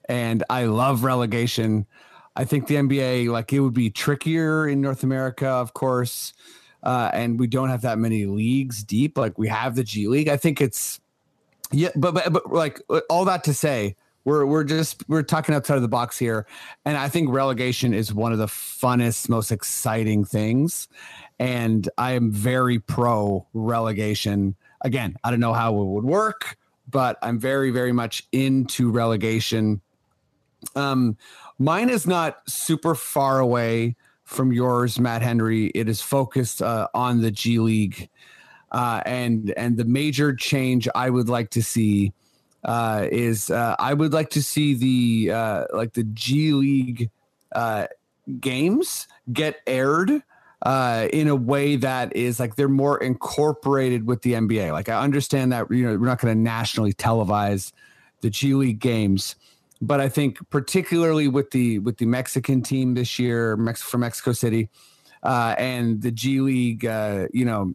and 0.09 0.43
I 0.49 0.65
love 0.65 1.05
relegation. 1.05 1.87
I 2.35 2.47
think 2.47 2.69
the 2.69 2.77
NBA 2.77 3.29
like 3.29 3.53
it 3.53 3.61
would 3.61 3.75
be 3.75 3.91
trickier 3.91 4.67
in 4.67 4.81
North 4.81 5.03
America, 5.03 5.49
of 5.49 5.75
course. 5.75 6.33
Uh, 6.85 7.11
and 7.15 7.41
we 7.41 7.47
don't 7.47 7.71
have 7.71 7.81
that 7.81 7.99
many 7.99 8.27
leagues 8.27 8.85
deep 8.85 9.17
like 9.17 9.39
we 9.39 9.49
have 9.49 9.75
the 9.75 9.83
G 9.83 10.07
League. 10.07 10.29
I 10.29 10.37
think 10.37 10.61
it's 10.61 11.01
yeah, 11.73 11.89
but, 11.97 12.15
but 12.15 12.33
but 12.33 12.53
like 12.53 12.81
all 13.09 13.25
that 13.25 13.43
to 13.45 13.55
say, 13.55 13.97
we're 14.25 14.45
we're 14.45 14.65
just 14.65 15.03
we're 15.09 15.23
talking 15.23 15.55
outside 15.55 15.77
of 15.77 15.83
the 15.83 15.89
box 15.89 16.19
here, 16.19 16.47
and 16.85 16.97
I 16.97 17.09
think 17.09 17.31
relegation 17.31 17.95
is 17.95 18.13
one 18.13 18.33
of 18.33 18.39
the 18.39 18.47
funnest, 18.47 19.29
most 19.29 19.51
exciting 19.51 20.25
things, 20.25 20.89
and 21.39 21.89
I 21.97 22.13
am 22.13 22.31
very 22.31 22.79
pro 22.79 23.47
relegation. 23.55 24.55
Again, 24.83 25.17
I 25.25 25.31
don't 25.31 25.41
know 25.41 25.55
how 25.55 25.75
it 25.75 25.85
would 25.85 26.05
work, 26.05 26.59
but 26.91 27.19
I'm 27.23 27.39
very 27.39 27.71
very 27.71 27.93
much 27.93 28.27
into 28.31 28.91
relegation. 28.91 29.81
Um, 30.77 31.17
mine 31.59 31.89
is 31.89 32.07
not 32.07 32.49
super 32.49 32.95
far 32.95 33.39
away 33.39 33.97
from 34.25 34.53
yours, 34.53 34.99
Matt 34.99 35.23
Henry. 35.23 35.67
It 35.67 35.89
is 35.89 36.01
focused 36.01 36.63
uh, 36.63 36.89
on 36.95 37.21
the 37.21 37.31
G 37.31 37.59
League 37.59 38.09
uh, 38.75 39.01
and 39.07 39.55
and 39.57 39.77
the 39.77 39.85
major 39.85 40.35
change 40.35 40.89
I 40.95 41.09
would 41.09 41.29
like 41.29 41.51
to 41.51 41.63
see 41.63 42.13
uh, 42.65 43.07
is 43.11 43.49
uh, 43.49 43.77
I 43.79 43.95
would 43.95 44.13
like 44.13 44.31
to 44.31 44.43
see 44.43 44.75
the 44.75 45.33
uh, 45.33 45.65
like 45.73 45.93
the 45.93 46.03
G 46.03 46.53
League 46.53 47.11
uh, 47.55 47.87
games 48.41 49.07
get 49.33 49.61
aired 49.67 50.11
in 50.11 51.29
a 51.29 51.37
way 51.37 51.77
that 51.77 52.17
is 52.17 52.41
like 52.41 52.57
they're 52.57 52.69
more 52.69 52.99
incorporated 52.99 54.09
with 54.09 54.23
the 54.23 54.33
NBA. 54.33 54.73
Like 54.73 54.89
I 54.89 55.01
understand 55.01 55.53
that 55.53 55.71
you 55.71 55.85
know 55.85 55.97
we're 55.97 56.07
not 56.07 56.21
going 56.21 56.35
to 56.35 56.41
nationally 56.41 56.93
televise 56.93 57.71
the 58.23 58.31
G 58.31 58.55
League 58.55 58.81
games, 58.81 59.37
but 59.81 60.01
I 60.01 60.09
think 60.09 60.39
particularly 60.51 61.29
with 61.29 61.51
the 61.51 61.79
with 61.81 61.99
the 61.99 62.07
Mexican 62.07 62.63
team 62.63 62.95
this 62.95 63.19
year, 63.19 63.57
Mex- 63.57 63.83
from 63.83 64.01
Mexico 64.01 64.33
City, 64.33 64.69
uh, 65.23 65.55
and 65.59 66.03
the 66.03 66.11
G 66.11 66.41
League, 66.41 66.85
uh, 66.85 67.27
you 67.33 67.45
know, 67.45 67.75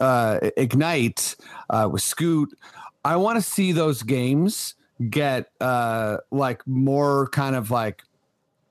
uh, 0.00 0.38
Ignite 0.56 1.36
uh, 1.70 1.88
with 1.90 2.02
Scoot. 2.02 2.56
I 3.04 3.16
want 3.16 3.36
to 3.36 3.42
see 3.42 3.72
those 3.72 4.02
games 4.02 4.74
get 5.08 5.50
uh, 5.60 6.18
like 6.30 6.66
more 6.66 7.28
kind 7.28 7.54
of 7.54 7.70
like 7.70 8.02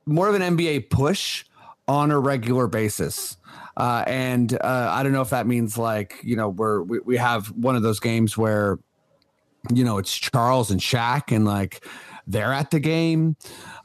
more 0.06 0.28
of 0.28 0.36
an 0.36 0.58
NBA 0.58 0.90
push 0.90 1.46
on 1.88 2.12
a 2.12 2.20
regular 2.20 2.68
basis. 2.68 3.38
Uh, 3.78 4.04
and 4.08 4.58
I 4.62 5.04
don't 5.04 5.12
know 5.12 5.22
if 5.22 5.30
that 5.30 5.48
means 5.48 5.78
like, 5.78 6.16
you 6.24 6.36
know, 6.36 6.50
we're, 6.50 6.82
we, 6.82 7.00
we 7.00 7.18
have 7.18 7.48
one 7.50 7.76
of 7.76 7.84
those 7.84 8.00
games 8.00 8.38
where, 8.38 8.80
you 9.72 9.84
know, 9.84 9.98
it's 9.98 10.16
Charles 10.16 10.72
and 10.72 10.82
Shaq 10.82 11.34
and 11.34 11.46
like 11.46 11.86
they're 12.28 12.54
at 12.54 12.72
the 12.72 12.80
game. 12.80 13.36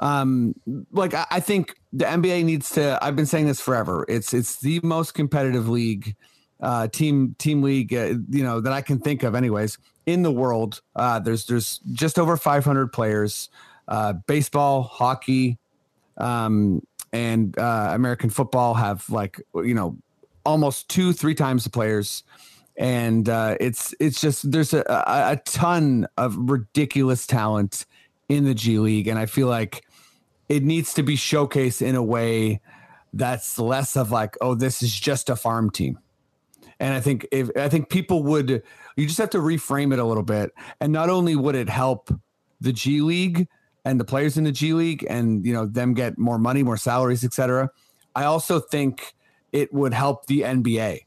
Um, 0.00 0.54
like 0.92 1.14
I, 1.14 1.26
I 1.30 1.40
think 1.40 1.76
the 1.92 2.04
NBA 2.04 2.44
needs 2.44 2.70
to, 2.72 2.98
I've 3.00 3.16
been 3.16 3.26
saying 3.26 3.46
this 3.46 3.60
forever. 3.60 4.04
It's, 4.08 4.34
it's 4.34 4.60
the 4.60 4.80
most 4.82 5.14
competitive 5.14 5.68
league, 5.68 6.16
uh, 6.60 6.88
team, 6.88 7.34
team 7.38 7.62
league, 7.62 7.94
uh, 7.94 8.14
you 8.28 8.42
know, 8.42 8.60
that 8.60 8.72
I 8.72 8.82
can 8.82 8.98
think 8.98 9.22
of 9.22 9.34
anyways 9.34 9.78
in 10.06 10.22
the 10.22 10.32
world. 10.32 10.82
Uh, 10.96 11.18
there's, 11.18 11.46
there's 11.46 11.78
just 11.92 12.18
over 12.18 12.36
500 12.36 12.92
players, 12.92 13.48
uh, 13.88 14.14
baseball, 14.26 14.82
hockey, 14.82 15.58
um, 16.18 16.82
and 17.12 17.58
uh, 17.58 17.90
American 17.92 18.30
football 18.30 18.74
have 18.74 19.08
like 19.10 19.40
you 19.54 19.74
know 19.74 19.96
almost 20.44 20.88
two 20.88 21.12
three 21.12 21.34
times 21.34 21.64
the 21.64 21.70
players, 21.70 22.22
and 22.76 23.28
uh, 23.28 23.56
it's 23.60 23.94
it's 24.00 24.20
just 24.20 24.50
there's 24.50 24.72
a, 24.72 24.82
a, 24.88 25.32
a 25.32 25.36
ton 25.44 26.06
of 26.16 26.36
ridiculous 26.38 27.26
talent 27.26 27.86
in 28.28 28.44
the 28.44 28.54
G 28.54 28.78
League, 28.78 29.08
and 29.08 29.18
I 29.18 29.26
feel 29.26 29.46
like 29.46 29.84
it 30.48 30.62
needs 30.62 30.94
to 30.94 31.02
be 31.02 31.16
showcased 31.16 31.82
in 31.82 31.94
a 31.94 32.02
way 32.02 32.60
that's 33.14 33.58
less 33.58 33.96
of 33.96 34.10
like 34.10 34.36
oh 34.40 34.54
this 34.54 34.82
is 34.82 34.98
just 34.98 35.28
a 35.28 35.36
farm 35.36 35.70
team. 35.70 35.98
And 36.80 36.94
I 36.94 37.00
think 37.00 37.26
if 37.30 37.50
I 37.56 37.68
think 37.68 37.90
people 37.90 38.22
would, 38.24 38.62
you 38.96 39.06
just 39.06 39.18
have 39.18 39.30
to 39.30 39.38
reframe 39.38 39.92
it 39.92 39.98
a 39.98 40.04
little 40.04 40.22
bit. 40.22 40.50
And 40.80 40.92
not 40.92 41.10
only 41.10 41.36
would 41.36 41.54
it 41.54 41.68
help 41.68 42.10
the 42.60 42.72
G 42.72 43.00
League, 43.00 43.46
and 43.84 43.98
the 43.98 44.04
players 44.04 44.36
in 44.36 44.44
the 44.44 44.52
G 44.52 44.72
League 44.72 45.06
and 45.08 45.44
you 45.44 45.52
know 45.52 45.66
them 45.66 45.94
get 45.94 46.18
more 46.18 46.38
money, 46.38 46.62
more 46.62 46.76
salaries, 46.76 47.24
etc. 47.24 47.70
I 48.14 48.24
also 48.24 48.60
think 48.60 49.14
it 49.52 49.72
would 49.72 49.92
help 49.92 50.26
the 50.26 50.42
NBA 50.42 51.00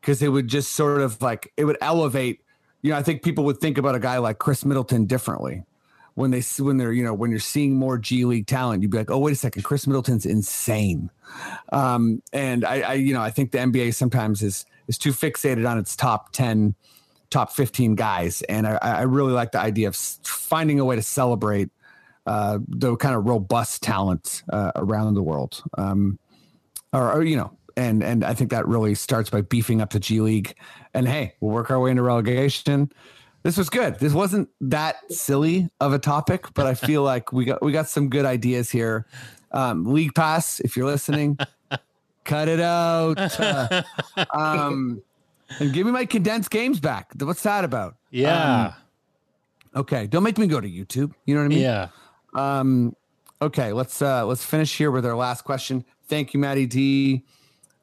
because 0.00 0.22
it 0.22 0.28
would 0.28 0.48
just 0.48 0.72
sort 0.72 1.00
of 1.00 1.20
like 1.22 1.52
it 1.56 1.64
would 1.64 1.78
elevate. 1.80 2.40
You 2.82 2.92
know, 2.92 2.98
I 2.98 3.02
think 3.02 3.22
people 3.22 3.44
would 3.44 3.58
think 3.58 3.78
about 3.78 3.94
a 3.94 3.98
guy 3.98 4.18
like 4.18 4.38
Khris 4.38 4.64
Middleton 4.64 5.06
differently 5.06 5.64
when 6.18 6.32
they 6.32 6.42
when 6.58 6.76
they're 6.76 6.92
you 6.92 7.04
know 7.04 7.14
when 7.14 7.30
you're 7.30 7.40
seeing 7.40 7.76
more 7.76 7.96
G 7.96 8.24
League 8.24 8.46
talent. 8.46 8.82
You'd 8.82 8.90
be 8.90 8.98
like, 8.98 9.10
oh 9.10 9.18
wait 9.18 9.32
a 9.32 9.36
second, 9.36 9.62
Khris 9.62 9.86
Middleton's 9.86 10.26
insane. 10.26 11.10
Um, 11.72 12.22
and 12.32 12.64
I, 12.64 12.80
I 12.80 12.92
you 12.94 13.14
know 13.14 13.22
I 13.22 13.30
think 13.30 13.52
the 13.52 13.58
NBA 13.58 13.94
sometimes 13.94 14.42
is 14.42 14.66
is 14.88 14.98
too 14.98 15.12
fixated 15.12 15.68
on 15.68 15.78
its 15.78 15.94
top 15.94 16.32
ten 16.32 16.74
top 17.30 17.52
15 17.52 17.94
guys. 17.94 18.42
And 18.42 18.66
I, 18.66 18.78
I 18.80 19.02
really 19.02 19.32
like 19.32 19.52
the 19.52 19.60
idea 19.60 19.88
of 19.88 19.96
finding 19.96 20.80
a 20.80 20.84
way 20.84 20.96
to 20.96 21.02
celebrate 21.02 21.68
uh, 22.26 22.58
the 22.66 22.96
kind 22.96 23.14
of 23.14 23.26
robust 23.26 23.82
talent 23.82 24.42
uh, 24.50 24.72
around 24.76 25.12
the 25.12 25.22
world. 25.22 25.62
Um, 25.76 26.18
or, 26.92 27.12
or, 27.12 27.22
you 27.22 27.36
know, 27.36 27.52
and 27.76 28.02
and 28.02 28.24
I 28.24 28.32
think 28.32 28.50
that 28.50 28.66
really 28.66 28.94
starts 28.94 29.28
by 29.30 29.42
beefing 29.42 29.82
up 29.82 29.90
the 29.90 30.00
G 30.00 30.20
League. 30.20 30.54
And 30.94 31.06
hey, 31.06 31.34
we'll 31.40 31.52
work 31.52 31.70
our 31.70 31.78
way 31.78 31.90
into 31.90 32.02
relegation. 32.02 32.90
This 33.42 33.56
was 33.56 33.70
good. 33.70 33.98
This 33.98 34.12
wasn't 34.12 34.48
that 34.60 34.96
silly 35.12 35.70
of 35.80 35.92
a 35.92 35.98
topic, 35.98 36.46
but 36.54 36.66
I 36.66 36.74
feel 36.74 37.02
like 37.12 37.32
we 37.32 37.44
got 37.44 37.62
we 37.62 37.72
got 37.72 37.88
some 37.88 38.08
good 38.08 38.24
ideas 38.24 38.70
here. 38.70 39.06
Um, 39.52 39.84
League 39.86 40.14
Pass, 40.14 40.60
if 40.60 40.76
you're 40.76 40.86
listening, 40.86 41.38
cut 42.24 42.48
it 42.48 42.60
out. 42.60 43.18
Uh, 43.18 43.82
um, 44.34 45.02
and 45.58 45.72
give 45.72 45.86
me 45.86 45.92
my 45.92 46.04
condensed 46.04 46.50
games 46.50 46.80
back. 46.80 47.10
What's 47.18 47.42
that 47.42 47.64
about? 47.64 47.96
Yeah. 48.10 48.72
Um, 49.74 49.80
okay, 49.80 50.06
don't 50.06 50.22
make 50.22 50.38
me 50.38 50.46
go 50.46 50.60
to 50.60 50.68
YouTube. 50.68 51.12
You 51.24 51.34
know 51.34 51.40
what 51.40 51.46
I 51.46 51.48
mean? 51.48 51.60
Yeah. 51.60 51.88
Um, 52.34 52.94
okay, 53.40 53.72
let's 53.72 54.02
uh, 54.02 54.26
let's 54.26 54.44
finish 54.44 54.76
here 54.76 54.90
with 54.90 55.06
our 55.06 55.16
last 55.16 55.42
question. 55.42 55.84
Thank 56.08 56.34
you, 56.34 56.40
Maddie 56.40 56.66
D, 56.66 57.24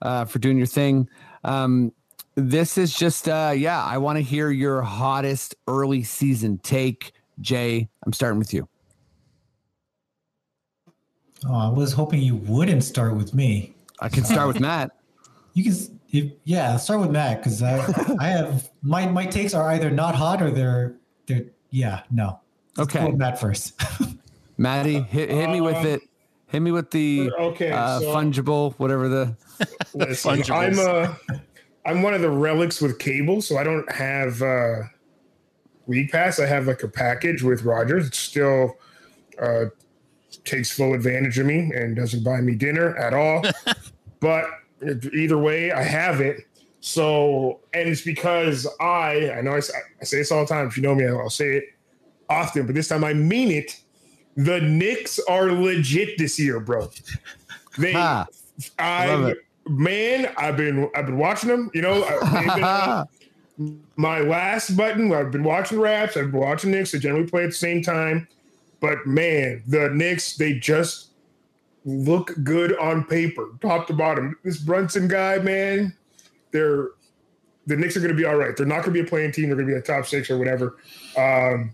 uh, 0.02 0.26
for 0.26 0.40
doing 0.40 0.58
your 0.58 0.68
thing. 0.68 1.10
Um, 1.44 1.92
this 2.36 2.78
is 2.78 2.94
just 2.94 3.28
uh, 3.30 3.54
yeah. 3.56 3.84
I 3.84 3.98
want 3.98 4.18
to 4.18 4.22
hear 4.22 4.50
your 4.52 4.82
hottest 4.82 5.56
early 5.68 6.04
season 6.04 6.58
take. 6.60 7.14
Jay, 7.42 7.90
I'm 8.06 8.14
starting 8.14 8.40
with 8.40 8.54
you. 8.54 8.68
Oh, 11.48 11.54
I 11.54 11.70
was 11.70 11.92
hoping 11.94 12.22
you 12.22 12.36
wouldn't 12.36 12.84
start 12.84 13.16
with 13.16 13.34
me. 13.34 13.76
I 14.00 14.10
can 14.10 14.24
start 14.24 14.48
with 14.48 14.60
Matt. 14.62 14.92
You 15.54 15.64
can, 15.66 16.00
if, 16.12 16.32
yeah, 16.44 16.78
start 16.78 17.02
with 17.02 17.12
Matt 17.12 17.40
because 17.40 17.62
I, 17.62 17.86
I 18.20 18.28
have 18.30 18.70
my 18.82 19.06
my 19.08 19.26
takes 19.26 19.54
are 19.54 19.70
either 19.72 19.92
not 19.92 20.16
hot 20.16 20.42
or 20.42 20.50
they're 20.52 20.96
they're 21.28 21.46
yeah 21.72 22.02
no. 22.12 22.40
Let's 22.78 22.90
Okay. 22.96 23.04
go 23.06 23.12
with 23.12 23.20
Matt 23.20 23.40
first. 23.40 23.80
Maddie, 24.58 25.02
hit, 25.02 25.30
hit 25.30 25.50
me 25.50 25.62
with 25.62 25.76
Um, 25.78 25.86
it. 25.88 26.02
Hit 26.48 26.62
me 26.62 26.72
with 26.72 26.92
the 26.92 27.32
okay, 27.40 27.72
uh, 27.72 28.00
so- 28.00 28.14
fungible, 28.16 28.74
whatever 28.76 29.10
the. 29.10 29.36
Listen, 29.94 30.38
Fungibles. 30.38 31.10
I'm 31.30 31.36
uh, 31.36 31.38
I'm 31.86 32.02
one 32.02 32.14
of 32.14 32.22
the 32.22 32.30
relics 32.30 32.82
with 32.82 32.98
cable, 32.98 33.42
so 33.42 33.58
I 33.58 33.64
don't 33.64 33.90
have 33.92 34.42
uh, 34.42 34.84
League 35.88 36.12
Pass. 36.12 36.40
I 36.40 36.48
have 36.48 36.68
like 36.68 36.84
a 36.84 36.88
package 36.88 37.44
with 37.44 37.64
Rogers. 37.64 38.08
It 38.08 38.16
still 38.16 38.78
uh, 39.40 39.66
takes 40.44 40.72
full 40.72 40.94
advantage 40.94 41.38
of 41.38 41.46
me 41.46 41.72
and 41.74 41.96
doesn't 41.96 42.24
buy 42.24 42.42
me 42.42 42.56
dinner 42.56 42.98
at 42.98 43.14
all. 43.14 43.44
but 44.20 44.46
either 45.14 45.38
way, 45.38 45.72
I 45.72 45.84
have 45.84 46.22
it. 46.22 46.48
So, 46.82 47.62
and 47.74 47.90
it's 47.90 48.02
because 48.02 48.68
I 48.80 49.32
I 49.32 49.42
know 49.42 49.56
I 49.56 49.60
say 49.60 50.18
this 50.18 50.32
all 50.32 50.42
the 50.42 50.48
time. 50.54 50.68
If 50.68 50.78
you 50.78 50.84
know 50.84 50.96
me, 50.96 51.06
I'll 51.08 51.30
say 51.30 51.58
it 51.58 51.66
often, 52.30 52.66
but 52.66 52.76
this 52.76 52.88
time 52.88 53.04
I 53.04 53.14
mean 53.14 53.52
it. 53.52 53.80
The 54.38 54.60
Knicks 54.60 55.20
are 55.30 55.52
legit 55.52 56.18
this 56.18 56.38
year, 56.38 56.60
bro. 56.60 56.90
They. 57.78 57.94
Love 57.94 58.28
I 58.80 59.32
it. 59.32 59.38
Man, 59.68 60.32
I've 60.38 60.58
been 60.58 60.90
I've 60.96 61.06
been 61.06 61.18
watching 61.18 61.50
them. 61.50 61.70
You 61.74 61.82
know, 61.82 62.04
I- 62.04 62.42
they've 62.42 62.56
been 62.56 62.64
on 62.64 63.08
my 63.96 64.20
last 64.20 64.76
button. 64.76 65.14
I've 65.14 65.32
been 65.32 65.44
watching 65.44 65.80
raps. 65.80 66.18
I've 66.18 66.32
been 66.32 66.42
watching 66.42 66.72
Knicks. 66.72 66.92
They 66.92 67.00
generally 67.00 67.28
play 67.28 67.44
at 67.44 67.50
the 67.50 67.56
same 67.56 67.82
time. 67.82 68.28
But 68.80 69.06
man, 69.06 69.64
the 69.68 69.90
Knicks 69.90 70.36
they 70.36 70.54
just 70.60 71.12
look 71.86 72.34
good 72.44 72.78
on 72.78 73.04
paper, 73.06 73.50
top 73.62 73.88
to 73.88 73.94
bottom. 73.94 74.36
This 74.44 74.58
Brunson 74.58 75.08
guy, 75.08 75.38
man, 75.40 75.96
they're 76.52 76.90
the 77.68 77.76
Knicks 77.76 77.98
are 77.98 78.00
going 78.00 78.12
to 78.12 78.18
be 78.18 78.26
all 78.26 78.36
right. 78.36 78.56
They're 78.56 78.66
not 78.66 78.84
going 78.84 78.94
to 78.94 79.02
be 79.02 79.02
a 79.02 79.10
playing 79.10 79.32
team. 79.32 79.48
They're 79.48 79.56
going 79.56 79.68
to 79.68 79.74
be 79.74 79.80
a 79.80 79.82
top 79.82 80.06
six 80.06 80.30
or 80.30 80.38
whatever. 80.38 80.78
Um, 81.18 81.72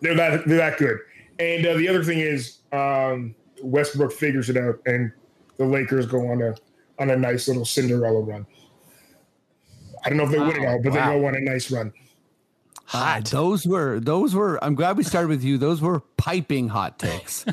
they're 0.00 0.16
that 0.16 0.46
they're 0.46 0.56
that 0.58 0.78
good. 0.78 0.98
And 1.38 1.64
uh, 1.66 1.74
the 1.74 1.88
other 1.88 2.02
thing 2.02 2.18
is 2.18 2.58
um, 2.72 3.34
Westbrook 3.62 4.12
figures 4.12 4.50
it 4.50 4.56
out, 4.56 4.80
and 4.86 5.12
the 5.58 5.64
Lakers 5.64 6.06
go 6.06 6.28
on 6.30 6.42
a 6.42 6.54
on 6.98 7.10
a 7.10 7.16
nice 7.16 7.48
little 7.48 7.64
Cinderella 7.64 8.20
run. 8.20 8.46
I 10.04 10.08
don't 10.08 10.18
know 10.18 10.24
if 10.24 10.30
they 10.30 10.38
win 10.38 10.62
it 10.62 10.66
all, 10.66 10.80
but 10.82 10.92
Wow. 10.92 11.12
they 11.12 11.20
go 11.20 11.26
on 11.26 11.34
a 11.36 11.40
nice 11.40 11.70
run. 11.70 11.92
Ah, 12.94 13.20
those 13.30 13.66
were 13.66 14.00
those 14.00 14.34
were. 14.34 14.62
I'm 14.62 14.74
glad 14.74 14.96
we 14.96 15.02
started 15.04 15.28
with 15.28 15.42
you. 15.44 15.56
Those 15.56 15.80
were 15.80 16.00
piping 16.16 16.68
hot 16.68 16.98
takes. 16.98 17.44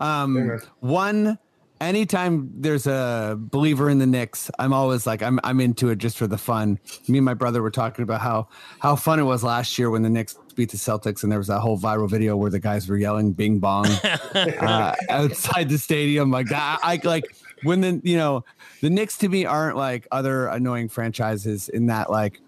Um, 0.00 0.58
one, 0.80 1.38
anytime 1.80 2.50
there's 2.56 2.86
a 2.88 3.36
believer 3.38 3.90
in 3.90 3.98
the 3.98 4.06
Knicks, 4.06 4.50
I'm 4.58 4.72
always 4.72 5.06
like 5.06 5.22
I'm 5.22 5.38
I'm 5.44 5.60
into 5.60 5.90
it 5.90 5.98
just 5.98 6.16
for 6.18 6.26
the 6.26 6.38
fun. 6.38 6.80
Me 7.06 7.18
and 7.18 7.24
my 7.24 7.34
brother 7.34 7.62
were 7.62 7.70
talking 7.70 8.02
about 8.02 8.20
how 8.22 8.48
how 8.80 8.96
fun 8.96 9.20
it 9.20 9.24
was 9.24 9.44
last 9.44 9.78
year 9.78 9.90
when 9.90 10.02
the 10.02 10.10
Knicks 10.10 10.36
beat 10.56 10.70
the 10.72 10.76
Celtics, 10.78 11.22
and 11.22 11.30
there 11.30 11.38
was 11.38 11.46
that 11.48 11.60
whole 11.60 11.78
viral 11.78 12.10
video 12.10 12.36
where 12.36 12.50
the 12.50 12.58
guys 12.58 12.88
were 12.88 12.96
yelling 12.96 13.32
"Bing 13.32 13.58
Bong" 13.60 13.86
uh, 14.34 14.94
outside 15.10 15.68
the 15.68 15.78
stadium. 15.78 16.30
Like 16.32 16.48
that, 16.48 16.80
I 16.82 16.98
like 17.04 17.24
when 17.62 17.80
the 17.80 18.00
you 18.04 18.16
know 18.16 18.44
the 18.80 18.90
Knicks 18.90 19.18
to 19.18 19.28
me 19.28 19.44
aren't 19.44 19.76
like 19.76 20.06
other 20.10 20.46
annoying 20.46 20.88
franchises 20.88 21.68
in 21.68 21.86
that 21.86 22.10
like 22.10 22.40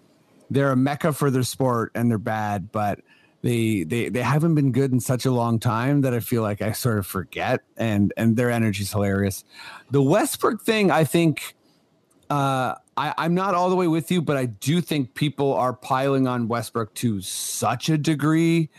they're 0.49 0.71
a 0.71 0.75
mecca 0.75 1.13
for 1.13 1.31
their 1.31 1.43
sport 1.43 1.91
and 1.95 2.11
they're 2.11 2.17
bad, 2.17 2.71
but 2.71 2.99
they 3.41 3.83
they 3.83 4.09
they 4.09 4.21
haven't 4.21 4.55
been 4.55 4.71
good 4.71 4.91
in 4.91 4.99
such 4.99 5.25
a 5.25 5.31
long 5.31 5.59
time 5.59 6.01
that 6.01 6.13
I 6.13 6.19
feel 6.19 6.41
like 6.41 6.61
I 6.61 6.73
sort 6.73 6.99
of 6.99 7.07
forget 7.07 7.61
and 7.77 8.13
and 8.17 8.37
their 8.37 8.51
energy's 8.51 8.91
hilarious. 8.91 9.43
The 9.89 10.01
Westbrook 10.01 10.61
thing, 10.61 10.91
I 10.91 11.03
think 11.03 11.55
uh 12.29 12.75
I, 12.97 13.13
I'm 13.17 13.33
not 13.33 13.55
all 13.55 13.69
the 13.69 13.75
way 13.75 13.87
with 13.87 14.11
you, 14.11 14.21
but 14.21 14.37
I 14.37 14.45
do 14.45 14.81
think 14.81 15.15
people 15.15 15.53
are 15.53 15.73
piling 15.73 16.27
on 16.27 16.47
Westbrook 16.47 16.93
to 16.95 17.21
such 17.21 17.89
a 17.89 17.97
degree 17.97 18.69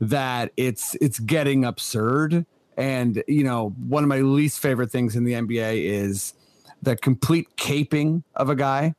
that 0.00 0.52
it's 0.56 0.94
it's 1.00 1.18
getting 1.18 1.64
absurd. 1.64 2.46
And 2.76 3.22
you 3.26 3.44
know, 3.44 3.70
one 3.88 4.02
of 4.02 4.08
my 4.08 4.20
least 4.20 4.60
favorite 4.60 4.90
things 4.90 5.16
in 5.16 5.24
the 5.24 5.32
NBA 5.32 5.84
is 5.84 6.34
the 6.82 6.96
complete 6.96 7.48
caping 7.56 8.22
of 8.34 8.50
a 8.50 8.54
guy. 8.54 8.94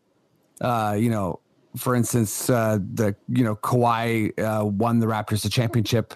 Uh, 0.60 0.96
you 1.00 1.10
know, 1.10 1.40
for 1.76 1.96
instance, 1.96 2.50
uh, 2.50 2.80
the 2.94 3.16
you 3.30 3.44
know 3.44 3.56
Kawhi 3.56 4.38
uh, 4.40 4.66
won 4.66 5.00
the 5.00 5.06
Raptors 5.06 5.44
the 5.44 5.50
championship, 5.50 6.14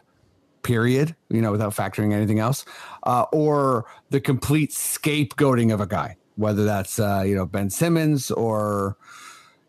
period. 0.63 1.15
You 1.29 1.41
know, 1.41 1.51
without 1.51 1.75
factoring 1.75 2.13
anything 2.13 2.39
else, 2.39 2.65
uh, 3.03 3.25
or 3.31 3.85
the 4.09 4.19
complete 4.19 4.71
scapegoating 4.71 5.73
of 5.73 5.81
a 5.81 5.87
guy, 5.87 6.17
whether 6.35 6.65
that's 6.65 6.99
uh, 6.99 7.23
you 7.25 7.35
know 7.35 7.45
Ben 7.45 7.69
Simmons 7.69 8.31
or 8.31 8.97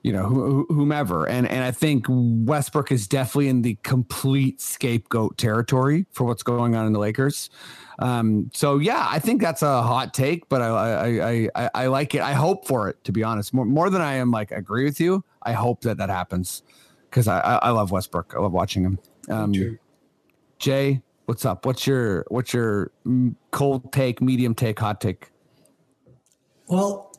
you 0.02 0.12
know 0.12 0.28
wh- 0.28 0.70
wh- 0.70 0.74
whomever. 0.74 1.28
And 1.28 1.46
and 1.48 1.64
I 1.64 1.70
think 1.70 2.06
Westbrook 2.08 2.92
is 2.92 3.06
definitely 3.06 3.48
in 3.48 3.62
the 3.62 3.76
complete 3.82 4.60
scapegoat 4.60 5.38
territory 5.38 6.06
for 6.12 6.24
what's 6.24 6.42
going 6.42 6.74
on 6.74 6.86
in 6.86 6.92
the 6.92 6.98
Lakers. 6.98 7.50
Um, 7.98 8.50
so 8.52 8.78
yeah, 8.78 9.06
I 9.08 9.18
think 9.18 9.40
that's 9.40 9.62
a 9.62 9.82
hot 9.82 10.12
take, 10.12 10.48
but 10.48 10.60
I 10.62 10.68
I, 10.68 11.06
I 11.06 11.48
I 11.54 11.70
I 11.74 11.86
like 11.86 12.14
it. 12.14 12.22
I 12.22 12.32
hope 12.32 12.66
for 12.66 12.88
it 12.88 13.02
to 13.04 13.12
be 13.12 13.22
honest, 13.22 13.54
more 13.54 13.64
more 13.64 13.90
than 13.90 14.02
I 14.02 14.14
am 14.14 14.30
like 14.30 14.50
agree 14.50 14.84
with 14.84 15.00
you. 15.00 15.24
I 15.42 15.52
hope 15.52 15.82
that 15.82 15.98
that 15.98 16.10
happens 16.10 16.62
because 17.08 17.28
I, 17.28 17.40
I 17.40 17.54
I 17.56 17.70
love 17.70 17.90
Westbrook. 17.90 18.34
I 18.36 18.40
love 18.40 18.52
watching 18.52 18.84
him. 18.84 18.98
Um, 19.28 19.52
too. 19.52 19.78
Jay, 20.58 21.02
what's 21.26 21.44
up? 21.44 21.64
What's 21.64 21.86
your 21.86 22.24
what's 22.28 22.52
your 22.52 22.90
cold 23.52 23.92
take, 23.92 24.20
medium 24.20 24.54
take, 24.54 24.78
hot 24.78 25.00
take? 25.00 25.30
Well, 26.66 27.12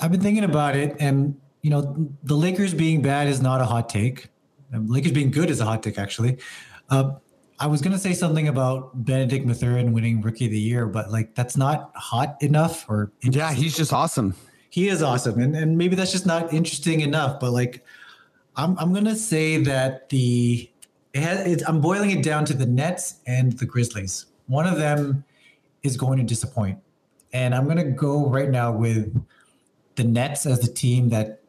I've 0.00 0.10
been 0.10 0.20
thinking 0.20 0.44
about 0.44 0.76
it, 0.76 0.96
and 0.98 1.40
you 1.66 1.70
know, 1.70 2.08
the 2.22 2.36
Lakers 2.36 2.72
being 2.72 3.02
bad 3.02 3.26
is 3.26 3.42
not 3.42 3.60
a 3.60 3.64
hot 3.64 3.88
take. 3.88 4.28
Um, 4.72 4.86
Lakers 4.86 5.10
being 5.10 5.32
good 5.32 5.50
is 5.50 5.58
a 5.58 5.64
hot 5.64 5.82
take, 5.82 5.98
actually. 5.98 6.38
Uh, 6.90 7.14
I 7.58 7.66
was 7.66 7.82
gonna 7.82 7.98
say 7.98 8.12
something 8.12 8.46
about 8.46 9.04
Benedict 9.04 9.44
Mathurin 9.44 9.92
winning 9.92 10.20
Rookie 10.20 10.44
of 10.44 10.52
the 10.52 10.60
Year, 10.60 10.86
but 10.86 11.10
like 11.10 11.34
that's 11.34 11.56
not 11.56 11.90
hot 11.96 12.36
enough. 12.40 12.88
Or 12.88 13.10
Yeah, 13.20 13.52
he's 13.52 13.76
just 13.76 13.92
awesome. 13.92 14.36
he 14.70 14.86
is 14.86 15.02
awesome, 15.02 15.40
and 15.40 15.56
and 15.56 15.76
maybe 15.76 15.96
that's 15.96 16.12
just 16.12 16.24
not 16.24 16.52
interesting 16.52 17.00
enough. 17.00 17.40
But 17.40 17.50
like, 17.50 17.84
I'm 18.54 18.78
I'm 18.78 18.94
gonna 18.94 19.16
say 19.16 19.56
that 19.64 20.08
the 20.10 20.70
it 21.14 21.20
has, 21.20 21.46
it's, 21.48 21.68
I'm 21.68 21.80
boiling 21.80 22.10
it 22.10 22.22
down 22.22 22.44
to 22.44 22.54
the 22.54 22.66
Nets 22.66 23.16
and 23.26 23.54
the 23.54 23.66
Grizzlies. 23.66 24.26
One 24.46 24.68
of 24.68 24.78
them 24.78 25.24
is 25.82 25.96
going 25.96 26.18
to 26.18 26.24
disappoint, 26.24 26.78
and 27.32 27.56
I'm 27.56 27.66
gonna 27.66 27.90
go 27.90 28.28
right 28.28 28.50
now 28.50 28.70
with 28.70 29.20
the 29.96 30.04
Nets 30.04 30.46
as 30.46 30.60
the 30.60 30.72
team 30.72 31.08
that 31.08 31.40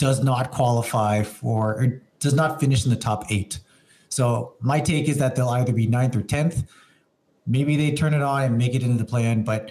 does 0.00 0.24
not 0.24 0.50
qualify 0.50 1.22
for 1.22 1.74
or 1.74 2.02
does 2.20 2.32
not 2.32 2.58
finish 2.58 2.84
in 2.84 2.90
the 2.90 2.96
top 2.96 3.30
eight. 3.30 3.60
So 4.08 4.54
my 4.60 4.80
take 4.80 5.08
is 5.08 5.18
that 5.18 5.36
they'll 5.36 5.50
either 5.50 5.74
be 5.74 5.86
ninth 5.86 6.16
or 6.16 6.22
tenth. 6.22 6.64
Maybe 7.46 7.76
they 7.76 7.92
turn 7.92 8.14
it 8.14 8.22
on 8.22 8.42
and 8.42 8.56
make 8.56 8.74
it 8.74 8.82
into 8.82 8.96
the 8.96 9.04
plan, 9.04 9.44
but 9.44 9.70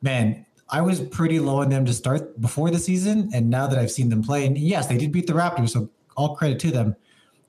man, 0.00 0.46
I 0.70 0.80
was 0.80 1.00
pretty 1.00 1.38
low 1.38 1.60
on 1.60 1.68
them 1.68 1.84
to 1.84 1.92
start 1.92 2.40
before 2.40 2.70
the 2.70 2.78
season, 2.78 3.30
and 3.32 3.50
now 3.50 3.66
that 3.66 3.78
I've 3.78 3.90
seen 3.90 4.08
them 4.08 4.22
play, 4.22 4.46
and 4.46 4.56
yes, 4.58 4.86
they 4.88 4.96
did 4.96 5.12
beat 5.12 5.26
the 5.26 5.32
Raptors, 5.34 5.70
so 5.70 5.90
all 6.16 6.34
credit 6.34 6.58
to 6.60 6.70
them. 6.70 6.96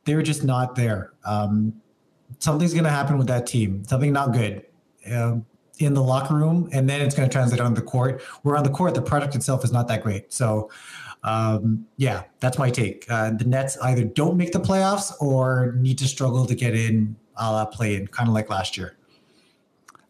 They 0.06 0.14
were 0.16 0.22
just 0.22 0.44
not 0.44 0.76
there. 0.76 1.14
Um, 1.26 1.82
something's 2.40 2.74
going 2.74 2.84
to 2.84 2.92
happen 2.92 3.18
with 3.18 3.28
that 3.28 3.48
team. 3.48 3.84
Something 3.86 4.14
not 4.14 4.34
good 4.34 4.66
um, 5.12 5.46
in 5.80 5.94
the 5.94 6.04
locker 6.04 6.36
room, 6.36 6.70
and 6.74 6.88
then 6.88 7.02
it's 7.02 7.16
going 7.16 7.28
to 7.28 7.34
translate 7.34 7.62
on 7.62 7.74
the 7.74 7.82
court. 7.82 8.22
Where 8.44 8.56
on 8.58 8.64
the 8.64 8.70
court, 8.70 8.94
the 8.94 9.02
product 9.02 9.34
itself 9.36 9.64
is 9.64 9.72
not 9.72 9.88
that 9.88 10.04
great. 10.04 10.32
So, 10.32 10.70
um, 11.24 11.86
yeah, 11.98 12.24
that's 12.40 12.58
my 12.58 12.70
take. 12.70 13.06
Uh, 13.10 13.32
the 13.32 13.46
Nets 13.46 13.78
either 13.80 14.04
don't 14.04 14.38
make 14.38 14.52
the 14.52 14.60
playoffs 14.60 15.12
or 15.20 15.74
need 15.78 15.98
to 16.00 16.08
struggle 16.08 16.46
to 16.46 16.56
get 16.56 16.76
in, 16.76 17.16
a 17.36 17.52
la 17.52 17.66
play 17.66 17.96
in, 17.96 18.08
kind 18.08 18.28
of 18.28 18.34
like 18.34 18.50
last 18.50 18.78
year. 18.78 18.96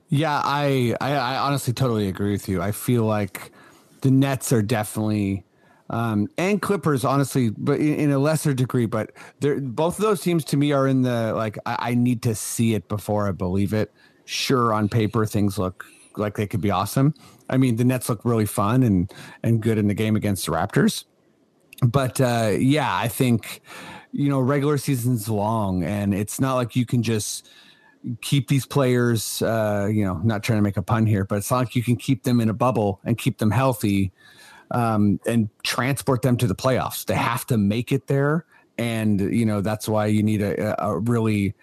Yeah, 0.10 0.42
I, 0.44 0.96
I 1.02 1.12
I 1.16 1.38
honestly 1.38 1.74
totally 1.74 2.08
agree 2.08 2.32
with 2.32 2.48
you. 2.48 2.62
I 2.62 2.72
feel 2.72 3.04
like 3.04 3.52
the 4.02 4.12
Nets 4.12 4.54
are 4.54 4.62
definitely 4.62 5.44
um, 5.90 6.28
and 6.38 6.62
Clippers, 6.62 7.06
honestly, 7.06 7.50
but 7.50 7.80
in, 7.80 7.96
in 7.96 8.12
a 8.12 8.20
lesser 8.20 8.54
degree. 8.54 8.86
But 8.86 9.12
both 9.40 9.98
of 9.98 10.04
those 10.04 10.22
teams 10.22 10.44
to 10.46 10.58
me 10.58 10.72
are 10.72 10.88
in 10.88 11.02
the 11.02 11.34
like 11.34 11.58
I, 11.66 11.92
I 11.92 11.94
need 11.94 12.22
to 12.24 12.36
see 12.36 12.74
it 12.74 12.88
before 12.88 13.28
I 13.28 13.32
believe 13.32 13.74
it. 13.74 13.92
Sure, 14.26 14.74
on 14.74 14.90
paper 14.90 15.26
things 15.26 15.58
look 15.58 15.86
like 16.18 16.36
they 16.36 16.48
could 16.48 16.62
be 16.62 16.72
awesome. 16.72 17.14
I 17.50 17.58
mean, 17.58 17.78
the 17.78 17.86
Nets 17.86 18.10
look 18.10 18.24
really 18.24 18.46
fun 18.46 18.84
and 18.84 19.12
and 19.44 19.62
good 19.62 19.78
in 19.78 19.88
the 19.88 19.94
game 19.94 20.16
against 20.16 20.46
the 20.46 20.52
Raptors. 20.52 21.06
But 21.82 22.20
uh, 22.20 22.54
yeah, 22.58 22.96
I 22.96 23.08
think 23.08 23.62
you 24.12 24.30
know 24.30 24.40
regular 24.40 24.78
season's 24.78 25.30
long, 25.30 25.84
and 25.84 26.14
it's 26.14 26.40
not 26.40 26.56
like 26.56 26.76
you 26.76 26.86
can 26.86 27.04
just 27.04 27.50
keep 28.22 28.48
these 28.48 28.66
players. 28.66 29.42
Uh, 29.42 29.88
you 29.92 30.04
know, 30.04 30.20
not 30.24 30.44
trying 30.44 30.58
to 30.58 30.64
make 30.64 30.78
a 30.78 30.82
pun 30.82 31.06
here, 31.06 31.24
but 31.24 31.36
it's 31.36 31.52
not 31.52 31.60
like 31.60 31.76
you 31.76 31.84
can 31.84 31.96
keep 31.96 32.24
them 32.24 32.40
in 32.40 32.50
a 32.50 32.54
bubble 32.54 33.00
and 33.04 33.18
keep 33.18 33.38
them 33.38 33.52
healthy 33.52 34.12
um, 34.72 35.20
and 35.26 35.50
transport 35.64 36.22
them 36.22 36.38
to 36.38 36.48
the 36.48 36.56
playoffs. 36.56 37.06
They 37.06 37.16
have 37.16 37.46
to 37.48 37.58
make 37.58 37.92
it 37.92 38.08
there, 38.08 38.46
and 38.78 39.20
you 39.20 39.46
know 39.46 39.62
that's 39.62 39.88
why 39.88 40.08
you 40.08 40.24
need 40.24 40.42
a, 40.42 40.84
a 40.84 40.98
really 41.00 41.54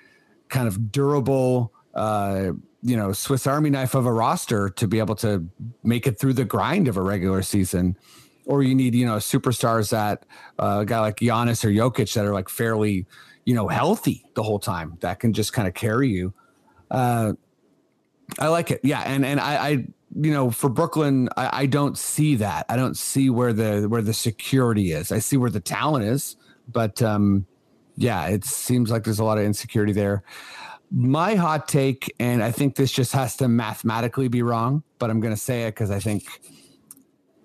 kind 0.49 0.69
of 0.69 0.93
durable, 0.93 1.73
uh, 1.95 2.53
you 2.85 2.97
know, 2.97 3.13
Swiss 3.13 3.47
Army 3.47 3.71
knife 3.71 3.95
of 3.95 4.05
a 4.05 4.13
roster 4.13 4.69
to 4.69 4.87
be 4.87 4.99
able 4.99 5.15
to 5.17 5.49
make 5.83 6.07
it 6.07 6.21
through 6.21 6.35
the 6.35 6.45
grind 6.45 6.87
of 6.87 6.99
a 6.99 7.03
regular 7.03 7.43
season. 7.43 7.97
Or 8.47 8.63
you 8.63 8.75
need, 8.75 8.95
you 8.95 9.07
know, 9.07 9.17
superstars 9.17 9.91
that 9.91 10.27
uh, 10.59 10.81
a 10.83 10.85
guy 10.85 11.01
like 11.01 11.17
Giannis 11.17 11.65
or 11.65 11.71
Jokic 11.71 12.13
that 12.13 12.27
are 12.27 12.35
like 12.35 12.51
fairly, 12.51 13.07
you 13.47 13.55
know, 13.55 13.69
healthy 13.69 14.27
the 14.35 14.43
whole 14.43 14.59
time 14.59 14.99
that 15.01 15.19
can 15.19 15.33
just 15.33 15.55
kind 15.55 15.67
of 15.67 15.73
carry 15.73 16.11
you. 16.11 16.35
Uh, 16.91 17.33
I 18.39 18.49
like 18.49 18.71
it. 18.71 18.81
Yeah. 18.85 19.01
And, 19.01 19.25
and 19.25 19.41
I, 19.41 19.57
I, 19.57 19.71
you 20.15 20.31
know, 20.31 20.51
for 20.51 20.69
Brooklyn, 20.69 21.31
I, 21.39 21.63
I 21.63 21.67
don't 21.67 21.97
see 21.97 22.35
that. 22.37 22.67
I 22.69 22.77
don't 22.77 22.99
see 22.99 23.31
where 23.31 23.55
the, 23.55 23.89
where 23.89 24.03
the 24.03 24.13
security 24.13 24.93
is. 24.93 25.11
I 25.11 25.21
see 25.21 25.39
where 25.39 25.51
the 25.51 25.61
talent 25.61 26.05
is, 26.05 26.37
but, 26.71 27.01
um, 27.01 27.47
yeah, 27.97 28.27
it 28.27 28.45
seems 28.45 28.91
like 28.91 29.05
there's 29.05 29.21
a 29.21 29.25
lot 29.25 29.39
of 29.39 29.45
insecurity 29.45 29.93
there. 29.95 30.23
My 30.91 31.35
hot 31.35 31.67
take, 31.67 32.15
and 32.21 32.43
I 32.43 32.51
think 32.51 32.77
this 32.77 32.93
just 32.93 33.13
has 33.13 33.37
to 33.37 33.49
mathematically 33.49 34.29
be 34.29 34.43
wrong, 34.43 34.83
but 34.99 35.11
I'm 35.11 35.21
going 35.21 35.35
to 35.35 35.41
say 35.41 35.65
it 35.65 35.73
because 35.73 35.91
I 35.91 35.99
think, 35.99 36.25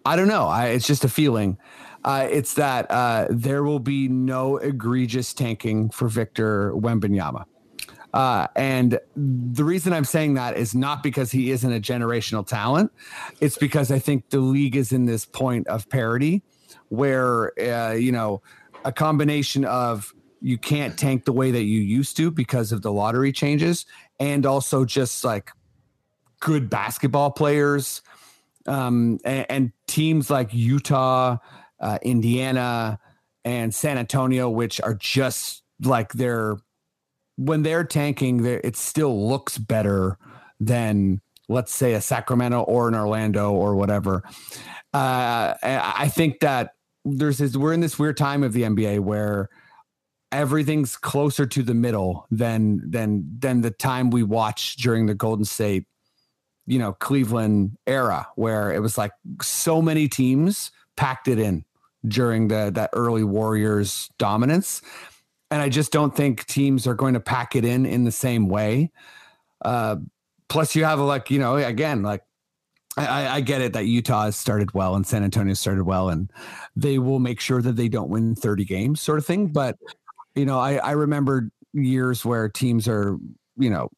I 0.06 0.16
don't 0.16 0.28
know. 0.28 0.48
I, 0.48 0.68
it's 0.68 0.86
just 0.86 1.04
a 1.04 1.10
feeling. 1.10 1.58
Uh, 2.04 2.28
it's 2.30 2.54
that 2.54 2.90
uh, 2.90 3.28
there 3.30 3.64
will 3.64 3.80
be 3.80 4.08
no 4.08 4.58
egregious 4.58 5.34
tanking 5.34 5.90
for 5.90 6.08
Victor 6.08 6.74
Wembanyama. 6.74 7.46
Uh, 8.14 8.48
and 8.56 9.00
the 9.16 9.64
reason 9.64 9.94
I'm 9.94 10.06
saying 10.06 10.34
that 10.36 10.58
is 10.58 10.74
not 10.74 11.04
because 11.04 11.32
he 11.32 11.52
isn't 11.52 11.72
a 11.72 11.80
generational 11.80 12.46
talent. 12.46 12.92
It's 13.40 13.58
because 13.58 13.92
I 13.92 14.00
think 14.00 14.30
the 14.30 14.40
league 14.40 14.76
is 14.76 14.92
in 14.92 15.06
this 15.06 15.26
point 15.26 15.68
of 15.68 15.88
parity 15.90 16.42
where, 16.88 17.52
uh, 17.60 17.94
you 17.94 18.12
know, 18.12 18.42
a 18.86 18.92
combination 18.92 19.66
of 19.66 20.14
you 20.42 20.58
can't 20.58 20.98
tank 20.98 21.26
the 21.26 21.34
way 21.34 21.52
that 21.52 21.64
you 21.64 21.80
used 21.80 22.18
to 22.18 22.32
because 22.32 22.72
of 22.72 22.82
the 22.82 22.92
lottery 22.92 23.32
changes 23.32 23.86
and 24.20 24.46
also 24.46 24.86
just 24.86 25.24
like 25.24 25.52
good 26.40 26.70
basketball 26.70 27.32
players 27.32 28.02
um, 28.68 29.20
and, 29.26 29.46
and 29.50 29.72
teams 29.88 30.30
like 30.30 30.54
Utah, 30.54 31.38
uh, 31.80 32.00
Indiana, 32.02 33.00
and 33.44 33.74
San 33.74 33.98
Antonio, 33.98 34.50
which 34.50 34.80
are 34.82 34.94
just 34.94 35.64
like 35.82 36.14
they're 36.14 36.58
when 37.38 37.64
they're 37.64 37.86
tanking, 37.86 38.44
they're, 38.44 38.62
it 38.64 38.76
still 38.76 39.28
looks 39.28 39.58
better 39.58 40.18
than 40.60 41.22
let's 41.48 41.74
say 41.74 41.94
a 41.94 42.02
Sacramento 42.02 42.62
or 42.62 42.88
an 42.88 42.96
Orlando 42.96 43.52
or 43.52 43.76
whatever. 43.76 44.24
Uh, 44.94 45.56
I 45.64 46.10
think 46.14 46.42
that 46.42 46.76
there's 47.06 47.40
this, 47.40 47.56
we're 47.56 47.74
in 47.74 47.80
this 47.80 47.98
weird 47.98 48.18
time 48.18 48.44
of 48.44 48.54
the 48.54 48.64
NBA 48.64 49.00
where 49.00 49.50
everything's 50.32 50.96
closer 50.96 51.46
to 51.46 51.64
the 51.64 51.74
middle 51.74 52.28
than 52.30 52.82
than 52.90 53.26
than 53.40 53.62
the 53.62 53.72
time 53.72 54.10
we 54.10 54.24
watched 54.24 54.80
during 54.80 55.06
the 55.06 55.16
Golden 55.16 55.46
State 55.46 55.86
you 56.68 56.78
know 56.80 56.94
Cleveland 56.94 57.78
era 57.88 58.28
where 58.36 58.72
it 58.72 58.80
was 58.80 58.98
like 58.98 59.12
so 59.42 59.82
many 59.82 60.08
teams 60.08 60.72
packed 60.96 61.28
it 61.28 61.40
in 61.40 61.66
during 62.08 62.48
the 62.48 62.72
that 62.76 62.92
early 62.94 63.24
Warriors 63.24 64.10
dominance. 64.18 64.82
And 65.52 65.62
I 65.62 65.70
just 65.70 65.92
don't 65.92 66.16
think 66.16 66.46
teams 66.46 66.86
are 66.86 66.94
going 66.94 67.16
to 67.16 67.20
pack 67.20 67.56
it 67.56 67.66
in 67.66 67.86
in 67.86 68.04
the 68.04 68.12
same 68.12 68.50
way. 68.50 68.92
Uh 69.66 69.98
plus 70.48 70.76
you 70.76 70.84
have 70.84 71.00
like 71.00 71.32
you 71.32 71.40
know 71.40 71.56
again 71.56 72.04
like 72.04 72.22
I, 72.98 73.38
I 73.38 73.42
get 73.42 73.62
it 73.62 73.74
that 73.74 73.86
Utah 73.86 74.26
has 74.26 74.36
started 74.36 74.74
well 74.74 74.96
and 74.96 75.08
San 75.08 75.24
Antonio 75.24 75.54
started 75.54 75.84
well 75.84 76.10
and 76.10 76.32
they 76.76 77.00
will 77.00 77.20
make 77.20 77.40
sure 77.40 77.62
that 77.62 77.76
they 77.76 77.88
don't 77.88 78.10
win 78.10 78.36
30 78.36 78.66
games 78.66 79.02
sort 79.02 79.20
of 79.20 79.26
thing 79.26 79.48
but 79.48 79.78
you 80.40 80.46
know 80.46 80.60
I 80.60 80.78
I 80.78 80.92
remember 80.92 81.50
years 81.74 82.26
where 82.26 82.50
teams 82.50 82.88
are 82.88 83.18
you 83.58 83.70
know 83.70 83.90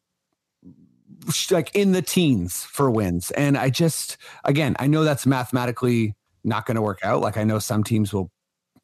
like 1.50 1.74
in 1.74 1.92
the 1.92 2.02
teens 2.02 2.64
for 2.64 2.90
wins. 2.90 3.30
And 3.32 3.56
I 3.56 3.70
just, 3.70 4.16
again, 4.44 4.76
I 4.78 4.86
know 4.86 5.04
that's 5.04 5.26
mathematically 5.26 6.14
not 6.44 6.66
going 6.66 6.74
to 6.76 6.82
work 6.82 7.00
out. 7.04 7.20
Like 7.20 7.36
I 7.36 7.44
know 7.44 7.58
some 7.58 7.84
teams 7.84 8.12
will 8.12 8.30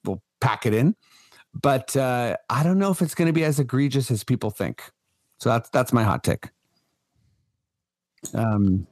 will 0.04 0.22
pack 0.40 0.66
it 0.66 0.74
in, 0.74 0.94
but 1.60 1.96
uh, 1.96 2.36
I 2.48 2.62
don't 2.62 2.78
know 2.78 2.90
if 2.90 3.02
it's 3.02 3.14
going 3.14 3.26
to 3.26 3.32
be 3.32 3.44
as 3.44 3.58
egregious 3.58 4.10
as 4.10 4.22
people 4.24 4.50
think. 4.50 4.82
So 5.40 5.50
that's 5.50 5.68
that's 5.70 5.92
my 5.92 6.04
hot 6.04 6.22
take. 6.24 6.48
Um, 8.34 8.86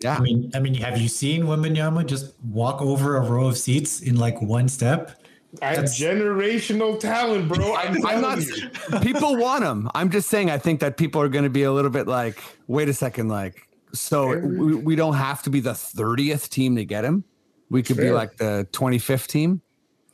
yeah, 0.00 0.16
I 0.16 0.20
mean, 0.20 0.50
I 0.54 0.60
mean, 0.60 0.74
have 0.74 1.00
you 1.00 1.08
seen 1.08 1.44
Wembanyama 1.44 2.06
just 2.06 2.34
walk 2.44 2.82
over 2.82 3.16
a 3.16 3.20
row 3.20 3.48
of 3.48 3.56
seats 3.56 4.00
in 4.00 4.16
like 4.16 4.40
one 4.42 4.68
step? 4.68 5.22
I 5.62 5.74
have 5.74 5.84
generational 5.84 6.98
talent, 6.98 7.48
bro. 7.48 7.74
I'm, 7.76 8.04
I'm 8.06 8.20
not. 8.20 8.40
you. 8.40 8.68
People 9.00 9.36
want 9.36 9.64
him. 9.64 9.90
I'm 9.94 10.10
just 10.10 10.28
saying. 10.28 10.50
I 10.50 10.58
think 10.58 10.80
that 10.80 10.96
people 10.96 11.20
are 11.20 11.28
going 11.28 11.44
to 11.44 11.50
be 11.50 11.62
a 11.62 11.72
little 11.72 11.90
bit 11.90 12.06
like, 12.06 12.38
wait 12.66 12.88
a 12.88 12.94
second, 12.94 13.28
like, 13.28 13.68
so 13.92 14.36
we, 14.38 14.74
we 14.74 14.96
don't 14.96 15.14
have 15.14 15.42
to 15.44 15.50
be 15.50 15.60
the 15.60 15.72
30th 15.72 16.48
team 16.48 16.76
to 16.76 16.84
get 16.84 17.04
him. 17.04 17.24
We 17.70 17.82
could 17.82 17.96
be 17.96 18.10
like 18.10 18.36
the 18.36 18.68
25th 18.72 19.26
team. 19.26 19.62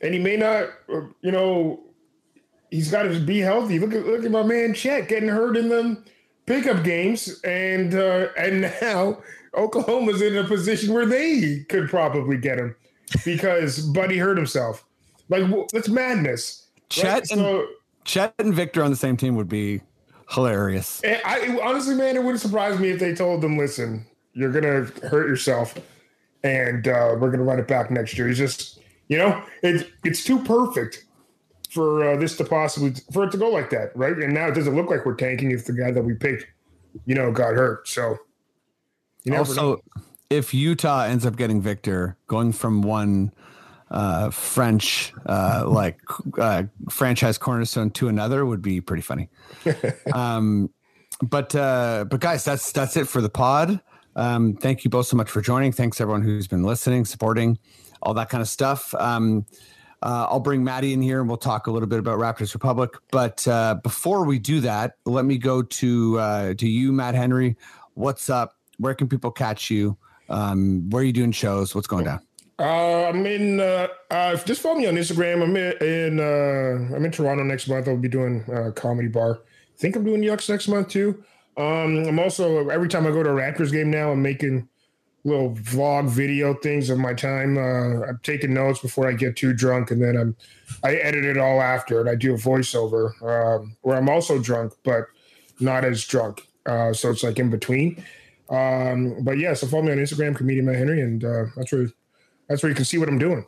and 0.01 0.15
he 0.15 0.21
may 0.21 0.37
not, 0.37 0.69
uh, 0.93 1.03
you 1.21 1.31
know, 1.33 1.81
he's 2.71 2.91
got 2.91 3.05
to 3.05 3.21
be 3.21 3.39
healthy. 3.39 3.79
Look 3.79 3.95
at 3.95 4.07
look 4.07 4.25
at 4.25 4.31
my 4.31 4.43
man 4.43 4.75
Chet 4.75 5.09
getting 5.09 5.29
hurt 5.29 5.57
in 5.57 5.69
them 5.69 6.05
pickup 6.47 6.83
games, 6.83 7.41
and 7.45 7.95
uh, 7.95 8.29
and 8.37 8.63
now 8.81 9.23
Oklahoma's 9.57 10.23
in 10.23 10.37
a 10.37 10.45
position 10.45 10.93
where 10.93 11.07
they 11.07 11.65
could 11.69 11.89
probably 11.89 12.39
get 12.39 12.59
him 12.59 12.75
because 13.25 13.81
Buddy 13.81 14.19
hurt 14.19 14.37
himself. 14.37 14.85
Like 15.33 15.69
that's 15.73 15.89
madness. 15.89 16.67
Chet 16.91 17.31
and 17.31 17.41
so, 17.41 17.67
Chet 18.05 18.35
and 18.39 18.53
Victor 18.53 18.83
on 18.83 18.91
the 18.91 18.97
same 18.97 19.17
team 19.17 19.35
would 19.37 19.49
be 19.49 19.81
hilarious. 20.29 21.01
I 21.05 21.59
honestly, 21.63 21.95
man, 21.95 22.17
it 22.17 22.23
wouldn't 22.23 22.43
surprise 22.43 22.79
me 22.79 22.91
if 22.91 23.01
they 23.01 23.15
told 23.15 23.41
them, 23.41 23.57
"Listen, 23.57 24.05
you're 24.35 24.53
gonna 24.53 24.85
hurt 25.09 25.29
yourself, 25.29 25.75
and 26.45 26.87
uh, 26.87 27.17
we're 27.19 27.31
gonna 27.31 27.45
run 27.45 27.59
it 27.59 27.67
back 27.67 27.91
next 27.91 28.19
year." 28.19 28.29
It's 28.29 28.39
just, 28.39 28.81
you 29.09 29.17
know, 29.17 29.43
it's 29.63 29.85
it's 30.05 30.23
too 30.23 30.39
perfect 30.45 31.07
for 31.71 32.11
uh, 32.11 32.17
this 32.19 32.37
to 32.37 32.45
possibly 32.45 32.93
for 33.11 33.25
it 33.25 33.31
to 33.31 33.39
go 33.39 33.49
like 33.49 33.71
that, 33.71 33.97
right? 33.97 34.17
And 34.19 34.35
now 34.35 34.49
it 34.49 34.55
doesn't 34.55 34.77
look 34.77 34.91
like 34.91 35.07
we're 35.07 35.15
tanking 35.15 35.51
if 35.51 35.65
the 35.65 35.73
guy 35.73 35.91
that 35.93 36.03
we 36.03 36.13
picked, 36.13 36.47
you 37.07 37.15
know, 37.15 37.33
got 37.33 37.55
hurt. 37.55 37.89
So, 37.89 38.19
you 39.25 39.33
never 39.33 39.55
know. 39.55 39.71
Also, 39.71 39.85
if 40.29 40.53
Utah 40.53 41.05
ends 41.05 41.25
up 41.25 41.37
getting 41.37 41.63
Victor, 41.63 42.19
going 42.27 42.53
from 42.53 42.83
one 42.83 43.33
uh, 43.93 44.31
French 44.31 45.13
uh, 45.27 45.65
like 45.69 46.01
uh, 46.39 46.65
franchise 46.91 47.39
cornerstone 47.39 47.91
to 47.91 48.09
another 48.09 48.45
would 48.45 48.63
be 48.63 48.81
pretty 48.81 49.03
funny. 49.03 49.29
um, 50.15 50.71
but 51.23 51.55
uh, 51.55 52.05
but 52.11 52.21
guys, 52.21 52.45
that's 52.45 52.73
that's 52.73 52.97
it 52.97 53.07
for 53.07 53.21
the 53.21 53.31
pod. 53.31 53.81
Um, 54.17 54.55
thank 54.55 54.85
you 54.85 54.91
both 54.91 55.07
so 55.07 55.17
much 55.17 55.31
for 55.31 55.41
joining. 55.41 55.73
Thanks 55.73 56.01
everyone 56.01 56.23
who's 56.23 56.49
been 56.49 56.65
listening, 56.65 57.05
supporting, 57.05 57.59
all 58.03 58.15
that 58.15 58.29
kind 58.29 58.43
of 58.43 58.49
stuff. 58.49 58.95
Um, 58.95 59.47
uh, 60.03 60.27
I'll 60.29 60.41
bring 60.41 60.65
Maddie 60.65 60.93
in 60.93 61.01
here 61.01 61.21
and 61.21 61.29
we'll 61.29 61.39
talk 61.39 61.69
a 61.69 61.71
little 61.71 61.89
bit 61.89 62.01
about 62.01 62.19
Raptors 62.19 62.55
Republic. 62.55 62.91
But 63.13 63.47
uh, 63.47 63.77
before 63.77 64.25
we 64.25 64.39
do 64.39 64.61
that, 64.61 64.97
let 65.07 65.25
me 65.25 65.39
go 65.39 65.63
to 65.63 66.19
uh, 66.19 66.55
to 66.55 66.69
you, 66.69 66.93
Matt 66.93 67.15
Henry. 67.15 67.57
What's 67.95 68.29
up? 68.29 68.57
Where 68.79 68.95
can 68.95 69.09
people 69.09 69.31
catch 69.31 69.71
you? 69.71 69.97
Um, 70.29 70.91
where 70.91 71.03
are 71.03 71.05
you 71.05 71.13
doing 71.13 71.33
shows? 71.33 71.75
What's 71.75 71.87
going 71.87 72.05
down? 72.05 72.21
Uh, 72.59 73.09
I'm 73.09 73.27
in. 73.27 73.61
Uh, 73.61 73.89
uh, 74.11 74.37
just 74.37 74.61
follow 74.61 74.77
me 74.77 74.87
on 74.87 74.95
Instagram. 74.95 75.43
I'm 75.43 75.57
in. 75.57 75.73
in 75.81 76.21
uh, 76.21 76.95
I'm 76.95 77.05
in 77.05 77.11
Toronto 77.11 77.43
next 77.45 77.69
month. 77.69 77.89
I'll 77.89 77.97
be 77.97 78.09
doing 78.09 78.45
uh, 78.51 78.71
comedy 78.73 79.09
bar. 79.09 79.41
I 79.43 79.79
think 79.79 79.97
I'm 79.97 80.05
doing 80.05 80.23
Yucks 80.23 80.49
next 80.49 80.69
month 80.69 80.89
too. 80.89 81.23
Um, 81.57 82.05
I'm 82.07 82.19
also 82.19 82.69
every 82.69 82.89
time 82.89 83.07
I 83.07 83.11
go 83.11 83.23
to 83.23 83.31
a 83.31 83.33
Raptors 83.33 83.73
game 83.73 83.91
now, 83.91 84.13
I'm 84.13 84.23
making 84.23 84.69
little 85.25 85.55
vlog 85.55 86.09
video 86.09 86.55
things 86.55 86.91
of 86.91 86.99
my 86.99 87.15
time. 87.15 87.57
Uh, 87.57 88.07
I'm 88.07 88.21
taking 88.23 88.55
notes 88.55 88.81
before 88.81 89.09
I 89.09 89.13
get 89.13 89.37
too 89.37 89.53
drunk, 89.53 89.91
and 89.91 90.03
then 90.03 90.17
I'm 90.17 90.37
I 90.85 90.97
edit 90.97 91.25
it 91.25 91.39
all 91.39 91.61
after, 91.61 92.01
and 92.01 92.09
I 92.09 92.15
do 92.15 92.35
a 92.35 92.39
voiceover 92.39 93.11
um, 93.23 93.77
where 93.83 93.97
I'm 93.97 94.09
also 94.09 94.39
drunk, 94.39 94.75
but 94.85 95.07
not 95.61 95.85
as 95.85 96.05
drunk. 96.05 96.47
Uh, 96.67 96.93
so 96.93 97.11
it's 97.11 97.23
like 97.23 97.39
in 97.39 97.51
between. 97.51 98.05
Um, 98.51 99.23
but 99.23 99.39
yeah, 99.39 99.55
so 99.55 99.67
follow 99.67 99.85
me 99.85 99.93
on 99.93 99.99
Instagram, 99.99 100.37
comedian 100.37 100.67
Matt 100.67 100.77
Henry, 100.77 101.01
and 101.01 101.25
uh, 101.25 101.45
that's 101.57 101.73
where 101.73 101.89
that's 102.53 102.63
where 102.63 102.69
you 102.69 102.77
can 102.77 102.85
see 102.85 102.99
what 102.99 103.09
I'm 103.09 103.19
doing. 103.19 103.47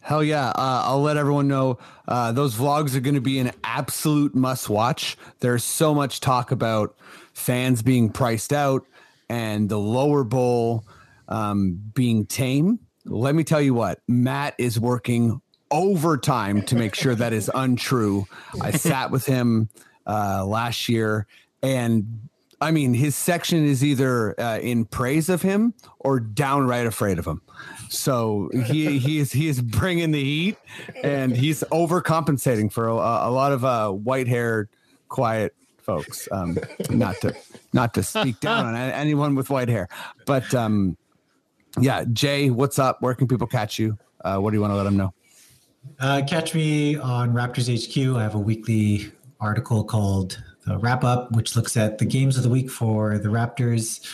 Hell 0.00 0.22
yeah. 0.22 0.50
Uh, 0.50 0.82
I'll 0.84 1.02
let 1.02 1.16
everyone 1.16 1.48
know 1.48 1.78
uh, 2.06 2.30
those 2.30 2.54
vlogs 2.54 2.94
are 2.94 3.00
going 3.00 3.16
to 3.16 3.20
be 3.20 3.40
an 3.40 3.50
absolute 3.64 4.36
must 4.36 4.70
watch. 4.70 5.16
There's 5.40 5.64
so 5.64 5.92
much 5.92 6.20
talk 6.20 6.52
about 6.52 6.96
fans 7.32 7.82
being 7.82 8.10
priced 8.10 8.52
out 8.52 8.86
and 9.28 9.68
the 9.68 9.80
lower 9.80 10.22
bowl 10.22 10.84
um, 11.26 11.80
being 11.92 12.24
tame. 12.24 12.78
Let 13.04 13.34
me 13.34 13.42
tell 13.42 13.60
you 13.60 13.74
what, 13.74 14.00
Matt 14.06 14.54
is 14.58 14.78
working 14.78 15.40
overtime 15.72 16.62
to 16.62 16.76
make 16.76 16.94
sure 16.94 17.16
that 17.16 17.32
is 17.32 17.50
untrue. 17.52 18.28
I 18.60 18.70
sat 18.70 19.10
with 19.10 19.26
him 19.26 19.70
uh, 20.06 20.46
last 20.46 20.88
year 20.88 21.26
and 21.64 22.28
I 22.60 22.70
mean, 22.70 22.94
his 22.94 23.14
section 23.14 23.64
is 23.64 23.84
either 23.84 24.38
uh, 24.40 24.58
in 24.58 24.86
praise 24.86 25.28
of 25.28 25.42
him 25.42 25.74
or 25.98 26.20
downright 26.20 26.86
afraid 26.86 27.18
of 27.18 27.26
him. 27.26 27.42
So 27.88 28.50
he 28.66 28.98
he 28.98 29.18
is 29.18 29.32
he 29.32 29.48
is 29.48 29.60
bringing 29.60 30.10
the 30.10 30.22
heat, 30.22 30.58
and 31.02 31.36
he's 31.36 31.62
overcompensating 31.70 32.72
for 32.72 32.88
a, 32.88 32.94
a 32.94 33.30
lot 33.30 33.52
of 33.52 33.64
uh, 33.64 33.90
white 33.90 34.28
haired, 34.28 34.68
quiet 35.08 35.54
folks. 35.78 36.28
Um, 36.32 36.58
not 36.90 37.20
to 37.22 37.34
not 37.72 37.94
to 37.94 38.02
speak 38.02 38.40
down 38.40 38.66
on 38.66 38.74
anyone 38.74 39.34
with 39.34 39.50
white 39.50 39.68
hair, 39.68 39.88
but 40.26 40.52
um, 40.54 40.96
yeah, 41.80 42.04
Jay, 42.12 42.50
what's 42.50 42.78
up? 42.78 43.02
Where 43.02 43.14
can 43.14 43.28
people 43.28 43.46
catch 43.46 43.78
you? 43.78 43.98
Uh, 44.24 44.38
what 44.38 44.50
do 44.50 44.56
you 44.56 44.60
want 44.60 44.72
to 44.72 44.76
let 44.76 44.84
them 44.84 44.96
know? 44.96 45.12
Uh, 46.00 46.22
catch 46.26 46.54
me 46.54 46.96
on 46.96 47.32
Raptors 47.32 47.70
HQ. 47.70 48.16
I 48.16 48.22
have 48.22 48.34
a 48.34 48.40
weekly 48.40 49.12
article 49.40 49.84
called 49.84 50.42
the 50.66 50.78
Wrap 50.78 51.04
Up, 51.04 51.32
which 51.32 51.54
looks 51.54 51.76
at 51.76 51.98
the 51.98 52.04
games 52.04 52.36
of 52.36 52.42
the 52.42 52.48
week 52.48 52.70
for 52.70 53.18
the 53.18 53.28
Raptors. 53.28 54.04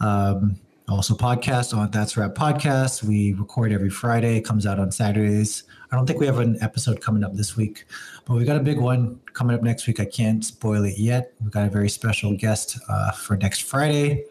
Um, 0.00 0.56
also, 0.88 1.14
podcast 1.14 1.76
on 1.76 1.90
That's 1.90 2.16
Rap 2.16 2.34
Podcast. 2.34 3.02
We 3.02 3.32
record 3.32 3.72
every 3.72 3.90
Friday. 3.90 4.36
It 4.36 4.44
comes 4.44 4.66
out 4.66 4.78
on 4.78 4.92
Saturdays. 4.92 5.64
I 5.90 5.96
don't 5.96 6.06
think 6.06 6.20
we 6.20 6.26
have 6.26 6.38
an 6.38 6.58
episode 6.60 7.00
coming 7.00 7.24
up 7.24 7.34
this 7.34 7.56
week, 7.56 7.86
but 8.24 8.34
we 8.34 8.44
got 8.44 8.56
a 8.56 8.62
big 8.62 8.78
one 8.78 9.18
coming 9.32 9.56
up 9.56 9.62
next 9.62 9.88
week. 9.88 9.98
I 9.98 10.04
can't 10.04 10.44
spoil 10.44 10.84
it 10.84 10.96
yet. 10.96 11.32
We've 11.40 11.50
got 11.50 11.66
a 11.66 11.70
very 11.70 11.88
special 11.88 12.36
guest 12.36 12.78
uh, 12.88 13.10
for 13.10 13.36
next 13.36 13.64
Friday, 13.64 14.26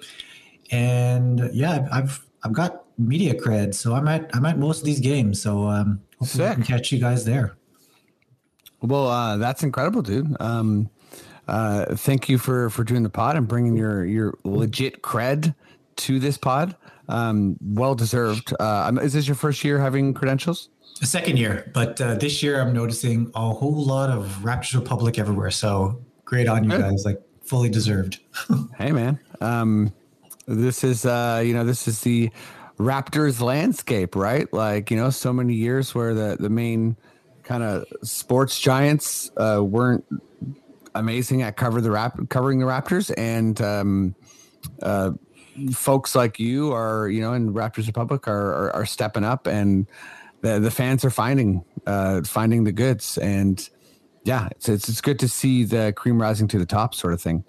and 0.72 1.50
yeah, 1.54 1.90
I've 1.92 2.26
I've 2.44 2.54
got 2.54 2.86
media 2.98 3.34
cred, 3.34 3.76
so 3.76 3.94
I'm 3.94 4.08
at 4.08 4.34
I'm 4.34 4.46
at 4.46 4.58
most 4.58 4.80
of 4.80 4.86
these 4.86 5.02
games. 5.02 5.42
So 5.42 5.68
um, 5.68 6.02
hopefully 6.20 6.48
I 6.48 6.54
can 6.54 6.64
catch 6.64 6.90
you 6.90 7.00
guys 7.00 7.26
there. 7.26 7.58
Well, 8.82 9.10
uh, 9.10 9.36
that's 9.36 9.62
incredible, 9.62 10.04
dude. 10.04 10.38
Um, 10.40 10.90
uh, 11.50 11.96
thank 11.96 12.30
you 12.30 12.38
for 12.38 12.70
for 12.70 12.86
doing 12.86 13.04
the 13.04 13.10
pod 13.10 13.36
and 13.36 13.46
bringing 13.46 13.76
your 13.76 14.06
your 14.06 14.38
legit 14.46 15.02
cred 15.02 15.54
to 15.98 16.20
this 16.20 16.38
pod. 16.38 16.76
Um, 17.08 17.58
well 17.62 17.96
deserved. 17.96 18.54
Uh, 18.60 18.86
um, 18.88 18.98
is 19.00 19.14
this 19.14 19.28
your 19.28 19.36
first 19.36 19.64
year 19.64 19.80
having 19.80 20.14
credentials? 20.14 20.70
The 21.00 21.06
second 21.06 21.38
year, 21.38 21.70
but 21.74 22.00
uh, 22.00 22.16
this 22.16 22.42
year 22.42 22.62
I'm 22.62 22.74
noticing 22.74 23.32
a 23.36 23.54
whole 23.54 23.86
lot 23.86 24.10
of 24.10 24.26
Raptors 24.42 24.76
Republic 24.76 25.20
everywhere. 25.20 25.52
So 25.52 26.02
great 26.24 26.48
on 26.48 26.64
you 26.64 26.70
Good. 26.70 26.82
guys, 26.82 27.04
like 27.06 27.22
fully 27.44 27.70
deserved. 27.70 28.20
Hey, 28.78 28.92
man. 28.92 29.20
Um, 29.40 29.94
this 30.48 30.84
is 30.84 31.06
uh, 31.06 31.42
you 31.46 31.54
know 31.54 31.64
this 31.64 31.88
is 31.88 32.02
the 32.02 32.30
Raptors 32.78 33.42
landscape, 33.42 34.16
right? 34.16 34.52
Like 34.54 34.92
you 34.92 34.98
know, 34.98 35.10
so 35.10 35.32
many 35.34 35.54
years 35.54 35.96
where 35.96 36.14
the 36.14 36.38
the 36.40 36.50
main 36.50 36.98
kind 37.44 37.64
of 37.64 37.86
sports 38.04 38.60
giants 38.60 39.32
uh, 39.38 39.64
weren't 39.64 40.04
amazing 40.94 41.42
at 41.42 41.58
cover 41.58 41.82
the 41.82 41.92
rap 41.92 42.18
covering 42.30 42.60
the 42.60 42.66
Raptors, 42.66 43.14
and 43.18 43.60
um, 43.62 44.16
uh, 44.82 45.12
folks 45.72 46.16
like 46.16 46.40
you 46.40 46.72
are 46.74 47.08
you 47.10 47.22
know 47.22 47.34
in 47.34 47.54
Raptors 47.54 47.88
Republic 47.88 48.28
are 48.28 48.54
are, 48.54 48.72
are 48.78 48.86
stepping 48.86 49.24
up, 49.24 49.48
and 49.48 49.88
the 50.42 50.60
the 50.60 50.72
fans 50.72 51.04
are 51.06 51.10
finding 51.10 51.64
uh, 51.86 52.22
finding 52.24 52.64
the 52.64 52.72
goods, 52.72 53.18
and 53.18 53.68
yeah, 54.24 54.48
it's, 54.52 54.70
it's 54.70 54.90
it's 54.90 55.02
good 55.02 55.20
to 55.20 55.28
see 55.28 55.64
the 55.64 55.94
cream 55.96 56.22
rising 56.22 56.48
to 56.50 56.58
the 56.60 56.66
top, 56.66 56.96
sort 56.96 57.14
of 57.14 57.22
thing. 57.22 57.44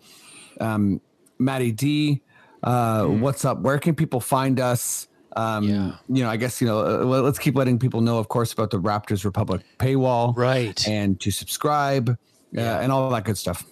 Um, 0.61 1.01
Matty 1.39 1.73
D, 1.73 2.23
uh, 2.63 3.05
what's 3.07 3.45
up? 3.45 3.61
Where 3.61 3.79
can 3.79 3.95
people 3.95 4.21
find 4.21 4.59
us? 4.61 5.09
Um, 5.37 5.65
Yeah. 5.69 5.93
You 6.09 6.23
know, 6.25 6.31
I 6.31 6.37
guess 6.37 6.61
you 6.63 6.67
know. 6.67 6.81
Uh, 6.81 7.05
let- 7.05 7.25
let's 7.25 7.39
keep 7.39 7.55
letting 7.57 7.79
people 7.79 8.01
know, 8.01 8.19
of 8.19 8.29
course, 8.29 8.53
about 8.55 8.71
the 8.71 8.81
Raptors 8.81 9.25
Republic 9.25 9.63
paywall, 9.79 10.35
Right. 10.37 10.87
and 10.89 11.21
to 11.21 11.31
subscribe, 11.31 12.09
uh, 12.57 12.61
and 12.61 12.91
all 12.91 13.11
that 13.11 13.25
good 13.25 13.37
stuff. 13.37 13.65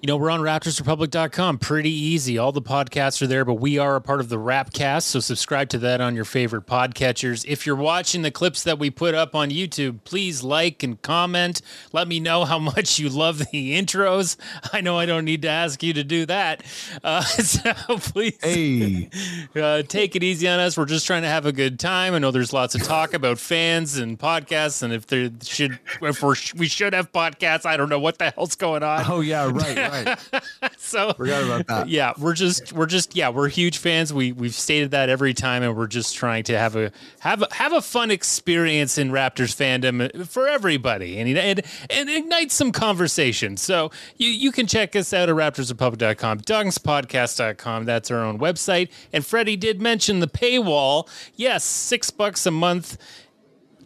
You 0.00 0.06
know, 0.06 0.16
we're 0.16 0.30
on 0.30 0.38
raptorsrepublic.com. 0.38 1.58
Pretty 1.58 1.90
easy. 1.90 2.38
All 2.38 2.52
the 2.52 2.62
podcasts 2.62 3.20
are 3.20 3.26
there, 3.26 3.44
but 3.44 3.54
we 3.54 3.78
are 3.78 3.96
a 3.96 4.00
part 4.00 4.20
of 4.20 4.28
the 4.28 4.36
Rapcast. 4.36 5.02
So 5.02 5.18
subscribe 5.18 5.70
to 5.70 5.78
that 5.78 6.00
on 6.00 6.14
your 6.14 6.24
favorite 6.24 6.66
podcatchers. 6.66 7.44
If 7.48 7.66
you're 7.66 7.74
watching 7.74 8.22
the 8.22 8.30
clips 8.30 8.62
that 8.62 8.78
we 8.78 8.90
put 8.90 9.16
up 9.16 9.34
on 9.34 9.50
YouTube, 9.50 10.04
please 10.04 10.44
like 10.44 10.84
and 10.84 11.02
comment. 11.02 11.62
Let 11.92 12.06
me 12.06 12.20
know 12.20 12.44
how 12.44 12.58
much 12.60 13.00
you 13.00 13.08
love 13.08 13.38
the 13.38 13.76
intros. 13.76 14.36
I 14.72 14.82
know 14.82 14.96
I 14.96 15.04
don't 15.04 15.24
need 15.24 15.42
to 15.42 15.48
ask 15.48 15.82
you 15.82 15.92
to 15.94 16.04
do 16.04 16.26
that. 16.26 16.62
Uh, 17.02 17.22
so 17.22 17.72
please 17.98 18.38
Hey, 18.40 19.10
uh, 19.56 19.82
take 19.82 20.14
it 20.14 20.22
easy 20.22 20.46
on 20.46 20.60
us. 20.60 20.76
We're 20.76 20.84
just 20.84 21.08
trying 21.08 21.22
to 21.22 21.28
have 21.28 21.44
a 21.44 21.52
good 21.52 21.80
time. 21.80 22.14
I 22.14 22.20
know 22.20 22.30
there's 22.30 22.52
lots 22.52 22.76
of 22.76 22.84
talk 22.84 23.14
about 23.14 23.40
fans 23.40 23.98
and 23.98 24.16
podcasts, 24.16 24.80
and 24.80 24.92
if 24.92 25.08
there 25.08 25.28
should, 25.42 25.80
if 26.00 26.22
we're, 26.22 26.36
we 26.56 26.68
should 26.68 26.92
have 26.92 27.10
podcasts, 27.10 27.66
I 27.66 27.76
don't 27.76 27.88
know 27.88 27.98
what 27.98 28.18
the 28.18 28.30
hell's 28.30 28.54
going 28.54 28.84
on. 28.84 29.04
oh 29.08 29.22
yeah, 29.22 29.50
right, 29.52 29.76
right. 29.90 30.18
So 30.78 31.12
Forgot 31.12 31.44
about 31.44 31.66
that. 31.66 31.88
yeah, 31.88 32.14
we're 32.18 32.32
just 32.32 32.72
we're 32.72 32.86
just 32.86 33.14
yeah, 33.14 33.28
we're 33.28 33.48
huge 33.48 33.76
fans. 33.76 34.12
We 34.12 34.32
we've 34.32 34.54
stated 34.54 34.92
that 34.92 35.10
every 35.10 35.34
time, 35.34 35.62
and 35.62 35.76
we're 35.76 35.86
just 35.86 36.16
trying 36.16 36.44
to 36.44 36.58
have 36.58 36.76
a 36.76 36.90
have 37.20 37.42
a, 37.42 37.48
have 37.52 37.74
a 37.74 37.82
fun 37.82 38.10
experience 38.10 38.96
in 38.96 39.10
Raptors 39.10 39.54
fandom 39.54 40.26
for 40.26 40.48
everybody, 40.48 41.18
and 41.18 41.36
and 41.36 41.62
and 41.90 42.08
ignite 42.08 42.50
some 42.50 42.72
conversation. 42.72 43.58
So 43.58 43.90
you 44.16 44.28
you 44.28 44.50
can 44.50 44.66
check 44.66 44.96
us 44.96 45.12
out 45.12 45.28
at 45.28 45.34
RaptorsRepublic.com, 45.34 46.40
Dunkspodcast.com. 46.40 47.84
That's 47.84 48.10
our 48.10 48.24
own 48.24 48.38
website. 48.38 48.88
And 49.12 49.26
Freddie 49.26 49.56
did 49.56 49.82
mention 49.82 50.20
the 50.20 50.28
paywall. 50.28 51.08
Yes, 51.36 51.64
six 51.64 52.10
bucks 52.10 52.46
a 52.46 52.50
month 52.50 52.96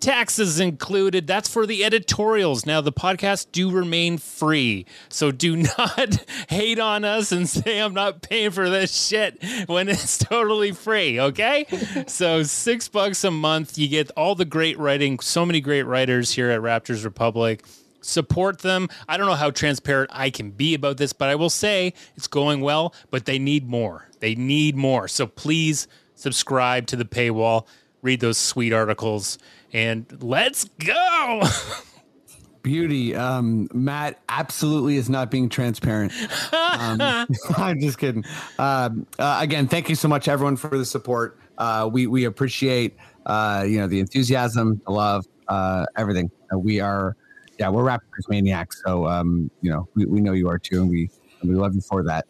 taxes 0.03 0.61
included. 0.61 1.27
That's 1.27 1.49
for 1.49 1.65
the 1.65 1.85
editorials. 1.85 2.67
Now, 2.67 2.81
the 2.81 2.93
podcasts 2.93 3.47
do 3.51 3.71
remain 3.71 4.19
free. 4.19 4.85
So 5.09 5.31
do 5.31 5.57
not 5.79 6.25
hate 6.49 6.79
on 6.79 7.05
us 7.05 7.33
and 7.33 7.49
say 7.49 7.81
I'm 7.81 7.95
not 7.95 8.21
paying 8.21 8.51
for 8.51 8.69
this 8.69 8.95
shit 8.95 9.43
when 9.67 9.89
it's 9.89 10.19
totally 10.19 10.73
free. 10.73 11.19
Okay. 11.21 11.67
so, 12.07 12.43
six 12.43 12.89
bucks 12.89 13.25
a 13.25 13.31
month. 13.31 13.79
You 13.79 13.89
get 13.89 14.11
all 14.17 14.35
the 14.35 14.45
great 14.45 14.79
writing. 14.79 15.19
So 15.21 15.47
many 15.47 15.61
great 15.61 15.85
writers 15.85 16.33
here 16.33 16.51
at 16.51 16.61
Raptors 16.61 17.05
Republic. 17.05 17.65
Support 18.01 18.59
them. 18.59 18.89
I 19.09 19.17
don't 19.17 19.27
know 19.27 19.35
how 19.35 19.53
transparent 19.53 20.11
I 20.13 20.31
can 20.31 20.51
be 20.51 20.75
about 20.75 20.97
this, 20.97 21.13
but 21.13 21.29
I 21.29 21.37
will 21.37 21.51
say 21.51 21.95
it's 22.17 22.27
going 22.27 22.61
well, 22.61 22.95
but 23.11 23.27
they 23.27 23.39
need 23.39 23.69
more. 23.69 24.09
They 24.19 24.35
need 24.35 24.75
more. 24.77 25.07
So 25.07 25.27
please 25.27 25.87
subscribe 26.17 26.87
to 26.89 26.97
the 26.97 27.05
paywall, 27.05 27.67
read 28.03 28.19
those 28.19 28.39
sweet 28.39 28.73
articles, 28.73 29.39
and 29.73 30.07
let's 30.23 30.65
go. 30.65 31.43
Beauty. 32.63 33.17
Um, 33.17 33.69
Matt 33.73 34.21
absolutely 34.29 34.97
is 34.97 35.11
not 35.11 35.31
being 35.31 35.49
transparent. 35.49 36.13
Um, 36.53 37.01
I'm 37.57 37.81
just 37.81 37.99
kidding. 37.99 38.25
Um, 38.59 39.07
uh, 39.19 39.39
again, 39.41 39.67
thank 39.67 39.89
you 39.89 39.97
so 39.97 40.07
much, 40.09 40.29
everyone, 40.29 40.57
for 40.57 40.77
the 40.77 40.85
support. 40.85 41.39
Uh, 41.59 41.89
we 41.93 42.07
we 42.07 42.25
appreciate 42.25 42.97
uh, 43.27 43.65
you 43.67 43.79
know 43.79 43.89
the 43.89 43.99
enthusiasm, 43.99 44.81
the 44.87 44.93
love, 44.93 45.27
uh, 45.49 45.87
everything. 45.97 46.31
Uh, 46.53 46.59
we 46.59 46.81
are, 46.81 47.17
yeah, 47.59 47.69
we're 47.69 47.83
Raptors 47.83 48.29
maniacs. 48.29 48.81
So 48.85 49.07
um, 49.07 49.51
you 49.61 49.71
know 49.71 49.89
we, 49.95 50.07
we 50.07 50.21
know 50.21 50.33
you 50.33 50.49
are 50.49 50.59
too, 50.59 50.83
and 50.83 50.91
we 50.91 51.11
and 51.41 51.51
we 51.51 51.57
love 51.57 51.75
you 51.75 51.81
for 51.81 52.05
that. 52.05 52.27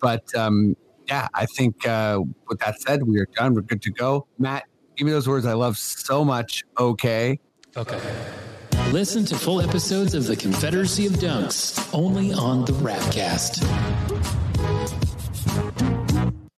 But 0.00 0.34
um, 0.34 0.76
yeah, 1.08 1.28
I 1.34 1.44
think 1.46 1.86
uh, 1.86 2.20
with 2.48 2.58
that 2.60 2.80
said, 2.80 3.02
we 3.02 3.18
are 3.20 3.28
done. 3.36 3.54
We're 3.54 3.62
good 3.62 3.82
to 3.82 3.90
go. 3.90 4.26
Matt, 4.38 4.64
Give 4.96 5.06
me 5.06 5.12
those 5.12 5.28
words 5.28 5.46
I 5.46 5.54
love 5.54 5.76
so 5.76 6.24
much. 6.24 6.64
Okay. 6.78 7.38
Okay. 7.76 8.00
Listen 8.92 9.24
to 9.24 9.34
full 9.34 9.60
episodes 9.60 10.14
of 10.14 10.26
the 10.26 10.36
Confederacy 10.36 11.06
of 11.06 11.14
Dunks 11.14 11.92
only 11.92 12.32
on 12.32 12.64
the 12.64 12.72
Rapcast. 12.74 13.62